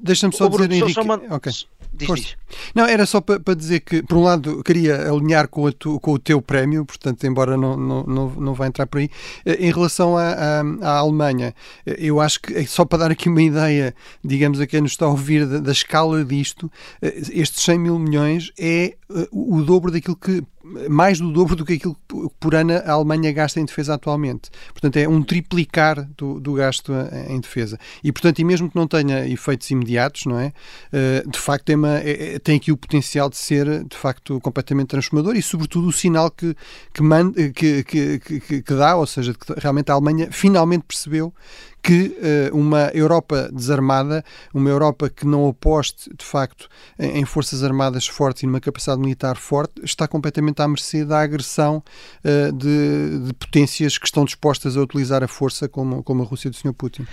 deixa-me 0.00 0.34
só 0.34 0.48
dizer, 0.48 0.72
Henrique. 0.72 0.94
Só 0.94 1.02
uma... 1.02 1.16
okay. 1.30 1.52
Diz, 2.06 2.20
diz. 2.20 2.36
Não, 2.74 2.84
era 2.84 3.06
só 3.06 3.20
para, 3.20 3.40
para 3.40 3.54
dizer 3.54 3.80
que, 3.80 4.02
por 4.02 4.18
um 4.18 4.22
lado, 4.22 4.62
queria 4.62 5.10
alinhar 5.10 5.48
com, 5.48 5.70
tu, 5.72 5.98
com 6.00 6.12
o 6.12 6.18
teu 6.18 6.40
prémio, 6.40 6.84
portanto, 6.84 7.24
embora 7.24 7.56
não, 7.56 7.76
não, 7.76 8.02
não, 8.04 8.30
não 8.30 8.54
vá 8.54 8.66
entrar 8.66 8.86
por 8.86 8.98
aí. 8.98 9.10
Eh, 9.44 9.66
em 9.66 9.72
relação 9.72 10.16
à, 10.16 10.62
Alemanha, 10.82 11.54
eh, 11.86 11.96
eu 11.98 12.20
acho 12.20 12.40
que, 12.40 12.66
só 12.66 12.84
para 12.84 12.98
dar 12.98 13.10
aqui 13.10 13.28
uma 13.28 13.42
ideia, 13.42 13.94
digamos, 14.22 14.60
a 14.60 14.66
quem 14.66 14.80
nos 14.80 14.92
está 14.92 15.06
a 15.06 15.08
ouvir 15.08 15.46
da, 15.46 15.58
da 15.58 15.72
escala 15.72 16.24
disto, 16.24 16.70
estes 17.00 17.62
100 17.64 17.78
mil 17.78 17.98
milhões 17.98 18.52
é 18.58 18.94
o 19.30 19.60
dobro 19.62 19.90
daquilo 19.90 20.16
que 20.16 20.42
mais 20.88 21.18
do 21.18 21.32
dobro 21.32 21.56
do 21.56 21.64
que 21.64 21.74
aquilo 21.74 21.96
que 22.08 22.28
por 22.38 22.54
ano 22.54 22.72
a 22.74 22.92
Alemanha 22.92 23.32
gasta 23.32 23.60
em 23.60 23.64
defesa 23.64 23.94
atualmente. 23.94 24.50
Portanto, 24.72 24.96
é 24.96 25.08
um 25.08 25.22
triplicar 25.22 26.08
do, 26.16 26.40
do 26.40 26.54
gasto 26.54 26.92
em 27.28 27.40
defesa. 27.40 27.78
E, 28.02 28.12
portanto, 28.12 28.38
e 28.38 28.44
mesmo 28.44 28.70
que 28.70 28.76
não 28.76 28.86
tenha 28.86 29.26
efeitos 29.26 29.70
imediatos, 29.70 30.26
não 30.26 30.38
é? 30.38 30.52
Eh, 30.92 31.24
de 31.26 31.38
facto, 31.38 31.64
tem, 31.64 31.76
uma, 31.76 31.98
é, 31.98 32.34
é, 32.34 32.38
tem 32.38 32.56
aqui 32.56 32.70
o 32.70 32.76
potencial 32.76 33.28
de 33.28 33.36
ser, 33.36 33.84
de 33.84 33.96
facto, 33.96 34.40
completamente 34.40 34.88
transformador 34.88 35.36
e, 35.36 35.42
sobretudo, 35.42 35.88
o 35.88 35.92
sinal 35.92 36.30
que, 36.30 36.56
que, 36.92 37.02
manda, 37.02 37.50
que, 37.50 37.82
que, 37.84 38.18
que, 38.18 38.62
que 38.62 38.74
dá, 38.74 38.96
ou 38.96 39.06
seja, 39.06 39.34
que 39.34 39.52
realmente 39.58 39.90
a 39.90 39.94
Alemanha 39.94 40.28
finalmente 40.30 40.84
percebeu 40.86 41.32
que 41.82 42.16
uh, 42.52 42.56
uma 42.56 42.90
Europa 42.94 43.50
desarmada, 43.52 44.24
uma 44.54 44.70
Europa 44.70 45.10
que 45.10 45.26
não 45.26 45.48
aposte 45.48 46.10
de 46.16 46.24
facto 46.24 46.68
em, 46.96 47.18
em, 47.18 47.24
forças 47.24 47.64
armadas 47.64 48.06
fortes 48.06 48.44
e 48.44 48.46
numa 48.46 48.60
capacidade 48.60 49.00
militar 49.00 49.36
forte, 49.36 49.82
está 49.82 50.06
completamente 50.06 50.62
à 50.62 50.68
mercê 50.68 51.04
da 51.04 51.20
agressão 51.20 51.82
uh, 52.24 52.52
de, 52.52 53.26
de, 53.26 53.34
potências 53.34 53.98
que 53.98 54.06
estão 54.06 54.24
dispostas 54.24 54.76
a 54.76 54.80
utilizar 54.80 55.24
a 55.24 55.28
força 55.28 55.68
como, 55.68 56.02
como 56.04 56.22
a 56.22 56.26
Rússia 56.26 56.48
do 56.48 56.56
Sr. 56.56 56.72
Putin. 56.72 57.04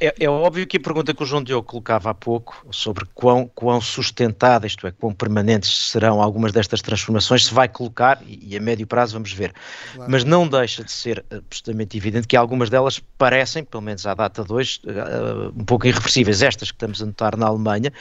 É, 0.00 0.14
é, 0.18 0.30
óbvio 0.30 0.66
que 0.66 0.78
a 0.78 0.80
pergunta 0.80 1.12
que 1.12 1.22
o 1.22 1.26
João 1.26 1.42
Diogo 1.42 1.66
colocava 1.66 2.08
há 2.08 2.14
pouco 2.14 2.66
sobre 2.70 3.04
quão, 3.14 3.50
quão 3.54 3.80
sustentada, 3.82 4.66
isto 4.66 4.86
é, 4.86 4.92
quão 4.92 5.12
permanentes 5.12 5.90
serão 5.90 6.22
algumas 6.22 6.52
destas 6.52 6.80
transformações, 6.80 7.44
se 7.44 7.52
vai 7.52 7.68
colocar, 7.68 8.22
e, 8.26 8.54
e 8.54 8.56
a 8.56 8.60
médio 8.60 8.86
prazo 8.86 9.12
vamos 9.12 9.32
ver. 9.32 9.52
Claro. 9.94 10.10
Mas 10.10 10.24
não 10.24 10.48
deixa 10.48 10.82
de 10.82 10.90
ser 10.90 11.22
absolutamente 11.30 11.98
evidente 11.98 12.26
que 12.26 12.36
algumas 12.36 12.70
delas 12.70 12.98
parecem, 13.18 13.62
pelo 13.62 13.82
menos 13.82 14.05
à 14.06 14.14
data 14.14 14.44
2, 14.44 14.76
uh, 14.76 14.90
eh, 14.90 15.50
um 15.56 15.64
pouco 15.64 15.86
irreversíveis, 15.86 16.42
estas 16.42 16.70
que 16.70 16.76
estamos 16.76 17.02
a 17.02 17.06
notar 17.06 17.36
na 17.36 17.46
Alemanha, 17.46 17.92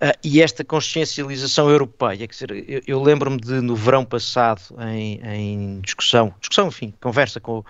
uh, 0.00 0.18
e 0.22 0.40
esta 0.42 0.64
consciencialização 0.64 1.70
europeia, 1.70 2.26
quer 2.26 2.32
dizer, 2.32 2.64
eu, 2.68 2.80
eu 2.86 3.02
lembro-me 3.02 3.38
de 3.38 3.60
no 3.60 3.76
verão 3.76 4.04
passado, 4.04 4.62
em, 4.80 5.20
em 5.24 5.80
discussão, 5.80 6.34
discussão, 6.40 6.68
enfim, 6.68 6.94
conversa 7.00 7.40
com, 7.40 7.64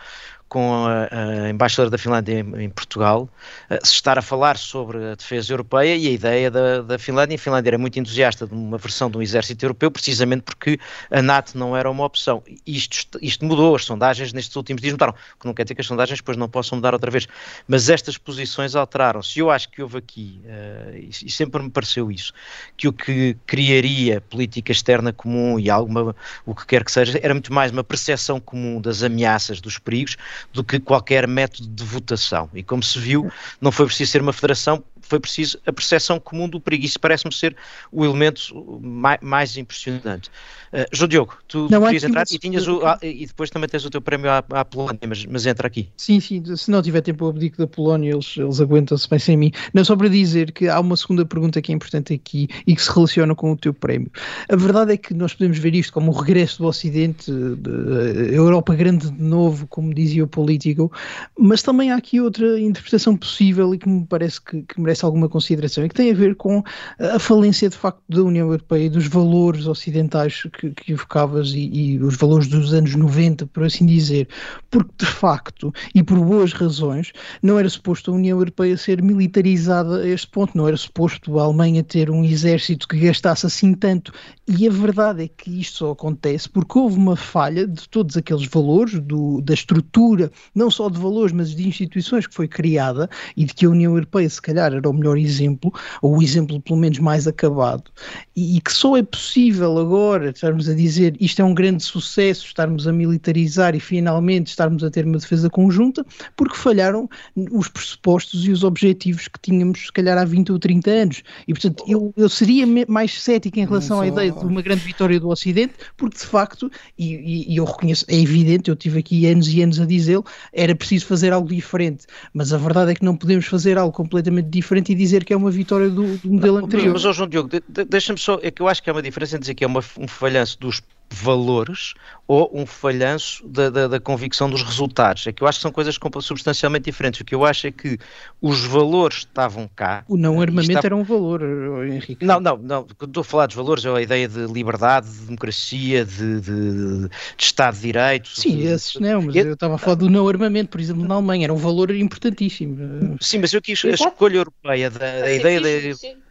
com 0.52 0.84
a, 0.84 1.08
a 1.46 1.48
embaixadora 1.48 1.88
da 1.88 1.96
Finlândia 1.96 2.40
em, 2.40 2.64
em 2.64 2.68
Portugal, 2.68 3.26
uh, 3.70 3.86
se 3.86 3.94
estar 3.94 4.18
a 4.18 4.22
falar 4.22 4.58
sobre 4.58 4.98
a 5.12 5.14
defesa 5.14 5.50
europeia 5.50 5.96
e 5.96 6.06
a 6.06 6.10
ideia 6.10 6.50
da, 6.50 6.82
da 6.82 6.98
Finlândia. 6.98 7.36
A 7.36 7.38
Finlândia 7.38 7.70
era 7.70 7.78
muito 7.78 7.98
entusiasta 7.98 8.46
de 8.46 8.52
uma 8.52 8.76
versão 8.76 9.10
de 9.10 9.16
um 9.16 9.22
exército 9.22 9.64
europeu, 9.64 9.90
precisamente 9.90 10.42
porque 10.42 10.78
a 11.10 11.22
NATO 11.22 11.56
não 11.56 11.74
era 11.74 11.90
uma 11.90 12.04
opção. 12.04 12.42
Isto, 12.66 13.18
isto 13.22 13.46
mudou, 13.46 13.74
as 13.74 13.86
sondagens 13.86 14.34
nestes 14.34 14.54
últimos 14.54 14.82
dias 14.82 14.92
mudaram, 14.92 15.14
que 15.40 15.46
não 15.46 15.54
quer 15.54 15.62
dizer 15.62 15.74
que 15.74 15.80
as 15.80 15.86
sondagens 15.86 16.18
depois 16.18 16.36
não 16.36 16.50
possam 16.50 16.76
mudar 16.76 16.92
outra 16.92 17.10
vez, 17.10 17.26
mas 17.66 17.88
estas 17.88 18.18
posições 18.18 18.76
alteraram-se. 18.76 19.38
Eu 19.38 19.50
acho 19.50 19.70
que 19.70 19.80
houve 19.80 19.96
aqui, 19.96 20.38
uh, 20.44 21.24
e 21.24 21.30
sempre 21.30 21.62
me 21.62 21.70
pareceu 21.70 22.10
isso, 22.10 22.30
que 22.76 22.86
o 22.86 22.92
que 22.92 23.38
criaria 23.46 24.20
política 24.20 24.70
externa 24.70 25.14
comum 25.14 25.58
e 25.58 25.70
alguma, 25.70 26.14
o 26.44 26.54
que 26.54 26.66
quer 26.66 26.84
que 26.84 26.92
seja, 26.92 27.18
era 27.22 27.32
muito 27.32 27.54
mais 27.54 27.72
uma 27.72 27.82
percepção 27.82 28.38
comum 28.38 28.82
das 28.82 29.02
ameaças, 29.02 29.58
dos 29.58 29.78
perigos, 29.78 30.18
do 30.52 30.64
que 30.64 30.78
qualquer 30.78 31.26
método 31.26 31.68
de 31.68 31.85
votação. 31.85 32.48
E 32.55 32.62
como 32.62 32.83
se 32.83 32.98
viu, 32.98 33.31
não 33.60 33.73
foi 33.73 33.87
preciso 33.87 34.10
ser 34.10 34.23
uma 34.23 34.33
federação, 34.33 34.83
foi 35.13 35.21
preciso 35.21 35.58
a 35.67 35.73
percepção 35.73 36.19
comum 36.19 36.48
do 36.48 36.58
perigo. 36.58 36.87
Isso 36.87 36.98
parece-me 36.98 37.35
ser 37.35 37.54
o 37.90 38.02
elemento 38.02 38.40
mais, 38.81 39.19
mais 39.21 39.56
impressionante. 39.58 40.31
Uh, 40.73 40.88
João 40.90 41.06
Diogo, 41.06 41.37
tu 41.46 41.69
não, 41.71 41.83
querias 41.83 42.02
entrar 42.02 42.25
e, 42.31 42.38
tinhas 42.38 42.67
o, 42.67 42.81
ah, 42.87 42.98
e 43.02 43.27
depois 43.27 43.50
também 43.50 43.69
tens 43.69 43.85
o 43.85 43.90
teu 43.90 44.00
prémio 44.00 44.31
à, 44.31 44.38
à 44.38 44.65
Polónia, 44.65 44.98
mas, 45.06 45.27
mas, 45.27 45.44
entra 45.44 45.67
aqui. 45.67 45.90
Sim, 45.98 46.19
sim, 46.19 46.42
se 46.56 46.71
não 46.71 46.81
tiver 46.81 47.02
tempo 47.02 47.27
eu 47.27 47.29
abdico 47.29 47.58
da 47.58 47.67
Polónia, 47.67 48.13
eles, 48.15 48.38
eles 48.38 48.58
aguentam-se 48.58 49.06
bem 49.06 49.19
sem 49.19 49.37
mim. 49.37 49.52
Não, 49.75 49.85
só 49.85 49.94
para 49.94 50.08
dizer 50.08 50.50
que 50.50 50.67
há 50.67 50.81
uma 50.81 50.96
segunda 50.96 51.27
pergunta 51.27 51.60
que 51.60 51.73
é 51.73 51.75
importante 51.75 52.15
aqui 52.15 52.48
e 52.67 52.75
que 52.75 52.83
se 52.83 52.90
relaciona 52.90 53.35
com 53.35 53.52
o 53.52 53.56
teu 53.56 53.75
prémio. 53.75 54.10
A 54.48 54.56
verdade 54.56 54.94
é 54.94 54.96
que 54.96 55.13
nós 55.13 55.35
podemos 55.35 55.58
ver 55.58 55.75
isto 55.75 55.92
como 55.92 56.10
o 56.10 56.15
regresso 56.15 56.63
do 56.63 56.69
Ocidente, 56.69 57.31
a 57.31 58.33
Europa 58.33 58.75
grande 58.75 59.10
de 59.10 59.23
novo, 59.23 59.67
como 59.67 59.92
dizia 59.92 60.25
o 60.25 60.27
político, 60.27 60.90
mas 61.38 61.63
também 61.63 61.90
há 61.92 61.96
aqui 61.96 62.19
outra 62.19 62.58
interpretação 62.58 63.15
possível 63.15 63.75
e 63.75 63.79
que 63.79 63.87
me 63.87 64.06
parece 64.06 64.40
que, 64.40 64.63
que 64.63 64.81
merece 64.81 65.02
merece 65.03 65.05
alguma 65.05 65.29
consideração 65.29 65.85
e 65.85 65.88
que 65.88 65.94
tem 65.94 66.11
a 66.11 66.15
ver 66.15 66.37
com 66.37 66.63
a 66.98 67.19
falência 67.19 67.69
de 67.69 67.77
facto 67.77 68.00
da 68.09 68.23
União 68.23 68.46
Europeia 68.46 68.87
e 68.87 68.90
dos 68.90 69.07
valores 69.07 69.67
ocidentais 69.67 70.42
que, 70.59 70.71
que 70.71 70.92
evocavas 70.92 71.53
e, 71.53 71.69
e, 71.73 71.98
os 71.98 72.17
valores 72.17 72.46
dos 72.46 72.73
anos 72.73 72.94
90, 72.94 73.46
por 73.46 73.65
assim 73.65 73.85
dizer, 73.85 74.29
porque 74.71 74.92
de 74.98 75.07
facto 75.07 75.73
e 75.94 76.03
por 76.03 76.19
boas 76.19 76.53
razões 76.53 77.13
não 77.42 77.59
era 77.59 77.69
suposto 77.69 78.11
a 78.11 78.15
União 78.15 78.38
Europeia 78.38 78.77
ser 78.77 79.03
militarizada 79.03 80.03
a 80.03 80.09
este 80.09 80.29
ponto, 80.29 80.57
não 80.57 80.69
era 80.69 80.77
suposto 80.77 81.38
a 81.38 81.44
Alemanha 81.44 81.83
ter 81.83 82.11
um 82.11 82.25
exército 82.25 82.87
que 82.87 82.98
gastasse 82.98 83.46
assim 83.46 83.75
tanto. 83.75 84.13
E 84.46 84.67
a 84.67 84.71
verdade 84.71 85.25
é 85.25 85.29
que 85.29 85.61
isto 85.61 85.79
só 85.79 85.92
acontece 85.92 86.48
porque 86.48 86.79
houve 86.79 86.96
uma 86.96 87.17
falha 87.17 87.67
de 87.67 87.88
todos 87.88 88.17
aqueles 88.17 88.46
valores, 88.46 89.00
do, 89.00 89.40
da 89.40 89.55
estrutura, 89.55 90.31
não 90.55 90.71
só 90.71 90.88
de 90.88 90.98
valores, 90.98 91.33
mas 91.33 91.55
de 91.55 91.67
instituições 91.67 92.27
que 92.27 92.35
foi 92.35 92.48
criada 92.48 93.09
e 93.37 93.44
de 93.44 93.55
que 93.55 93.65
a 93.65 93.71
União 93.71 93.92
Europeia, 93.92 94.29
se 94.29 94.42
calhar, 94.42 94.73
era 94.83 94.90
o 94.90 94.92
melhor 94.92 95.16
exemplo, 95.16 95.72
ou 96.00 96.18
o 96.18 96.22
exemplo 96.22 96.60
pelo 96.60 96.78
menos 96.78 96.98
mais 96.98 97.26
acabado, 97.26 97.90
e, 98.35 98.56
e 98.56 98.60
que 98.60 98.72
só 98.72 98.96
é 98.96 99.02
possível 99.02 99.78
agora 99.78 100.30
estarmos 100.30 100.68
a 100.68 100.74
dizer 100.74 101.16
isto 101.20 101.40
é 101.40 101.44
um 101.44 101.54
grande 101.54 101.83
sucesso, 101.83 102.46
estarmos 102.46 102.87
a 102.87 102.92
militarizar 102.92 103.74
e 103.74 103.80
finalmente 103.80 104.48
estarmos 104.48 104.83
a 104.83 104.90
ter 104.90 105.06
uma 105.06 105.18
defesa 105.18 105.48
conjunta, 105.48 106.04
porque 106.37 106.56
falharam 106.56 107.08
os 107.52 107.68
pressupostos 107.68 108.44
e 108.46 108.50
os 108.50 108.64
objetivos 108.64 109.28
que 109.28 109.38
tínhamos, 109.40 109.87
se 109.87 109.92
calhar, 109.92 110.18
há 110.18 110.24
20 110.24 110.52
ou 110.52 110.58
30 110.58 110.90
anos. 110.90 111.22
E, 111.46 111.52
portanto, 111.52 111.85
eu, 111.87 112.12
eu 112.16 112.28
seria 112.28 112.66
mais 112.88 113.22
cético 113.22 113.58
em 113.58 113.64
relação 113.64 114.00
à 114.00 114.06
ideia 114.06 114.33
de 114.33 114.44
uma 114.44 114.62
grande 114.62 114.83
vitória 114.83 115.18
do 115.20 115.28
Ocidente, 115.28 115.74
porque 115.96 116.18
de 116.18 116.24
facto, 116.24 116.70
e, 116.98 117.14
e, 117.14 117.52
e 117.52 117.56
eu 117.56 117.64
reconheço, 117.64 118.04
é 118.08 118.16
evidente, 118.16 118.70
eu 118.70 118.76
tive 118.76 118.98
aqui 118.98 119.26
anos 119.26 119.48
e 119.48 119.62
anos 119.62 119.80
a 119.80 119.87
dizê-lo, 119.87 120.24
era 120.52 120.74
preciso 120.74 121.06
fazer 121.06 121.33
algo 121.33 121.48
diferente, 121.48 122.06
mas 122.33 122.52
a 122.52 122.58
verdade 122.58 122.92
é 122.92 122.94
que 122.94 123.04
não 123.04 123.16
podemos 123.16 123.46
fazer 123.46 123.78
algo 123.78 123.94
completamente 123.94 124.48
diferente 124.48 124.71
e 124.77 124.94
dizer 124.94 125.25
que 125.25 125.33
é 125.33 125.37
uma 125.37 125.50
vitória 125.50 125.88
do, 125.88 126.16
do 126.18 126.33
modelo 126.33 126.58
não, 126.58 126.66
anterior. 126.66 126.92
Mas, 126.92 127.04
mas 127.04 127.16
João 127.16 127.29
Diogo, 127.29 127.48
de, 127.48 127.85
deixa-me 127.85 128.18
só, 128.18 128.38
é 128.42 128.50
que 128.50 128.62
eu 128.62 128.68
acho 128.68 128.83
que 128.83 128.90
há 128.90 128.92
uma 128.92 129.02
diferença 129.02 129.37
em 129.37 129.40
dizer 129.40 129.54
que 129.54 129.64
é 129.64 129.66
uma, 129.66 129.81
um 129.98 130.08
falhanço 130.08 130.58
dos 130.58 130.83
valores 131.13 131.94
ou 132.27 132.50
um 132.54 132.65
falhanço 132.65 133.46
da, 133.46 133.69
da, 133.69 133.88
da, 133.88 134.00
convicção 134.00 134.48
dos 134.48 134.63
resultados. 134.63 135.27
É 135.27 135.33
que 135.33 135.42
eu 135.42 135.46
acho 135.46 135.58
que 135.58 135.63
são 135.63 135.71
coisas 135.71 135.98
substancialmente 136.21 136.85
diferentes. 136.85 137.21
O 137.21 137.25
que 137.25 137.35
eu 137.35 137.44
acho 137.44 137.67
é 137.67 137.71
que 137.71 137.98
os 138.40 138.65
valores 138.65 139.19
estavam 139.19 139.69
cá. 139.77 140.04
O 140.08 140.17
não 140.17 140.40
armamento 140.40 140.85
era 140.85 140.96
um 140.96 141.02
valor, 141.02 141.42
Henrique. 141.87 142.25
Não, 142.25 142.40
não, 142.40 142.56
não. 142.56 142.87
Estou 143.02 143.21
a 143.21 143.25
falar 143.25 143.46
dos 143.46 143.56
valores, 143.56 143.85
é 143.85 143.90
a 143.90 144.00
ideia 144.00 144.27
de 144.27 144.46
liberdade, 144.46 145.10
de 145.10 145.27
democracia, 145.27 146.04
de, 146.04 146.40
de, 146.40 146.71
de 147.08 147.10
Estado 147.38 147.75
de 147.75 147.83
Direito. 147.83 148.29
Sim, 148.29 148.56
de, 148.56 148.67
esses 148.67 148.94
não, 148.94 149.23
mas 149.23 149.37
eu 149.37 149.52
estava 149.52 149.75
a 149.75 149.79
falar 149.79 149.96
do 149.96 150.08
não 150.08 150.27
armamento, 150.27 150.71
por 150.71 150.81
exemplo, 150.81 151.06
na 151.06 151.15
Alemanha. 151.15 151.44
Era 151.44 151.52
um 151.52 151.58
valor 151.58 151.90
importantíssimo. 151.94 153.19
Sim, 153.21 153.38
mas 153.38 153.52
eu 153.52 153.60
quis 153.60 153.85
a 153.85 153.90
escolha 153.90 154.37
europeia, 154.37 154.90
da, 154.90 155.21
da 155.21 155.33
ideia 155.33 155.60
de. 155.60 156.23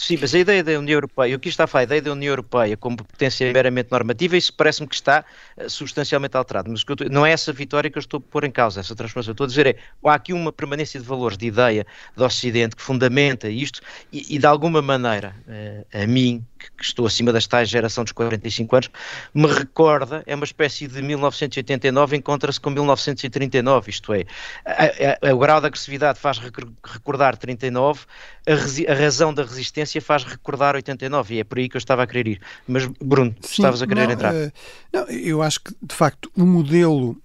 Sim, 0.00 0.16
mas 0.18 0.34
a 0.34 0.38
ideia 0.38 0.64
da 0.64 0.78
União 0.78 0.96
Europeia, 0.96 1.36
o 1.36 1.38
que 1.38 1.50
está 1.50 1.64
a 1.64 1.66
falar, 1.66 1.82
a 1.82 1.84
ideia 1.84 2.00
da 2.00 2.12
União 2.12 2.32
Europeia 2.32 2.74
como 2.74 2.96
potência 2.96 3.52
meramente 3.52 3.92
normativa, 3.92 4.34
isso 4.34 4.50
parece-me 4.50 4.88
que 4.88 4.94
está 4.94 5.26
uh, 5.58 5.68
substancialmente 5.68 6.34
alterado. 6.38 6.70
Mas 6.70 6.82
não 7.10 7.26
é 7.26 7.32
essa 7.32 7.52
vitória 7.52 7.90
que 7.90 7.98
eu 7.98 8.00
estou 8.00 8.16
a 8.16 8.20
pôr 8.20 8.44
em 8.44 8.50
causa, 8.50 8.80
essa 8.80 8.96
transformação. 8.96 9.32
Estou 9.32 9.44
a 9.44 9.48
dizer 9.48 9.66
é, 9.66 9.76
há 10.02 10.14
aqui 10.14 10.32
uma 10.32 10.50
permanência 10.50 10.98
de 10.98 11.04
valores, 11.04 11.36
de 11.36 11.48
ideia 11.48 11.86
do 12.16 12.24
Ocidente 12.24 12.76
que 12.76 12.80
fundamenta 12.82 13.50
isto 13.50 13.82
e, 14.10 14.36
e 14.36 14.38
de 14.38 14.46
alguma 14.46 14.80
maneira, 14.80 15.36
uh, 15.46 16.02
a 16.02 16.06
mim, 16.06 16.46
que, 16.60 16.84
estou 16.84 17.06
acima 17.06 17.32
das 17.32 17.46
tais 17.46 17.68
geração 17.68 18.04
dos 18.04 18.12
45 18.12 18.76
anos, 18.76 18.90
me 19.34 19.46
recorda, 19.46 20.22
é 20.26 20.34
uma 20.34 20.44
espécie 20.44 20.86
de 20.86 21.00
1989 21.02 22.16
encontra-se 22.16 22.60
com 22.60 22.70
1939, 22.70 23.90
isto 23.90 24.12
é, 24.12 24.24
a, 24.64 25.26
a, 25.26 25.30
a, 25.30 25.34
o 25.34 25.38
grau 25.38 25.60
de 25.60 25.66
agressividade 25.66 26.18
faz 26.18 26.38
recordar 26.38 27.36
39, 27.36 28.00
a, 28.46 28.92
a 28.92 28.94
razão 28.94 29.32
da 29.32 29.42
resistência 29.42 30.00
faz 30.00 30.24
recordar 30.24 30.74
89 30.74 31.34
e 31.34 31.40
é 31.40 31.44
por 31.44 31.58
aí 31.58 31.68
que 31.68 31.76
eu 31.76 31.78
estava 31.78 32.02
a 32.02 32.06
querer 32.06 32.28
ir. 32.28 32.40
Mas, 32.66 32.86
Bruno, 32.86 33.34
Sim, 33.40 33.62
estavas 33.62 33.82
a 33.82 33.86
querer 33.86 34.06
não, 34.06 34.14
entrar. 34.14 34.34
Uh, 34.34 34.52
não, 34.92 35.04
eu 35.08 35.42
acho 35.42 35.60
que, 35.60 35.74
de 35.82 35.94
facto, 35.94 36.30
o 36.36 36.44
modelo 36.44 37.16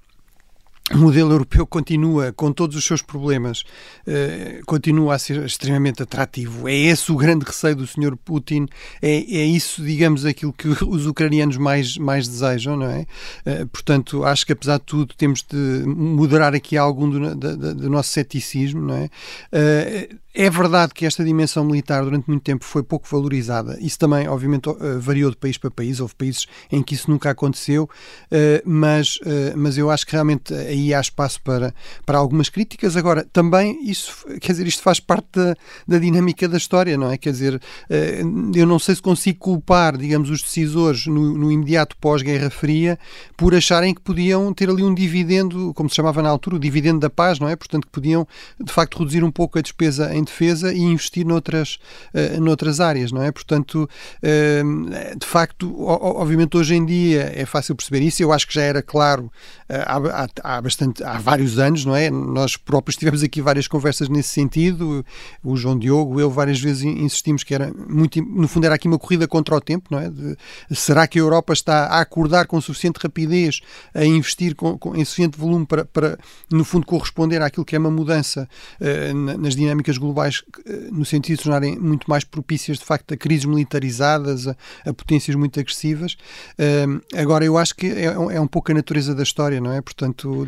o 0.94 0.98
modelo 0.98 1.32
europeu 1.32 1.66
continua, 1.66 2.32
com 2.32 2.52
todos 2.52 2.76
os 2.76 2.86
seus 2.86 3.02
problemas, 3.02 3.64
uh, 4.08 4.64
continua 4.68 5.16
a 5.16 5.20
ser 5.20 5.44
extremamente 5.44 6.04
atrativo. 6.04 6.68
É 6.68 6.76
esse 6.76 7.12
o 7.12 7.16
grande 7.16 7.44
receio 7.44 7.76
do 7.76 7.88
Sr. 7.88 8.16
Putin, 8.24 8.68
é, 9.02 9.16
é 9.16 9.46
isso, 9.46 9.84
digamos, 9.84 10.26
aquilo 10.26 10.54
que 10.54 10.68
os 10.86 11.08
ucranianos 11.08 11.58
mais, 11.58 11.98
mais 11.98 12.28
desejam, 12.28 12.78
não 12.78 12.86
é? 12.86 13.08
Uh, 13.46 13.68
portanto, 13.68 14.24
acho 14.24 14.46
que 14.46 14.54
apesar 14.54 14.78
de 14.78 14.84
tudo 14.86 15.16
temos 15.16 15.42
de 15.42 15.84
moderar 15.88 16.54
aqui 16.54 16.78
algum 16.78 17.10
do, 17.10 17.36
do, 17.36 17.76
do 17.76 17.90
nosso 17.90 18.10
ceticismo, 18.10 18.82
não 18.82 18.96
é? 18.96 19.10
Uh, 19.52 20.25
é 20.38 20.50
verdade 20.50 20.94
que 20.94 21.06
esta 21.06 21.24
dimensão 21.24 21.64
militar 21.64 22.04
durante 22.04 22.28
muito 22.28 22.44
tempo 22.44 22.66
foi 22.66 22.84
pouco 22.84 23.08
valorizada. 23.10 23.78
Isso 23.80 23.98
também, 23.98 24.28
obviamente, 24.28 24.70
eh, 24.70 24.98
variou 25.00 25.32
de 25.32 25.38
país 25.38 25.58
para 25.58 25.72
país. 25.72 26.02
Houve 26.02 26.14
países 26.14 26.46
em 26.70 26.84
que 26.84 26.94
isso 26.94 27.10
nunca 27.10 27.30
aconteceu, 27.30 27.90
eh, 28.30 28.62
mas, 28.66 29.18
eh, 29.26 29.54
mas 29.56 29.78
eu 29.78 29.90
acho 29.90 30.06
que 30.06 30.12
realmente 30.12 30.54
aí 30.54 30.94
há 30.94 31.00
espaço 31.00 31.42
para, 31.42 31.74
para 32.06 32.18
algumas 32.18 32.50
críticas. 32.50 32.98
Agora, 32.98 33.26
também 33.32 33.90
isso, 33.90 34.26
quer 34.42 34.52
dizer, 34.52 34.68
isto 34.68 34.84
faz 34.84 35.00
parte 35.00 35.28
da, 35.32 35.56
da 35.88 35.98
dinâmica 35.98 36.50
da 36.50 36.58
história, 36.58 36.98
não 36.98 37.10
é? 37.10 37.18
Quer 37.18 37.32
dizer, 37.32 37.62
eu 38.54 38.68
não 38.68 38.78
sei 38.78 38.96
se 38.96 39.02
consigo 39.02 39.40
culpar, 39.40 39.96
digamos, 39.96 40.30
os 40.30 40.42
decisores 40.42 41.08
no, 41.08 41.38
no 41.38 41.50
imediato 41.50 41.96
pós-Guerra 41.96 42.50
Fria 42.50 43.00
por 43.38 43.56
acharem 43.56 43.94
que 43.94 44.02
podiam 44.02 44.54
ter 44.54 44.70
ali 44.70 44.84
um 44.84 44.94
dividendo, 44.94 45.74
como 45.74 45.90
se 45.90 45.96
chamava 45.96 46.22
na 46.22 46.30
altura, 46.30 46.58
o 46.58 46.60
dividendo 46.60 47.00
da 47.00 47.10
paz, 47.10 47.40
não 47.40 47.48
é? 47.48 47.56
Portanto, 47.56 47.86
que 47.86 47.92
podiam, 47.92 48.28
de 48.60 48.74
facto, 48.74 49.00
reduzir 49.00 49.24
um 49.24 49.32
pouco 49.32 49.58
a 49.58 49.62
despesa 49.62 50.14
em 50.14 50.25
defesa 50.26 50.74
e 50.74 50.82
investir 50.82 51.26
noutras, 51.26 51.78
uh, 52.14 52.42
noutras 52.42 52.80
áreas, 52.80 53.12
não 53.12 53.22
é? 53.22 53.32
Portanto, 53.32 53.90
uh, 54.22 55.18
de 55.18 55.26
facto, 55.26 55.74
obviamente 55.82 56.58
hoje 56.58 56.76
em 56.76 56.86
dia 56.86 57.32
é 57.34 57.46
fácil 57.46 57.76
perceber 57.76 58.02
isso, 58.02 58.22
eu 58.22 58.34
acho 58.34 58.48
que 58.48 58.54
já 58.54 58.64
era 58.64 58.82
claro 58.82 59.32
uh, 59.70 60.10
há, 60.12 60.58
há, 60.58 60.62
bastante, 60.62 61.04
há 61.04 61.18
vários 61.18 61.58
anos, 61.60 61.86
não 61.86 61.96
é? 61.96 62.10
Nós 62.10 62.58
próprios 62.58 62.98
tivemos 62.98 63.24
aqui 63.24 63.42
várias 63.42 63.68
conversas 63.68 64.10
nesse 64.10 64.30
sentido, 64.30 65.06
o 65.44 65.56
João 65.56 65.78
Diogo, 65.78 66.20
eu 66.20 66.30
várias 66.30 66.60
vezes 66.60 66.84
insistimos 66.84 67.44
que 67.44 67.54
era 67.54 67.72
muito, 67.88 68.22
no 68.22 68.48
fundo 68.48 68.66
era 68.66 68.76
aqui 68.76 68.88
uma 68.88 69.00
corrida 69.00 69.28
contra 69.28 69.56
o 69.56 69.62
tempo, 69.62 69.88
não 69.92 70.00
é? 70.00 70.10
De, 70.10 70.36
será 70.72 71.08
que 71.08 71.20
a 71.20 71.22
Europa 71.22 71.54
está 71.54 71.86
a 71.86 72.02
acordar 72.02 72.48
com 72.48 72.60
suficiente 72.60 73.00
rapidez, 73.02 73.62
a 73.94 74.04
investir 74.04 74.56
com, 74.56 74.78
com, 74.78 74.96
em 74.96 75.06
suficiente 75.06 75.38
volume 75.38 75.66
para, 75.66 75.86
para, 75.86 76.18
no 76.52 76.64
fundo, 76.64 76.86
corresponder 76.86 77.42
àquilo 77.42 77.66
que 77.66 77.76
é 77.76 77.80
uma 77.80 77.92
mudança 77.92 78.48
nas 79.40 79.56
dinâmicas 79.56 79.98
globais 79.98 80.15
globais 80.16 80.44
eh, 80.66 80.88
no 80.92 81.04
sentido 81.04 81.38
de 81.38 81.44
tornarem 81.44 81.78
muito 81.78 82.10
mais 82.10 82.24
propícias 82.24 82.80
de 82.80 82.86
facto 82.86 83.14
a 83.14 83.18
crises 83.18 83.46
militarizadas, 83.46 84.48
a, 84.48 84.56
a 84.86 84.94
potências 84.94 85.36
muito 85.36 85.60
agressivas. 85.60 86.14
Uh, 86.58 87.02
agora, 87.16 87.44
eu 87.44 87.58
acho 87.58 87.76
que 87.76 87.88
é, 87.88 88.06
é, 88.06 88.40
um 88.40 88.48
pouco 88.48 88.72
a 88.72 88.76
natureza 88.76 89.14
da 89.14 89.24
história, 89.24 89.60
não 89.60 89.72
é? 89.72 89.82
Portanto, 89.82 90.48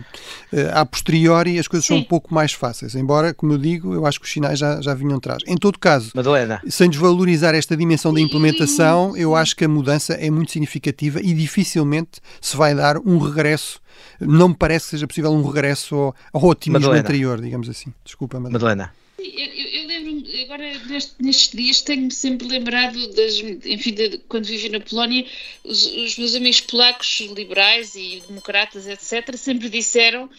uh, 0.54 0.58
a 0.74 0.86
posteriori 0.86 1.60
as 1.60 1.68
coisas 1.68 1.86
Sim. 1.86 1.96
são 1.96 1.98
um 1.98 2.04
pouco 2.04 2.34
mais 2.34 2.54
fáceis, 2.54 2.96
embora, 2.96 3.34
como 3.34 3.54
eu 3.54 3.58
digo, 3.58 3.94
eu 3.94 4.06
acho 4.06 4.20
que 4.20 4.26
os 4.26 4.32
sinais 4.32 4.58
já, 4.58 4.82
já 4.82 4.94
vinham 4.94 5.18
atrás. 5.18 5.44
Em 5.46 5.58
todo 5.58 5.78
caso, 5.78 6.12
Madalena. 6.16 6.62
sem 6.70 6.90
desvalorizar 6.90 7.54
esta 7.54 7.76
dimensão 7.76 8.14
da 8.14 8.22
implementação, 8.22 9.16
eu 9.18 9.36
acho 9.36 9.56
que 9.56 9.66
a 9.66 9.68
mudança 9.68 10.14
é 10.14 10.30
muito 10.30 10.52
significativa 10.52 11.20
e 11.20 11.34
dificilmente 11.34 12.22
se 12.40 12.56
vai 12.56 12.74
dar 12.74 12.98
um 12.98 13.18
regresso 13.18 13.82
não 14.20 14.50
me 14.50 14.56
parece 14.56 14.86
que 14.86 14.92
seja 14.92 15.08
possível 15.08 15.32
um 15.32 15.44
regresso 15.44 15.96
ao, 15.96 16.16
ao 16.34 16.44
otimismo 16.44 16.88
Madalena. 16.88 17.08
anterior, 17.08 17.42
digamos 17.42 17.68
assim. 17.68 17.92
Desculpa, 18.06 18.40
Madalena. 18.40 18.60
Madalena. 18.60 19.07
Eu, 19.20 19.26
eu 19.26 19.88
lembro-me, 19.88 20.42
agora 20.44 20.78
neste, 20.86 21.16
nestes 21.20 21.50
dias 21.50 21.82
tenho-me 21.82 22.12
sempre 22.12 22.48
lembrado 22.48 23.08
das, 23.14 23.40
enfim, 23.66 23.94
de, 23.94 24.20
quando 24.30 24.46
vivi 24.46 24.70
na 24.70 24.80
Polónia, 24.80 25.26
os, 25.64 25.86
os, 25.88 26.18
meus 26.20 26.36
amigos 26.36 26.62
polacos 26.62 27.22
liberais 27.22 27.96
e 27.96 28.22
democratas, 28.28 28.86
etc., 28.86 29.36
sempre 29.36 29.70
disseram 29.70 30.30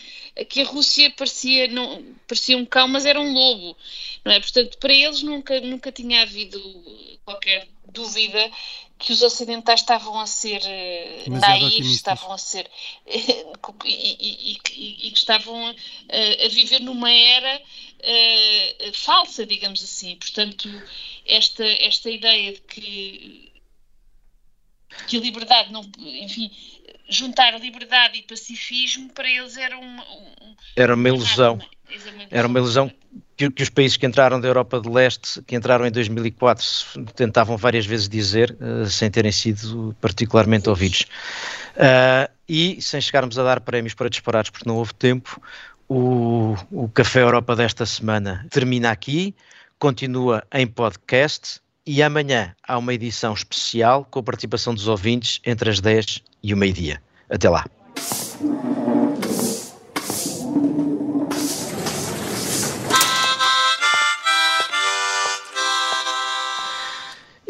que 0.48 0.60
a 0.60 0.64
Rússia 0.64 1.10
parecia, 1.10 1.66
não, 1.66 2.04
parecia 2.28 2.56
um 2.56 2.64
cão, 2.64 2.86
mas 2.86 3.04
era 3.04 3.20
um 3.20 3.32
lobo, 3.32 3.76
não 4.24 4.30
é? 4.30 4.38
Portanto, 4.38 4.78
para 4.78 4.94
eles 4.94 5.22
nunca, 5.22 5.60
nunca 5.60 5.90
tinha 5.90 6.22
havido 6.22 6.60
qualquer 7.24 7.66
dúvida 7.92 8.50
que 8.98 9.12
os 9.12 9.22
ocidentais 9.22 9.80
estavam 9.80 10.18
a 10.18 10.26
ser 10.26 10.60
uh, 10.60 11.30
naivos, 11.30 11.86
estavam 11.86 12.32
a 12.32 12.38
ser 12.38 12.68
uh, 13.06 13.74
e, 13.84 13.90
e, 13.90 14.52
e, 14.52 15.06
e, 15.06 15.10
que 15.10 15.18
estavam 15.18 15.70
uh, 15.70 16.44
a 16.44 16.48
viver 16.48 16.80
numa 16.80 17.10
era 17.10 17.62
uh, 17.62 18.92
falsa, 18.94 19.46
digamos 19.46 19.82
assim. 19.82 20.16
Portanto, 20.16 20.68
esta, 21.24 21.64
esta 21.64 22.10
ideia 22.10 22.52
de 22.52 22.60
que, 22.60 23.52
que 25.06 25.16
a 25.16 25.20
liberdade 25.20 25.72
não. 25.72 25.82
Enfim, 25.98 26.50
juntar 27.08 27.58
liberdade 27.60 28.18
e 28.18 28.22
pacifismo 28.22 29.10
para 29.10 29.30
eles 29.30 29.56
era 29.56 29.78
uma. 29.78 30.02
Um, 30.10 30.56
era 30.76 30.94
uma 30.94 31.08
ilusão. 31.08 31.58
Era 32.30 32.46
uma 32.46 32.58
ilusão 32.58 32.90
que, 33.36 33.50
que, 33.50 33.62
os 33.62 33.70
países 33.70 33.96
que 33.96 34.06
entraram 34.06 34.40
da 34.40 34.48
Europa 34.48 34.80
de 34.80 34.88
Leste, 34.88 35.40
que 35.42 35.56
entraram 35.56 35.86
em 35.86 35.90
2004, 35.90 36.64
tentavam 37.14 37.56
várias 37.56 37.86
vezes 37.86 38.08
dizer, 38.08 38.56
uh, 38.60 38.86
sem 38.86 39.10
terem 39.10 39.32
sido 39.32 39.96
particularmente 40.00 40.68
ouvidos. 40.68 41.06
Uh, 41.76 42.30
e, 42.48 42.80
sem 42.80 43.00
chegarmos 43.00 43.38
a 43.38 43.42
dar 43.42 43.60
prémios 43.60 43.94
para 43.94 44.10
disparados, 44.10 44.50
porque 44.50 44.68
não 44.68 44.76
houve 44.76 44.94
tempo, 44.94 45.40
o, 45.88 46.54
o 46.70 46.88
Café 46.88 47.22
Europa 47.22 47.56
desta 47.56 47.86
semana 47.86 48.46
termina 48.50 48.90
aqui 48.90 49.34
continua 49.78 50.42
em 50.52 50.66
podcast 50.66 51.60
e 51.86 52.02
amanhã 52.02 52.54
há 52.66 52.76
uma 52.76 52.92
edição 52.92 53.32
especial 53.32 54.04
com 54.04 54.18
a 54.18 54.22
participação 54.22 54.74
dos 54.74 54.88
ouvintes 54.88 55.40
entre 55.46 55.70
as 55.70 55.80
10 55.80 56.22
e 56.42 56.52
o 56.52 56.56
meio-dia. 56.56 57.00
Até 57.30 57.48
lá. 57.48 57.64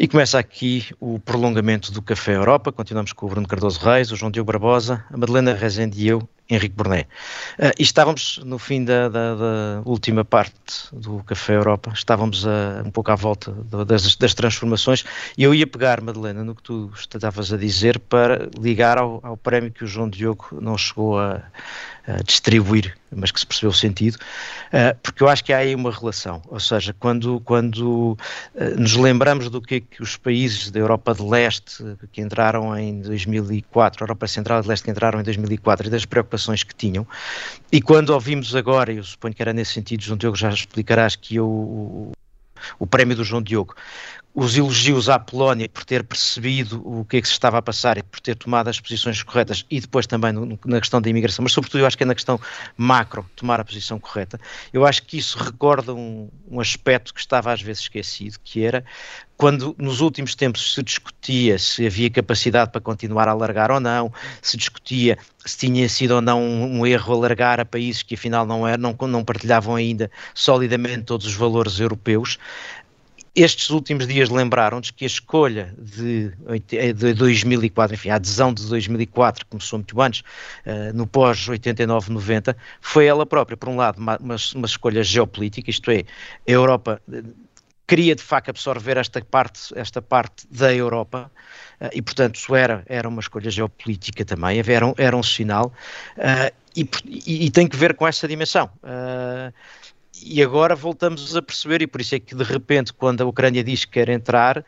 E 0.01 0.07
começa 0.07 0.39
aqui 0.39 0.85
o 0.97 1.19
prolongamento 1.19 1.91
do 1.91 2.01
Café 2.01 2.33
Europa. 2.33 2.71
Continuamos 2.71 3.11
com 3.11 3.25
o 3.25 3.29
Bruno 3.29 3.45
Cardoso 3.45 3.81
Reis, 3.81 4.09
o 4.13 4.15
João 4.15 4.31
Diogo 4.31 4.49
Barbosa, 4.49 5.03
a 5.11 5.17
Madalena 5.17 5.53
Rezende 5.53 6.01
e 6.01 6.07
eu, 6.07 6.25
Henrique 6.49 6.75
Borné. 6.75 7.05
Uh, 7.59 7.71
e 7.77 7.83
estávamos 7.83 8.39
no 8.43 8.57
fim 8.57 8.83
da, 8.83 9.07
da, 9.07 9.35
da, 9.35 9.81
última 9.85 10.25
parte 10.25 10.53
do 10.91 11.23
Café 11.23 11.55
Europa, 11.55 11.91
estávamos 11.93 12.47
a, 12.47 12.81
um 12.85 12.89
pouco 12.91 13.11
à 13.11 13.15
volta 13.15 13.51
das, 13.85 14.15
das, 14.15 14.33
transformações. 14.33 15.05
E 15.37 15.43
eu 15.43 15.53
ia 15.53 15.67
pegar, 15.67 16.01
Madalena, 16.01 16.43
no 16.43 16.55
que 16.55 16.63
tu 16.63 16.91
estavas 16.95 17.53
a 17.53 17.57
dizer 17.57 17.99
para 17.99 18.49
ligar 18.59 18.97
ao, 18.97 19.19
ao 19.23 19.37
prémio 19.37 19.71
que 19.71 19.83
o 19.83 19.87
João 19.87 20.09
Diogo 20.09 20.47
não 20.59 20.77
chegou 20.77 21.19
a, 21.19 21.43
distribuir, 22.25 22.97
mas 23.11 23.29
que 23.29 23.39
se 23.39 23.45
percebeu 23.45 23.69
o 23.69 23.73
sentido, 23.73 24.15
uh, 24.15 24.97
porque 25.03 25.21
eu 25.21 25.27
acho 25.27 25.43
que 25.43 25.53
há 25.53 25.57
aí 25.57 25.75
uma 25.75 25.91
relação, 25.91 26.41
ou 26.47 26.59
seja, 26.59 26.95
quando, 26.99 27.39
quando 27.41 28.17
uh, 28.55 28.79
nos 28.79 28.95
lembramos 28.95 29.49
do 29.49 29.61
que 29.61 29.75
é 29.75 29.79
que 29.79 30.01
os 30.01 30.17
países 30.17 30.71
da 30.71 30.79
Europa 30.79 31.13
de 31.13 31.21
Leste 31.21 31.83
que 32.11 32.21
entraram 32.21 32.75
em 32.75 33.01
2004, 33.01 34.03
a 34.03 34.05
Europa 34.05 34.27
Central 34.27 34.59
e 34.59 34.61
de 34.63 34.67
Leste 34.69 34.85
que 34.85 34.91
entraram 34.91 35.19
em 35.19 35.23
2004 35.23 35.87
e 35.87 35.89
das 35.89 36.05
preocupações 36.05 36.38
que 36.65 36.75
tinham, 36.75 37.07
e 37.71 37.81
quando 37.81 38.11
ouvimos 38.11 38.55
agora, 38.55 38.91
eu 38.91 39.03
suponho 39.03 39.33
que 39.33 39.41
era 39.41 39.53
nesse 39.53 39.73
sentido, 39.73 40.03
João 40.03 40.17
Diogo 40.17 40.37
já 40.37 40.49
explicarás 40.49 41.15
que 41.15 41.35
eu, 41.35 41.47
o, 41.47 42.11
o 42.77 42.87
prémio 42.87 43.15
do 43.15 43.23
João 43.23 43.41
Diogo, 43.41 43.75
os 44.33 44.55
elogios 44.55 45.09
à 45.09 45.17
Polónia 45.17 45.67
por 45.67 45.83
ter 45.83 46.03
percebido 46.03 46.81
o 46.85 47.03
que 47.03 47.17
é 47.17 47.21
que 47.21 47.27
se 47.27 47.33
estava 47.33 47.57
a 47.57 47.61
passar 47.61 47.97
e 47.97 48.03
por 48.03 48.19
ter 48.19 48.35
tomado 48.35 48.69
as 48.69 48.79
posições 48.79 49.21
corretas 49.23 49.65
e 49.69 49.79
depois 49.79 50.05
também 50.05 50.31
no, 50.31 50.57
na 50.65 50.79
questão 50.79 51.01
da 51.01 51.09
imigração, 51.09 51.43
mas 51.43 51.51
sobretudo 51.51 51.81
eu 51.81 51.87
acho 51.87 51.97
que 51.97 52.03
é 52.03 52.05
na 52.05 52.15
questão 52.15 52.39
macro 52.77 53.29
tomar 53.35 53.59
a 53.59 53.65
posição 53.65 53.99
correta. 53.99 54.39
Eu 54.71 54.85
acho 54.85 55.03
que 55.03 55.17
isso 55.17 55.37
recorda 55.37 55.93
um, 55.93 56.29
um 56.49 56.59
aspecto 56.59 57.13
que 57.13 57.19
estava 57.19 57.51
às 57.51 57.61
vezes 57.61 57.83
esquecido, 57.83 58.37
que 58.43 58.63
era 58.63 58.85
quando 59.39 59.73
nos 59.79 60.01
últimos 60.01 60.35
tempos 60.35 60.73
se 60.73 60.83
discutia 60.83 61.57
se 61.57 61.87
havia 61.87 62.09
capacidade 62.09 62.71
para 62.71 62.81
continuar 62.81 63.29
a 63.29 63.31
alargar 63.31 63.71
ou 63.71 63.79
não, 63.79 64.11
se 64.41 64.57
discutia 64.57 65.17
se 65.45 65.57
tinha 65.59 65.87
sido 65.87 66.15
ou 66.15 66.21
não 66.21 66.43
um, 66.43 66.79
um 66.79 66.85
erro 66.85 67.13
alargar 67.13 67.57
a 67.57 67.63
países 67.63 68.03
que 68.03 68.15
afinal 68.15 68.45
não, 68.45 68.67
era, 68.67 68.77
não, 68.77 68.93
não 69.07 69.23
partilhavam 69.23 69.75
ainda 69.75 70.11
solidamente 70.35 71.03
todos 71.03 71.25
os 71.25 71.33
valores 71.35 71.79
europeus, 71.79 72.37
estes 73.35 73.69
últimos 73.69 74.05
dias 74.07 74.29
lembraram-nos 74.29 74.91
que 74.91 75.05
a 75.05 75.07
escolha 75.07 75.73
de, 75.77 76.31
de 76.93 77.13
2004, 77.13 77.95
enfim, 77.95 78.09
a 78.09 78.15
adesão 78.15 78.53
de 78.53 78.67
2004, 78.67 79.45
começou 79.45 79.79
muito 79.79 80.01
antes, 80.01 80.21
uh, 80.65 80.93
no 80.93 81.07
pós-89-90, 81.07 82.55
foi 82.81 83.05
ela 83.05 83.25
própria, 83.25 83.55
por 83.55 83.69
um 83.69 83.77
lado, 83.77 83.99
uma, 83.99 84.17
uma, 84.17 84.35
uma, 84.55 84.65
escolha 84.65 85.03
geopolítica, 85.03 85.69
isto 85.69 85.89
é, 85.91 85.99
a 85.99 86.51
Europa 86.51 87.01
eh, 87.11 87.23
queria 87.89 88.15
de 88.15 88.21
facto 88.21 88.49
absorver 88.49 88.97
esta 88.97 89.19
parte, 89.19 89.73
esta 89.75 89.99
parte 89.99 90.45
da 90.51 90.71
Europa, 90.71 91.31
uh, 91.81 91.89
e 91.91 92.01
portanto 92.03 92.35
isso 92.35 92.55
era, 92.55 92.83
era 92.85 93.09
uma 93.09 93.19
escolha 93.19 93.49
geopolítica 93.49 94.23
também, 94.23 94.61
era, 94.65 94.85
um, 94.85 94.93
era 94.95 95.17
um 95.17 95.23
sinal, 95.23 95.73
uh, 96.17 96.53
e, 96.75 96.87
e, 97.03 97.47
e, 97.47 97.51
tem 97.51 97.67
que 97.67 97.75
ver 97.75 97.95
com 97.95 98.07
essa 98.07 98.27
dimensão. 98.27 98.69
Uh, 98.83 99.51
e 100.21 100.43
agora 100.43 100.75
voltamos 100.75 101.35
a 101.35 101.41
perceber, 101.41 101.81
e 101.81 101.87
por 101.87 102.01
isso 102.01 102.13
é 102.13 102.19
que 102.19 102.35
de 102.35 102.43
repente, 102.43 102.91
quando 102.91 103.21
a 103.21 103.25
Ucrânia 103.25 103.63
diz 103.63 103.85
que 103.85 103.93
quer 103.93 104.09
entrar, 104.09 104.59
uh, 104.59 104.63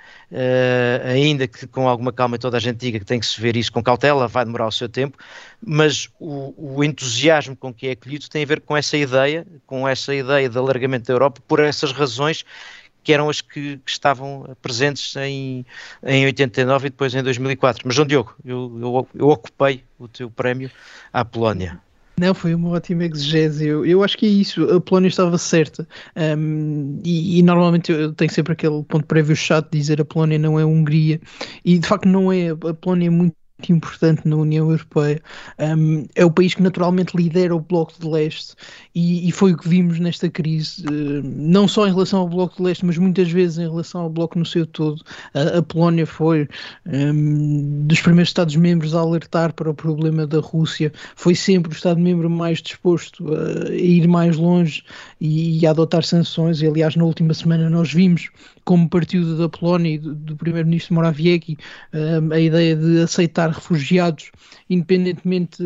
ainda 1.06 1.48
que 1.48 1.68
com 1.68 1.88
alguma 1.88 2.12
calma 2.12 2.38
toda 2.38 2.58
a 2.58 2.60
gente 2.60 2.78
diga 2.78 3.00
que 3.00 3.06
tem 3.06 3.20
que 3.20 3.26
se 3.26 3.40
ver 3.40 3.56
isso 3.56 3.72
com 3.72 3.84
cautela, 3.84 4.28
vai 4.28 4.46
demorar 4.46 4.68
o 4.68 4.72
seu 4.72 4.88
tempo, 4.88 5.18
mas 5.62 6.10
o, 6.20 6.78
o 6.78 6.84
entusiasmo 6.84 7.56
com 7.56 7.74
que 7.74 7.88
é 7.88 7.92
acolhido 7.92 8.30
tem 8.30 8.44
a 8.44 8.46
ver 8.46 8.62
com 8.62 8.76
essa 8.76 8.96
ideia, 8.96 9.46
com 9.68 9.88
essa 9.88 10.16
ideia 10.16 10.50
de 10.50 10.58
alargamento 10.58 11.08
da 11.08 11.14
Europa, 11.14 11.42
por 11.48 11.60
essas 11.60 11.92
razões 11.92 12.46
que 13.04 13.14
eram 13.14 13.30
as 13.30 13.42
que, 13.42 13.78
que 13.78 13.92
estavam 13.92 14.56
presentes 14.62 15.16
em, 15.16 15.66
em 16.04 16.26
89 16.26 16.88
e 16.88 16.90
depois 16.90 17.14
em 17.14 17.24
2004. 17.24 17.84
Mas, 17.86 17.96
João 17.96 18.08
Diogo, 18.08 18.36
eu, 18.46 18.78
eu, 18.80 19.08
eu 19.16 19.30
ocupei 19.30 19.84
o 19.98 20.08
teu 20.08 20.30
prémio 20.30 20.70
à 21.12 21.26
Polónia. 21.26 21.80
Não, 22.20 22.36
foi 22.36 22.54
uma 22.54 22.70
ótima 22.70 23.04
exegese. 23.04 23.66
Eu, 23.66 23.84
eu 23.84 24.04
acho 24.04 24.16
que 24.16 24.28
é 24.28 24.30
isso. 24.30 24.64
A 24.66 24.80
Polónia 24.80 25.08
estava 25.08 25.38
certa. 25.40 25.88
Um, 26.16 27.02
e, 27.04 27.40
e, 27.40 27.42
normalmente 27.42 27.92
eu 27.92 28.14
tenho 28.14 28.32
sempre 28.32 28.54
aquele 28.54 28.84
ponto 28.84 29.06
prévio 29.08 29.36
chato 29.36 29.72
de 29.72 29.80
dizer 29.80 30.00
a 30.00 30.06
Polónia 30.06 30.38
não 30.38 30.60
é 30.60 30.64
a 30.64 30.68
Hungria. 30.68 31.20
E 31.66 31.80
de 31.80 31.88
facto 31.88 32.08
não 32.08 32.32
é. 32.32 32.50
A 32.50 32.74
Polónia 32.76 33.08
é 33.08 33.10
muito 33.10 33.36
importante 33.70 34.28
na 34.28 34.36
União 34.36 34.70
Europeia. 34.70 35.22
Um, 35.60 36.06
é 36.16 36.26
o 36.26 36.32
país 36.32 36.54
que 36.54 36.62
naturalmente 36.62 37.16
lidera 37.16 37.56
o 37.56 37.60
Bloco 37.60 37.94
de 38.00 38.08
Leste 38.08 38.56
e, 38.96 39.28
e 39.28 39.32
foi 39.32 39.54
o 39.54 39.58
que 39.58 39.68
vimos 39.68 40.00
nesta 40.00 40.30
crise, 40.30 40.86
uh, 40.86 41.22
não 41.24 41.68
só 41.68 41.88
em 41.88 41.92
relação 41.92 42.22
ao 42.22 42.30
Bloco 42.30 42.58
de 42.58 42.64
Leste, 42.64 42.86
mas 42.86 42.98
muitas 42.98 43.30
vezes 43.30 43.58
em 43.58 43.70
relação 43.70 44.02
ao 44.02 44.10
Bloco 44.10 44.40
no 44.40 44.46
seu 44.46 44.66
todo. 44.66 45.04
A, 45.34 45.60
a 45.60 45.62
Polónia 45.62 46.06
foi 46.06 46.48
um, 46.86 47.86
dos 47.88 48.02
primeiros 48.02 48.30
Estados-membros 48.30 48.96
a 48.96 49.00
alertar 49.00 49.54
para 49.54 49.70
o 49.70 49.74
problema 49.74 50.26
da 50.26 50.40
Rússia, 50.40 50.92
foi 51.16 51.36
sempre 51.36 51.72
o 51.72 51.76
Estado-membro 51.76 52.30
mais 52.30 52.62
disposto 52.62 53.34
a, 53.34 53.70
a 53.70 53.74
ir 53.74 54.08
mais 54.08 54.38
longe 54.38 54.84
e, 55.20 55.60
e, 55.60 55.68
a 55.68 55.72
adotar 55.72 56.04
sanções. 56.04 56.62
E, 56.62 56.68
aliás, 56.68 56.96
na 56.96 57.04
última 57.04 57.34
semana 57.34 57.70
nós 57.70 57.94
vimos 57.94 58.30
como 58.64 58.90
partido 58.90 59.38
da 59.38 59.50
Polónia 59.50 59.96
e 59.96 59.98
do, 59.98 60.14
do 60.14 60.36
primeiro-ministro 60.36 60.94
Morawiecki 60.94 61.58
um, 61.94 62.32
a 62.32 62.40
ideia 62.40 62.76
de 62.76 63.02
aceitar 63.02 63.51
refugiados, 63.52 64.32
independentemente 64.70 65.62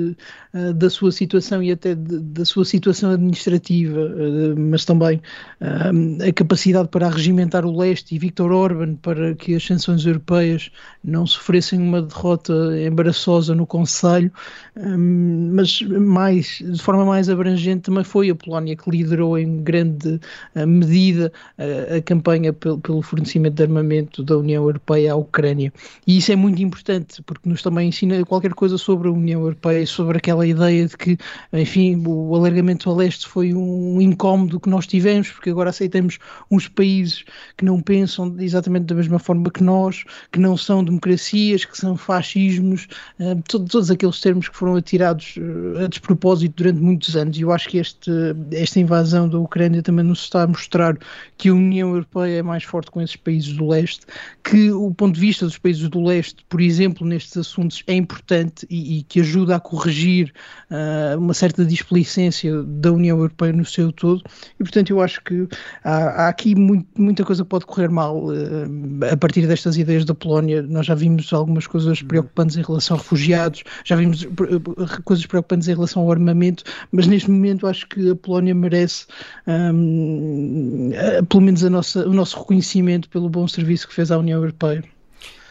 uh, 0.53 0.73
da 0.73 0.89
sua 0.89 1.11
situação 1.11 1.61
e 1.61 1.71
até 1.71 1.95
de, 1.95 2.19
da 2.19 2.45
sua 2.45 2.65
situação 2.65 3.11
administrativa, 3.11 3.99
uh, 3.99 4.59
mas 4.59 4.85
também 4.85 5.21
uh, 5.61 6.27
a 6.27 6.33
capacidade 6.33 6.89
para 6.89 7.09
regimentar 7.09 7.65
o 7.65 7.77
leste 7.77 8.15
e 8.15 8.19
Viktor 8.19 8.51
Orban 8.51 8.95
para 8.95 9.35
que 9.35 9.55
as 9.55 9.65
sanções 9.65 10.05
europeias 10.05 10.71
não 11.03 11.25
sofressem 11.25 11.79
uma 11.79 12.01
derrota 12.01 12.53
embaraçosa 12.81 13.53
no 13.53 13.65
Conselho, 13.65 14.31
mas 14.75 15.81
mais, 15.81 16.63
de 16.63 16.81
forma 16.81 17.05
mais 17.05 17.29
abrangente 17.29 17.83
também 17.83 18.03
foi 18.03 18.29
a 18.29 18.35
Polónia 18.35 18.75
que 18.75 18.89
liderou 18.89 19.37
em 19.37 19.63
grande 19.63 20.19
medida 20.67 21.31
a 21.57 22.01
campanha 22.01 22.51
pelo, 22.51 22.79
pelo 22.79 23.01
fornecimento 23.01 23.55
de 23.55 23.63
armamento 23.63 24.23
da 24.23 24.37
União 24.37 24.63
Europeia 24.63 25.13
à 25.13 25.15
Ucrânia. 25.15 25.71
E 26.07 26.17
isso 26.17 26.31
é 26.31 26.35
muito 26.35 26.61
importante 26.61 27.21
porque 27.23 27.47
nos 27.47 27.61
também 27.75 27.89
ensina 27.89 28.23
qualquer 28.23 28.53
coisa 28.53 28.77
sobre 28.77 29.09
a 29.09 29.11
União 29.11 29.41
Europeia 29.41 29.81
e 29.81 29.87
sobre 29.87 30.17
aquela 30.17 30.47
ideia 30.47 30.87
de 30.87 30.95
que, 30.95 31.17
enfim, 31.51 32.01
o 32.07 32.33
alargamento 32.33 32.89
a 32.89 32.95
leste 32.95 33.27
foi 33.27 33.53
um 33.53 33.99
incómodo 33.99 34.61
que 34.61 34.69
nós 34.69 34.87
tivemos, 34.87 35.29
porque 35.29 35.49
agora 35.49 35.71
aceitamos 35.71 36.17
uns 36.49 36.69
países 36.69 37.25
que 37.57 37.65
não 37.65 37.81
pensam 37.81 38.33
exatamente 38.39 38.85
da 38.85 38.95
mesma 38.95 39.19
forma 39.19 39.51
que 39.51 39.61
nós, 39.61 40.05
que 40.31 40.39
não 40.39 40.55
são 40.55 40.85
democracias, 40.85 41.65
que 41.65 41.77
são 41.77 41.97
fascismos, 41.97 42.87
uh, 43.19 43.41
todos 43.45 43.91
aqueles 43.91 44.21
termos 44.21 44.47
que 44.47 44.55
foram 44.55 44.77
atirados 44.77 45.35
uh, 45.35 45.83
a 45.83 45.87
despropósito 45.87 46.63
durante 46.63 46.79
muitos 46.79 47.17
anos. 47.17 47.37
E 47.37 47.41
eu 47.41 47.51
acho 47.51 47.67
que 47.67 47.77
este, 47.77 48.09
esta 48.53 48.79
invasão 48.79 49.27
da 49.27 49.37
Ucrânia 49.37 49.83
também 49.83 50.05
nos 50.05 50.21
está 50.21 50.43
a 50.43 50.47
mostrar 50.47 50.97
que 51.37 51.49
a 51.49 51.53
União 51.53 51.89
Europeia 51.89 52.39
é 52.39 52.41
mais 52.41 52.63
forte 52.63 52.89
com 52.89 53.01
esses 53.01 53.17
países 53.17 53.51
do 53.51 53.67
leste, 53.67 54.05
que 54.45 54.71
o 54.71 54.93
ponto 54.93 55.15
de 55.15 55.19
vista 55.19 55.45
dos 55.45 55.57
países 55.57 55.89
do 55.89 56.01
leste, 56.01 56.45
por 56.47 56.61
exemplo, 56.61 57.05
nestes 57.05 57.35
assuntos 57.35 57.64
é 57.87 57.93
importante 57.93 58.65
e, 58.69 58.99
e 58.99 59.03
que 59.03 59.21
ajuda 59.21 59.55
a 59.55 59.59
corrigir 59.59 60.33
uh, 60.69 61.17
uma 61.17 61.33
certa 61.33 61.65
displicência 61.65 62.63
da 62.63 62.91
União 62.91 63.17
Europeia 63.17 63.53
no 63.53 63.65
seu 63.65 63.91
todo. 63.91 64.21
E 64.59 64.63
portanto 64.63 64.89
eu 64.89 65.01
acho 65.01 65.21
que 65.23 65.47
há, 65.83 66.25
há 66.25 66.27
aqui 66.29 66.55
muito, 66.55 66.87
muita 66.97 67.23
coisa 67.23 67.43
que 67.43 67.49
pode 67.49 67.65
correr 67.65 67.89
mal 67.89 68.25
uh, 68.25 68.33
a 69.11 69.17
partir 69.17 69.47
destas 69.47 69.77
ideias 69.77 70.05
da 70.05 70.13
Polónia. 70.13 70.61
Nós 70.61 70.85
já 70.85 70.95
vimos 70.95 71.31
algumas 71.33 71.67
coisas 71.67 72.01
uhum. 72.01 72.07
preocupantes 72.07 72.57
em 72.57 72.61
relação 72.61 72.97
a 72.97 72.99
refugiados 72.99 73.63
já 73.83 73.95
vimos 73.95 74.27
coisas 75.03 75.25
preocupantes 75.25 75.67
em 75.67 75.73
relação 75.73 76.03
ao 76.03 76.11
armamento 76.11 76.63
mas 76.91 77.07
neste 77.07 77.29
momento 77.29 77.67
acho 77.67 77.87
que 77.87 78.11
a 78.11 78.15
Polónia 78.15 78.55
merece 78.55 79.05
um, 79.47 80.91
pelo 81.29 81.41
menos 81.41 81.63
a 81.63 81.69
nossa, 81.69 82.07
o 82.07 82.13
nosso 82.13 82.39
reconhecimento 82.39 83.09
pelo 83.09 83.29
bom 83.29 83.47
serviço 83.47 83.87
que 83.87 83.93
fez 83.93 84.11
à 84.11 84.17
União 84.17 84.39
Europeia 84.39 84.83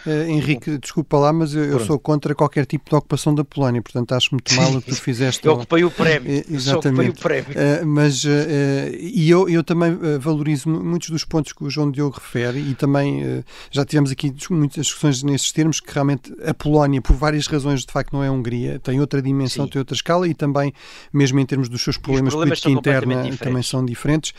Uh, 0.06 0.28
Henrique, 0.28 0.76
desculpa 0.78 1.16
lá, 1.16 1.32
mas 1.32 1.54
eu, 1.54 1.64
eu, 1.64 1.80
sou 1.80 1.98
contra 1.98 2.34
qualquer 2.34 2.66
tipo 2.66 2.90
de 2.90 2.96
ocupação 2.96 3.34
da 3.34 3.42
Polónia, 3.42 3.80
portanto 3.80 4.12
acho 4.12 4.28
muito 4.32 4.54
mal 4.54 4.70
o 4.72 4.82
que 4.82 4.90
tu 4.90 4.96
fizeste. 4.96 5.46
eu 5.46 5.54
ocupei 5.54 5.82
o 5.82 5.90
prémio. 5.90 6.40
Uh, 6.40 6.54
exatamente. 6.54 7.18
o 7.18 7.22
prémio. 7.22 7.50
Uh, 7.50 7.86
mas, 7.86 8.24
e 8.24 9.30
eu, 9.30 9.48
eu 9.48 9.64
também 9.64 9.96
valorizo 10.18 10.68
muitos 10.68 11.08
dos 11.10 11.24
pontos 11.24 11.52
que 11.52 11.64
o 11.64 11.70
João 11.70 11.90
Diogo 11.90 12.16
refere 12.16 12.58
e 12.58 12.74
também 12.74 13.42
já 13.70 13.84
tivemos 13.84 14.10
aqui 14.10 14.34
muitas 14.50 14.86
discussões 14.86 15.22
nesses 15.22 15.50
termos 15.52 15.80
que 15.80 15.92
realmente 15.92 16.34
a 16.44 16.52
Polónia, 16.52 17.00
por 17.00 17.16
várias 17.16 17.46
razões, 17.46 17.84
de 17.84 17.92
facto 17.92 18.12
não 18.12 18.22
é 18.22 18.28
a 18.28 18.32
Hungria, 18.32 18.78
tem 18.80 19.00
outra 19.00 19.22
dimensão, 19.22 19.64
Sim. 19.64 19.70
tem 19.70 19.78
outra 19.78 19.94
escala 19.94 20.28
e 20.28 20.34
também, 20.34 20.72
mesmo 21.12 21.38
em 21.40 21.46
termos 21.46 21.68
dos 21.68 21.82
seus 21.82 21.96
problemas, 21.96 22.32
problemas 22.34 22.60
política 22.60 22.90
interna, 22.90 23.36
também 23.36 23.62
são 23.62 23.84
diferentes. 23.84 24.34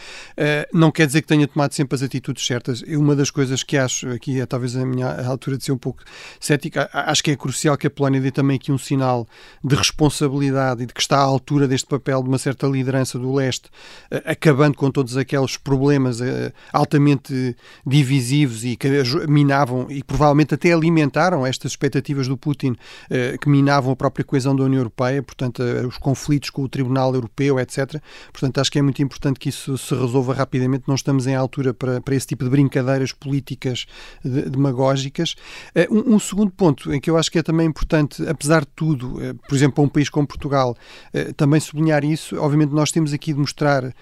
não 0.74 0.92
quer 0.92 1.08
dizer 1.08 1.22
que 1.22 1.28
tenha 1.28 1.48
tomado 1.48 1.74
sempre 1.74 1.96
as 1.96 2.04
atitudes 2.04 2.46
certas. 2.46 2.82
Uma 2.84 3.16
das 3.16 3.32
coisas 3.32 3.64
que 3.64 3.78
acho, 3.78 4.10
aqui 4.10 4.40
é 4.40 4.46
talvez 4.46 4.76
a 4.76 4.86
minha 4.86 5.26
altura 5.26 5.55
de 5.58 5.64
ser 5.64 5.72
um 5.72 5.78
pouco 5.78 6.04
cética, 6.40 6.90
acho 6.94 7.24
que 7.24 7.32
é 7.32 7.36
crucial 7.36 7.78
que 7.78 7.88
a 7.88 7.90
Polónia 7.90 8.22
dê 8.22 8.32
também 8.32 8.56
aqui 8.56 8.72
um 8.72 8.78
sinal 8.78 9.28
de 9.64 9.76
responsabilidade 9.76 10.84
e 10.84 10.86
de 10.86 10.94
que 10.94 11.02
está 11.02 11.18
à 11.18 11.22
altura 11.22 11.68
deste 11.68 11.88
papel 11.88 12.22
de 12.22 12.30
uma 12.30 12.38
certa 12.38 12.68
liderança 12.68 13.18
do 13.18 13.34
leste, 13.34 13.70
eh, 14.12 14.24
acabando 14.26 14.78
com 14.78 14.90
todos 14.92 15.18
aqueles 15.18 15.58
problemas 15.58 16.22
eh, 16.22 16.52
altamente 16.72 17.56
divisivos 17.86 18.64
e 18.64 18.76
que 18.76 18.88
minavam 19.28 19.88
e 19.90 20.04
provavelmente 20.04 20.54
até 20.54 20.72
alimentaram 20.72 21.46
estas 21.46 21.72
expectativas 21.72 22.28
do 22.28 22.38
Putin 22.38 22.76
eh, 23.10 23.38
que 23.40 23.50
minavam 23.50 23.92
a 23.92 23.96
própria 23.96 24.24
coesão 24.24 24.56
da 24.56 24.64
União 24.64 24.80
Europeia, 24.80 25.22
portanto, 25.22 25.62
os 25.88 25.98
conflitos 25.98 26.50
com 26.50 26.64
o 26.64 26.70
Tribunal 26.70 27.14
Europeu, 27.14 27.60
etc. 27.60 28.02
Portanto, 28.32 28.60
acho 28.60 28.72
que 28.72 28.80
é 28.80 28.82
muito 28.82 29.02
importante 29.02 29.40
que 29.40 29.50
isso 29.50 29.78
se 29.78 29.94
resolva 29.94 30.34
rapidamente. 30.34 30.84
Não 30.88 30.96
estamos 30.96 31.28
em 31.28 31.36
altura 31.36 31.74
para, 31.74 32.02
para 32.02 32.16
esse 32.16 32.28
tipo 32.28 32.44
de 32.44 32.50
brincadeiras 32.50 33.12
políticas 33.12 33.86
demagógicas. 34.24 35.36
Eh, 35.74 35.88
um, 35.90 36.16
um, 36.16 36.20
segundo 36.20 36.52
ponto 36.52 36.94
em 36.94 37.00
que 37.00 37.10
eu 37.10 37.18
acho 37.18 37.32
que 37.32 37.40
é 37.40 37.44
também 37.44 37.68
importante, 37.68 38.28
apesar 38.28 38.62
de 38.62 38.72
tudo, 38.76 39.22
eh, 39.22 39.34
por 39.48 39.56
exemplo, 39.56 39.76
para 39.76 39.84
um 39.84 39.90
país 39.90 40.10
como 40.10 40.28
Portugal, 40.28 40.76
eh, 41.14 41.34
também 41.34 41.60
sublinhar 41.60 42.04
isso. 42.04 42.38
Obviamente, 42.38 42.72
nós 42.72 42.92
temos 42.92 43.14
aqui 43.14 43.34
de 43.34 43.40
mostrar 43.40 43.94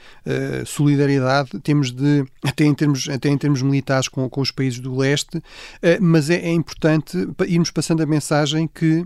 solidariedade, 0.65 1.59
temos 1.59 1.91
de, 1.91 2.25
até 2.43 2.65
em 2.65 2.73
termos, 2.73 3.09
até 3.09 3.29
em 3.29 3.37
termos 3.37 3.61
militares, 3.61 4.07
com, 4.07 4.29
com 4.29 4.41
os 4.41 4.51
países 4.51 4.79
do 4.79 4.95
leste, 4.95 5.41
mas 5.99 6.29
é, 6.29 6.35
é 6.35 6.51
importante 6.51 7.27
irmos 7.47 7.71
passando 7.71 8.01
a 8.01 8.05
mensagem 8.05 8.67
que 8.67 9.05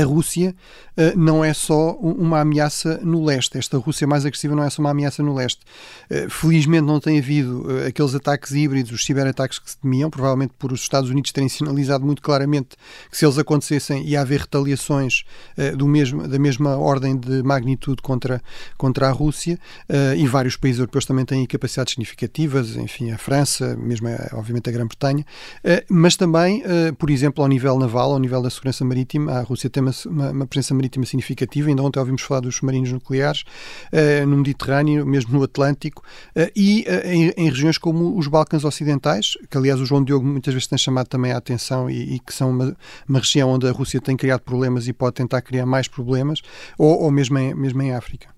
a 0.00 0.04
Rússia 0.04 0.54
uh, 0.96 1.18
não 1.18 1.44
é 1.44 1.52
só 1.52 1.92
uma 1.92 2.40
ameaça 2.40 3.00
no 3.02 3.24
leste. 3.24 3.58
Esta 3.58 3.78
Rússia 3.78 4.06
mais 4.06 4.24
agressiva 4.26 4.54
não 4.54 4.62
é 4.62 4.70
só 4.70 4.82
uma 4.82 4.90
ameaça 4.90 5.22
no 5.22 5.34
leste. 5.34 5.60
Uh, 6.10 6.28
felizmente 6.30 6.84
não 6.84 7.00
tem 7.00 7.18
havido 7.18 7.66
uh, 7.66 7.86
aqueles 7.86 8.14
ataques 8.14 8.52
híbridos, 8.52 8.92
os 8.92 9.04
ciberataques 9.04 9.58
que 9.58 9.70
se 9.70 9.78
temiam, 9.78 10.10
provavelmente 10.10 10.54
por 10.58 10.72
os 10.72 10.80
Estados 10.80 11.10
Unidos 11.10 11.32
terem 11.32 11.48
sinalizado 11.48 12.04
muito 12.04 12.22
claramente 12.22 12.76
que 13.10 13.16
se 13.16 13.24
eles 13.24 13.38
acontecessem 13.38 14.04
ia 14.06 14.20
haver 14.20 14.40
retaliações 14.40 15.24
do 15.76 15.86
mesmo, 15.86 16.26
da 16.26 16.38
mesma 16.38 16.76
ordem 16.76 17.16
de 17.16 17.42
magnitude 17.42 18.02
contra, 18.02 18.42
contra 18.76 19.08
a 19.08 19.10
Rússia 19.10 19.58
e 20.16 20.26
vários 20.26 20.56
países 20.56 20.80
europeus 20.80 21.04
também 21.04 21.24
têm 21.24 21.44
capacidades 21.46 21.92
significativas, 21.94 22.76
enfim, 22.76 23.10
a 23.10 23.18
França, 23.18 23.76
mesmo 23.76 24.08
obviamente 24.32 24.68
a 24.68 24.72
Grã-Bretanha, 24.72 25.24
mas 25.88 26.16
também, 26.16 26.62
por 26.98 27.10
exemplo, 27.10 27.42
ao 27.42 27.48
nível 27.48 27.78
naval, 27.78 28.12
ao 28.12 28.18
nível 28.18 28.42
da 28.42 28.50
segurança 28.50 28.84
marítima, 28.84 29.32
a 29.32 29.42
Rússia 29.42 29.70
tem 29.70 29.82
uma, 30.06 30.30
uma, 30.30 30.46
presença 30.46 30.74
marítima 30.74 31.04
significativa. 31.04 31.68
Ainda 31.68 31.82
ontem 31.82 31.98
ouvimos 31.98 32.22
falar 32.22 32.40
dos 32.40 32.56
submarinos 32.56 32.92
nucleares 32.92 33.44
uh, 33.92 34.26
no 34.26 34.38
Mediterrâneo, 34.38 35.06
mesmo 35.06 35.38
no 35.38 35.42
Atlântico, 35.42 36.02
uh, 36.36 36.50
e 36.54 36.84
uh, 36.88 37.06
em, 37.06 37.32
em, 37.36 37.48
regiões 37.48 37.78
como 37.78 38.16
os 38.16 38.26
Balcãs 38.26 38.64
Ocidentais, 38.64 39.32
que 39.50 39.56
aliás 39.56 39.80
o 39.80 39.86
João 39.86 40.02
Diogo 40.02 40.26
muitas 40.26 40.54
vezes 40.54 40.66
tem 40.66 40.78
chamado 40.78 41.08
também 41.08 41.32
a 41.32 41.36
atenção 41.36 41.88
e, 41.90 42.14
e 42.14 42.18
que 42.18 42.32
são 42.32 42.50
uma, 42.50 42.76
uma, 43.08 43.18
região 43.18 43.50
onde 43.50 43.66
a 43.66 43.72
Rússia 43.72 44.00
tem 44.00 44.16
criado 44.16 44.40
problemas 44.40 44.88
e 44.88 44.92
pode 44.92 45.14
tentar 45.14 45.42
criar 45.42 45.66
mais 45.66 45.88
problemas, 45.88 46.40
ou, 46.78 47.02
ou 47.02 47.10
mesmo, 47.10 47.38
em, 47.38 47.54
mesmo 47.54 47.82
em 47.82 47.92
África. 47.92 48.36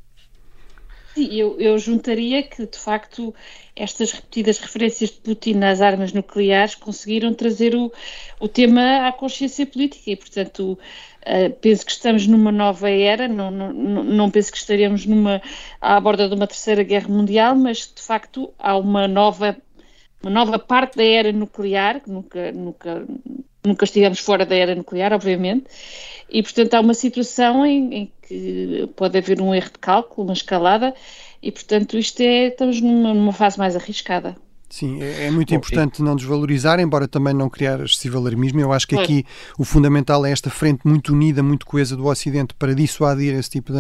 Eu, 1.27 1.59
eu 1.59 1.79
juntaria 1.79 2.43
que, 2.43 2.67
de 2.67 2.79
facto, 2.79 3.35
estas 3.75 4.13
repetidas 4.13 4.59
referências 4.59 5.11
de 5.11 5.17
Putin 5.17 5.61
às 5.63 5.81
armas 5.81 6.13
nucleares 6.13 6.75
conseguiram 6.75 7.35
trazer 7.35 7.75
o, 7.75 7.93
o 8.39 8.47
tema 8.47 9.09
à 9.09 9.13
consciência 9.13 9.67
política 9.67 10.11
e, 10.11 10.17
portanto, 10.17 10.79
uh, 11.27 11.51
penso 11.61 11.85
que 11.85 11.93
estamos 11.93 12.27
numa 12.27 12.53
nova 12.53 12.91
era, 12.91 13.29
não, 13.29 13.51
não, 13.51 13.73
não 13.73 14.31
penso 14.31 14.53
que 14.53 14.59
estaremos 14.59 15.07
numa, 15.07 15.43
à 15.81 16.01
borda 16.01 16.29
de 16.29 16.35
uma 16.35 16.47
terceira 16.47 16.83
guerra 16.83 17.09
mundial, 17.09 17.55
mas, 17.55 17.93
de 17.95 18.03
facto, 18.03 18.53
há 18.59 18.77
uma 18.77 19.09
nova, 19.09 19.57
uma 20.23 20.31
nova 20.31 20.59
parte 20.59 20.97
da 20.97 21.05
era 21.05 21.33
nuclear, 21.33 22.01
que 22.01 22.11
nunca, 22.11 22.53
nunca, 22.53 23.07
nunca 23.65 23.85
estivemos 23.85 24.19
fora 24.19 24.45
da 24.47 24.55
era 24.55 24.75
nuclear, 24.75 25.13
obviamente, 25.13 25.67
e, 26.31 26.43
portanto, 26.43 26.75
há 26.75 26.81
uma 26.81 26.95
situação 26.95 27.65
em, 27.65 27.95
em 27.95 28.13
que 28.23 28.89
pode 28.97 29.17
haver 29.19 29.41
um 29.41 29.55
erro 29.55 29.71
de 29.73 29.79
cálculo, 29.79 30.29
uma 30.29 30.35
escalada, 30.35 30.95
e, 31.43 31.51
portanto, 31.53 31.97
isto 31.97 32.21
é, 32.21 32.49
estamos 32.49 32.81
numa, 32.81 33.15
numa 33.15 33.33
fase 33.33 33.59
mais 33.59 33.77
arriscada. 33.77 34.37
Sim, 34.71 35.01
é, 35.01 35.27
é 35.27 35.31
muito 35.31 35.49
Bom, 35.49 35.57
importante 35.57 36.01
e... 36.01 36.03
não 36.03 36.15
desvalorizar, 36.15 36.79
embora 36.79 37.09
também 37.09 37.33
não 37.33 37.49
criar 37.49 37.81
excessivo 37.81 38.19
alarmismo. 38.19 38.61
Eu 38.61 38.71
acho 38.71 38.87
que 38.87 38.97
aqui 38.97 39.25
o 39.59 39.65
fundamental 39.65 40.27
é 40.27 40.31
esta 40.31 40.51
frente 40.51 40.81
muito 40.85 41.15
unida, 41.15 41.43
muito 41.43 41.65
coesa 41.65 41.97
do 41.97 42.07
Ocidente 42.07 42.53
para 42.53 42.75
dissuadir 42.75 43.35
esse 43.35 43.49
tipo 43.49 43.73
de, 43.73 43.79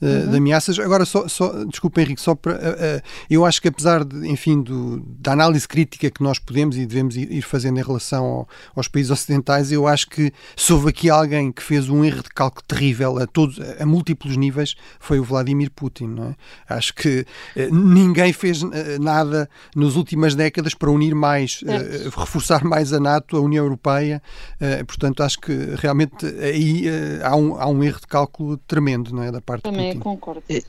uhum. 0.00 0.30
de 0.30 0.36
ameaças. 0.36 0.78
Agora, 0.78 1.04
só, 1.04 1.28
só 1.28 1.64
desculpa, 1.64 2.00
Henrique, 2.00 2.20
só 2.20 2.34
para. 2.34 2.54
Uh, 2.54 2.56
uh, 2.56 3.02
eu 3.28 3.44
acho 3.44 3.60
que 3.60 3.68
apesar 3.68 4.04
de, 4.04 4.26
enfim, 4.26 4.62
do, 4.62 5.00
da 5.06 5.32
análise 5.32 5.68
crítica 5.68 6.10
que 6.10 6.22
nós 6.22 6.38
podemos 6.38 6.78
e 6.78 6.86
devemos 6.86 7.14
ir, 7.14 7.42
fazendo 7.42 7.78
em 7.78 7.82
relação 7.82 8.24
ao, 8.24 8.48
aos 8.74 8.88
países 8.88 9.10
ocidentais, 9.10 9.70
eu 9.70 9.86
acho 9.86 10.08
que 10.08 10.32
se 10.56 10.72
houve 10.72 10.88
aqui 10.88 11.10
alguém 11.10 11.52
que 11.52 11.62
fez 11.62 11.90
um 11.90 12.02
erro 12.02 12.22
de 12.22 12.30
cálculo 12.30 12.64
terrível 12.66 13.18
a 13.18 13.26
todos, 13.26 13.60
a 13.78 13.84
múltiplos 13.84 14.38
níveis, 14.38 14.76
foi 14.98 15.20
o 15.20 15.24
Vladimir 15.24 15.70
Putin, 15.70 16.06
não 16.06 16.24
é? 16.24 16.34
Acho 16.74 16.94
que 16.94 17.26
uh, 17.56 17.74
ninguém 17.74 18.32
fez 18.32 18.62
nada 18.98 19.48
nos 19.76 19.94
últimos 19.94 20.21
últimas 20.22 20.34
décadas 20.34 20.74
para 20.74 20.90
unir 20.90 21.14
mais, 21.14 21.62
uh, 21.62 22.20
reforçar 22.20 22.64
mais 22.64 22.92
a 22.92 23.00
NATO, 23.00 23.36
a 23.36 23.40
União 23.40 23.64
Europeia. 23.64 24.22
Uh, 24.60 24.84
portanto, 24.86 25.22
acho 25.22 25.38
que 25.40 25.52
realmente 25.76 26.24
aí 26.26 26.88
uh, 26.88 27.26
há, 27.26 27.36
um, 27.36 27.60
há 27.60 27.66
um 27.66 27.82
erro 27.82 28.00
de 28.00 28.06
cálculo 28.06 28.56
tremendo 28.56 29.12
não 29.12 29.22
é, 29.22 29.32
da 29.32 29.40
parte 29.40 29.62
Também 29.62 29.92
de 29.92 29.98
Putin. 29.98 30.02
concordo. 30.02 30.42
E, 30.48 30.64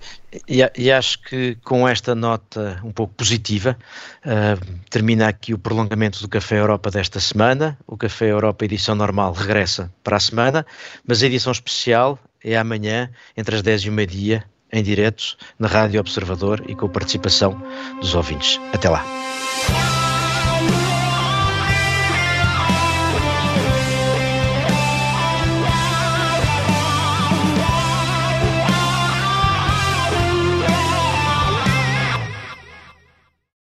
e, 0.47 0.71
e, 0.77 0.91
acho 0.91 1.21
que 1.21 1.55
com 1.63 1.87
esta 1.87 2.15
nota 2.15 2.81
um 2.83 2.91
pouco 2.91 3.13
positiva, 3.13 3.77
termina 4.89 5.27
aqui 5.27 5.53
o 5.53 5.57
prolongamento 5.59 6.19
do 6.21 6.27
Café 6.27 6.59
Europa 6.59 6.89
desta 6.89 7.19
semana. 7.19 7.77
O 7.85 7.95
Café 7.95 8.31
Europa 8.31 8.65
edição 8.65 8.95
normal 8.95 9.33
regressa 9.33 9.93
para 10.03 10.17
a 10.17 10.19
semana, 10.19 10.65
mas 11.07 11.21
a 11.21 11.27
edição 11.27 11.51
especial 11.51 12.17
é 12.43 12.57
amanhã, 12.57 13.09
entre 13.37 13.55
as 13.55 13.61
10 13.61 13.83
e 13.83 13.89
o 13.89 13.93
meio-dia, 13.93 14.43
em 14.73 14.83
direto 14.83 15.37
na 15.57 15.67
Rádio 15.67 16.01
Observador 16.01 16.63
e 16.67 16.75
com 16.75 16.87
a 16.87 16.89
participação 16.89 17.61
dos 18.01 18.15
ouvintes. 18.15 18.59
Até 18.73 18.89
lá. 18.89 19.05